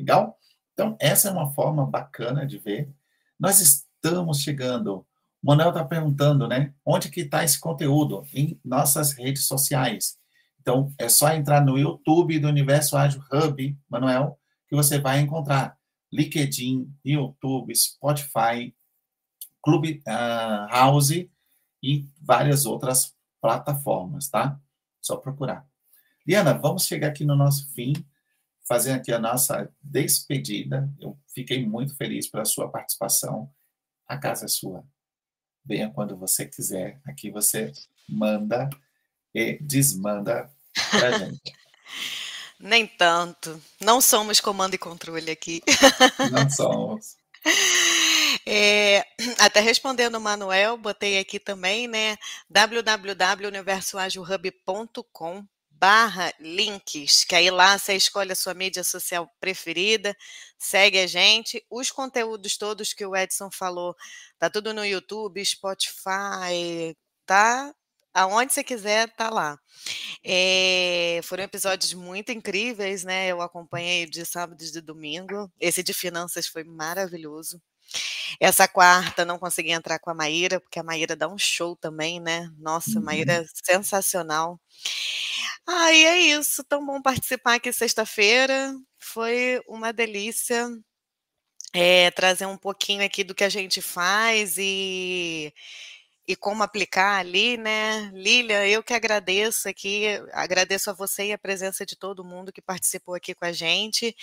Legal? 0.02 0.36
Então, 0.74 0.98
essa 1.00 1.30
é 1.30 1.32
uma 1.32 1.54
forma 1.54 1.86
bacana 1.86 2.46
de 2.46 2.58
ver. 2.58 2.92
Nós 3.40 3.62
estamos 3.62 4.40
chegando. 4.40 5.06
O 5.44 5.48
Manuel 5.48 5.70
está 5.70 5.86
perguntando, 5.86 6.48
né? 6.48 6.74
Onde 6.84 7.10
que 7.10 7.22
está 7.22 7.44
esse 7.44 7.60
conteúdo? 7.60 8.26
Em 8.34 8.60
nossas 8.66 9.14
redes 9.14 9.46
sociais. 9.46 10.18
Então, 10.60 10.92
é 10.98 11.08
só 11.08 11.32
entrar 11.34 11.64
no 11.64 11.78
YouTube 11.78 12.40
do 12.40 12.48
Universo 12.48 12.98
Ágil 12.98 13.24
Hub, 13.32 13.78
Manuel, 13.88 14.40
que 14.68 14.76
você 14.76 15.00
vai 15.00 15.20
encontrar 15.20 15.78
LinkedIn, 16.12 16.92
YouTube, 17.06 17.76
Spotify, 17.76 18.74
Clube 19.62 20.02
uh, 20.08 20.68
House 20.68 21.12
e 21.84 22.08
várias 22.20 22.66
outras 22.66 23.16
plataformas, 23.40 24.30
tá? 24.30 24.60
Só 25.00 25.16
procurar. 25.16 25.66
Liana, 26.28 26.54
vamos 26.56 26.86
chegar 26.86 27.10
aqui 27.10 27.24
no 27.24 27.36
nosso 27.36 27.72
fim, 27.74 27.94
fazendo 28.72 29.02
aqui 29.02 29.12
a 29.12 29.20
nossa 29.20 29.70
despedida. 29.82 30.90
Eu 30.98 31.20
fiquei 31.34 31.66
muito 31.66 31.94
feliz 31.98 32.30
pela 32.30 32.46
sua 32.46 32.70
participação 32.70 33.54
a 34.08 34.18
casa 34.18 34.46
é 34.46 34.48
sua. 34.48 34.86
Venha 35.66 35.90
quando 35.90 36.18
você 36.18 36.46
quiser. 36.46 37.02
Aqui 37.06 37.30
você 37.30 37.74
manda 38.08 38.70
e 39.34 39.58
desmanda 39.62 40.50
para 40.90 41.20
gente. 41.20 41.54
Nem 42.58 42.88
tanto. 42.88 43.62
Não 43.82 44.00
somos 44.00 44.40
comando 44.40 44.74
e 44.74 44.78
controle 44.78 45.32
aqui. 45.32 45.62
Não 46.32 46.50
somos. 46.50 47.18
É, 48.46 49.06
até 49.40 49.60
respondendo 49.60 50.16
o 50.16 50.22
Manuel, 50.22 50.78
botei 50.78 51.20
aqui 51.20 51.38
também, 51.38 51.86
né? 51.86 52.16
www.universoagilhub.com 52.50 55.46
barra 55.82 56.32
links, 56.40 57.24
que 57.26 57.34
aí 57.36 57.50
lá 57.50 57.76
você 57.78 57.96
escolhe 57.96 58.32
a 58.32 58.36
sua 58.36 58.54
mídia 58.54 58.84
social 58.84 59.28
preferida, 59.40 60.16
segue 60.58 61.00
a 61.00 61.08
gente. 61.08 61.66
Os 61.72 61.90
conteúdos 61.90 62.56
todos 62.56 62.94
que 62.94 63.04
o 63.04 63.16
Edson 63.16 63.50
falou, 63.52 63.96
tá 64.38 64.48
tudo 64.48 64.76
no 64.76 64.86
YouTube, 64.86 65.44
Spotify, 65.44 66.96
tá? 67.26 67.74
Aonde 68.14 68.54
você 68.54 68.64
quiser, 68.64 69.10
tá 69.16 69.30
lá. 69.32 69.58
É, 70.24 71.22
foram 71.24 71.44
episódios 71.46 71.94
muito 71.94 72.32
incríveis, 72.32 73.04
né? 73.04 73.28
Eu 73.30 73.42
acompanhei 73.42 74.06
de 74.06 74.26
sábado 74.26 74.62
e 74.64 74.72
de 74.72 74.82
domingo. 74.82 75.52
Esse 75.60 75.82
de 75.82 75.94
finanças 75.94 76.46
foi 76.48 76.64
maravilhoso. 76.64 77.60
Essa 78.40 78.68
quarta 78.68 79.26
não 79.26 79.40
consegui 79.40 79.72
entrar 79.72 80.00
com 80.00 80.10
a 80.10 80.14
Maíra, 80.14 80.60
porque 80.60 80.80
a 80.80 80.84
Maíra 80.84 81.16
dá 81.16 81.28
um 81.28 81.38
show 81.38 81.76
também, 81.76 82.20
né? 82.20 82.50
Nossa, 82.58 83.00
uhum. 83.00 83.06
Maíra 83.06 83.34
é 83.34 83.46
sensacional. 83.66 84.60
Ah, 85.68 85.92
e 85.94 86.06
é 86.06 86.18
isso. 86.20 86.64
Tão 86.64 86.86
bom 86.86 87.02
participar 87.02 87.56
aqui 87.56 87.72
sexta-feira. 87.74 88.74
Foi 89.00 89.62
uma 89.68 89.92
delícia 89.94 90.68
é, 91.74 92.12
trazer 92.12 92.46
um 92.46 92.58
pouquinho 92.58 93.04
aqui 93.06 93.24
do 93.24 93.36
que 93.36 93.44
a 93.44 93.50
gente 93.50 93.82
faz 93.82 94.58
e 94.58 95.54
e 96.28 96.36
como 96.36 96.64
aplicar 96.64 97.20
ali, 97.20 97.58
né? 97.58 98.12
Lília, 98.14 98.68
eu 98.68 98.84
que 98.84 98.94
agradeço 98.94 99.68
aqui, 99.68 100.06
agradeço 100.34 100.90
a 100.90 100.94
você 100.94 101.28
e 101.28 101.34
a 101.34 101.38
presença 101.38 101.86
de 101.86 101.96
todo 101.96 102.24
mundo 102.24 102.52
que 102.54 102.62
participou 102.62 103.16
aqui 103.16 103.34
com 103.36 103.46
a 103.46 103.52
gente. 103.52 104.16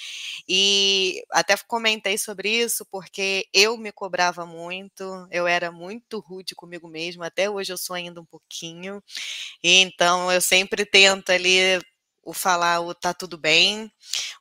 E 0.48 1.22
até 1.32 1.56
comentei 1.66 2.16
sobre 2.18 2.50
isso 2.50 2.86
porque 2.90 3.46
eu 3.52 3.76
me 3.76 3.92
cobrava 3.92 4.46
muito, 4.46 5.04
eu 5.30 5.46
era 5.46 5.70
muito 5.72 6.18
rude 6.20 6.54
comigo 6.54 6.88
mesma, 6.88 7.26
até 7.26 7.50
hoje 7.50 7.72
eu 7.72 7.78
sou 7.78 7.94
ainda 7.96 8.20
um 8.20 8.26
pouquinho. 8.26 9.02
Então 9.62 10.32
eu 10.32 10.40
sempre 10.40 10.86
tento 10.86 11.30
ali 11.30 11.80
o 12.28 12.34
falar 12.34 12.80
o 12.80 12.94
tá 12.94 13.14
tudo 13.14 13.38
bem. 13.38 13.90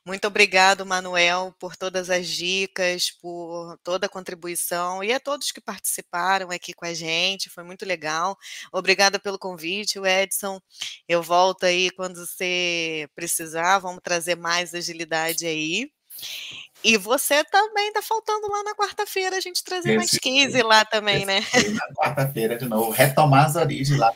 Muito 0.04 0.26
obrigado, 0.26 0.84
Manuel, 0.84 1.54
por 1.58 1.74
todas 1.74 2.10
as 2.10 2.28
dicas, 2.28 3.10
por 3.12 3.78
toda 3.82 4.04
a 4.04 4.10
contribuição 4.10 5.02
e 5.02 5.10
a 5.10 5.18
todos 5.18 5.50
que 5.50 5.60
participaram 5.60 6.50
aqui 6.50 6.74
com 6.74 6.84
a 6.84 6.92
gente, 6.92 7.48
foi 7.48 7.64
muito 7.64 7.86
legal. 7.86 8.36
Obrigada 8.70 9.18
pelo 9.18 9.38
convite, 9.38 9.98
Edson. 9.98 10.60
Eu 11.08 11.22
volto 11.22 11.64
aí 11.64 11.90
quando 11.92 12.26
você 12.26 13.08
precisar, 13.14 13.78
vamos 13.78 14.00
trazer 14.02 14.36
mais 14.36 14.74
agilidade 14.74 15.46
aí. 15.46 15.90
E 16.84 16.98
você 16.98 17.42
também 17.44 17.90
tá 17.92 18.02
faltando 18.02 18.48
lá 18.48 18.64
na 18.64 18.74
quarta-feira 18.74 19.36
a 19.36 19.40
gente 19.40 19.64
trazer 19.64 19.96
mais 19.96 20.10
15 20.10 20.60
lá 20.62 20.84
também, 20.84 21.24
né? 21.24 21.40
Na 21.72 21.94
quarta-feira 21.94 22.58
de 22.58 22.66
novo, 22.66 22.90
retomar 22.90 23.46
as 23.46 23.56
origens 23.56 23.98
lá 23.98 24.12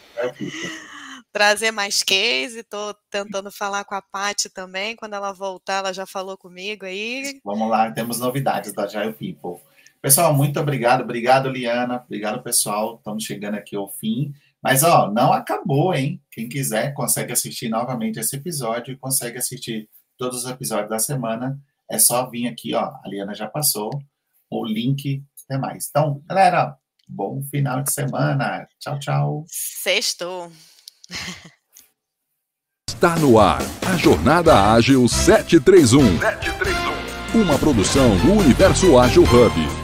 trazer 1.33 1.71
mais 1.71 2.03
case. 2.03 2.61
Estou 2.61 2.95
tentando 3.11 3.51
falar 3.51 3.85
com 3.85 3.95
a 3.95 4.03
Paty 4.03 4.51
também. 4.51 4.95
Quando 4.95 5.15
ela 5.15 5.33
voltar, 5.33 5.79
ela 5.79 5.93
já 5.93 6.07
falou 6.07 6.37
comigo 6.37 6.85
aí. 6.85 7.41
Vamos 7.45 7.71
lá, 7.71 7.91
temos 7.91 8.21
novidades 8.21 8.73
da 8.73 8.85
Agile 8.85 9.13
People. 9.13 9.63
Pessoal, 10.01 10.35
muito 10.35 10.59
obrigado. 10.61 11.03
Obrigado, 11.03 11.49
Liana. 11.49 12.03
Obrigado, 12.05 12.43
pessoal. 12.43 12.97
Estamos 12.97 13.25
chegando 13.25 13.55
aqui 13.55 13.77
ao 13.77 13.89
fim. 13.89 14.35
Mas, 14.61 14.83
ó, 14.83 15.11
não 15.11 15.33
acabou, 15.33 15.95
hein? 15.95 16.21
Quem 16.31 16.49
quiser 16.49 16.93
consegue 16.93 17.33
assistir 17.33 17.69
novamente 17.69 18.19
esse 18.19 18.37
episódio 18.37 18.93
e 18.93 18.97
consegue 18.97 19.39
assistir 19.39 19.89
todos 20.19 20.45
os 20.45 20.51
episódios 20.51 20.91
da 20.91 20.99
semana. 20.99 21.59
É 21.91 21.99
só 21.99 22.29
vir 22.29 22.49
aqui, 22.49 22.75
ó. 22.75 22.93
A 23.03 23.03
Liana 23.07 23.35
já 23.35 23.49
passou. 23.49 23.91
O 24.51 24.65
link, 24.65 25.23
até 25.45 25.57
mais. 25.57 25.89
Então, 25.89 26.23
galera, 26.27 26.77
bom 27.09 27.43
final 27.43 27.83
de 27.83 27.93
semana. 27.93 28.67
Tchau, 28.79 28.99
tchau. 28.99 29.45
Sextou. 29.49 30.51
Está 32.89 33.17
no 33.17 33.39
ar 33.39 33.63
a 33.87 33.97
Jornada 33.97 34.73
Ágil 34.73 35.09
731. 35.09 36.19
731. 36.19 37.43
Uma 37.43 37.59
produção 37.59 38.17
do 38.19 38.33
Universo 38.33 38.99
Ágil 38.99 39.25
Hub. 39.25 39.82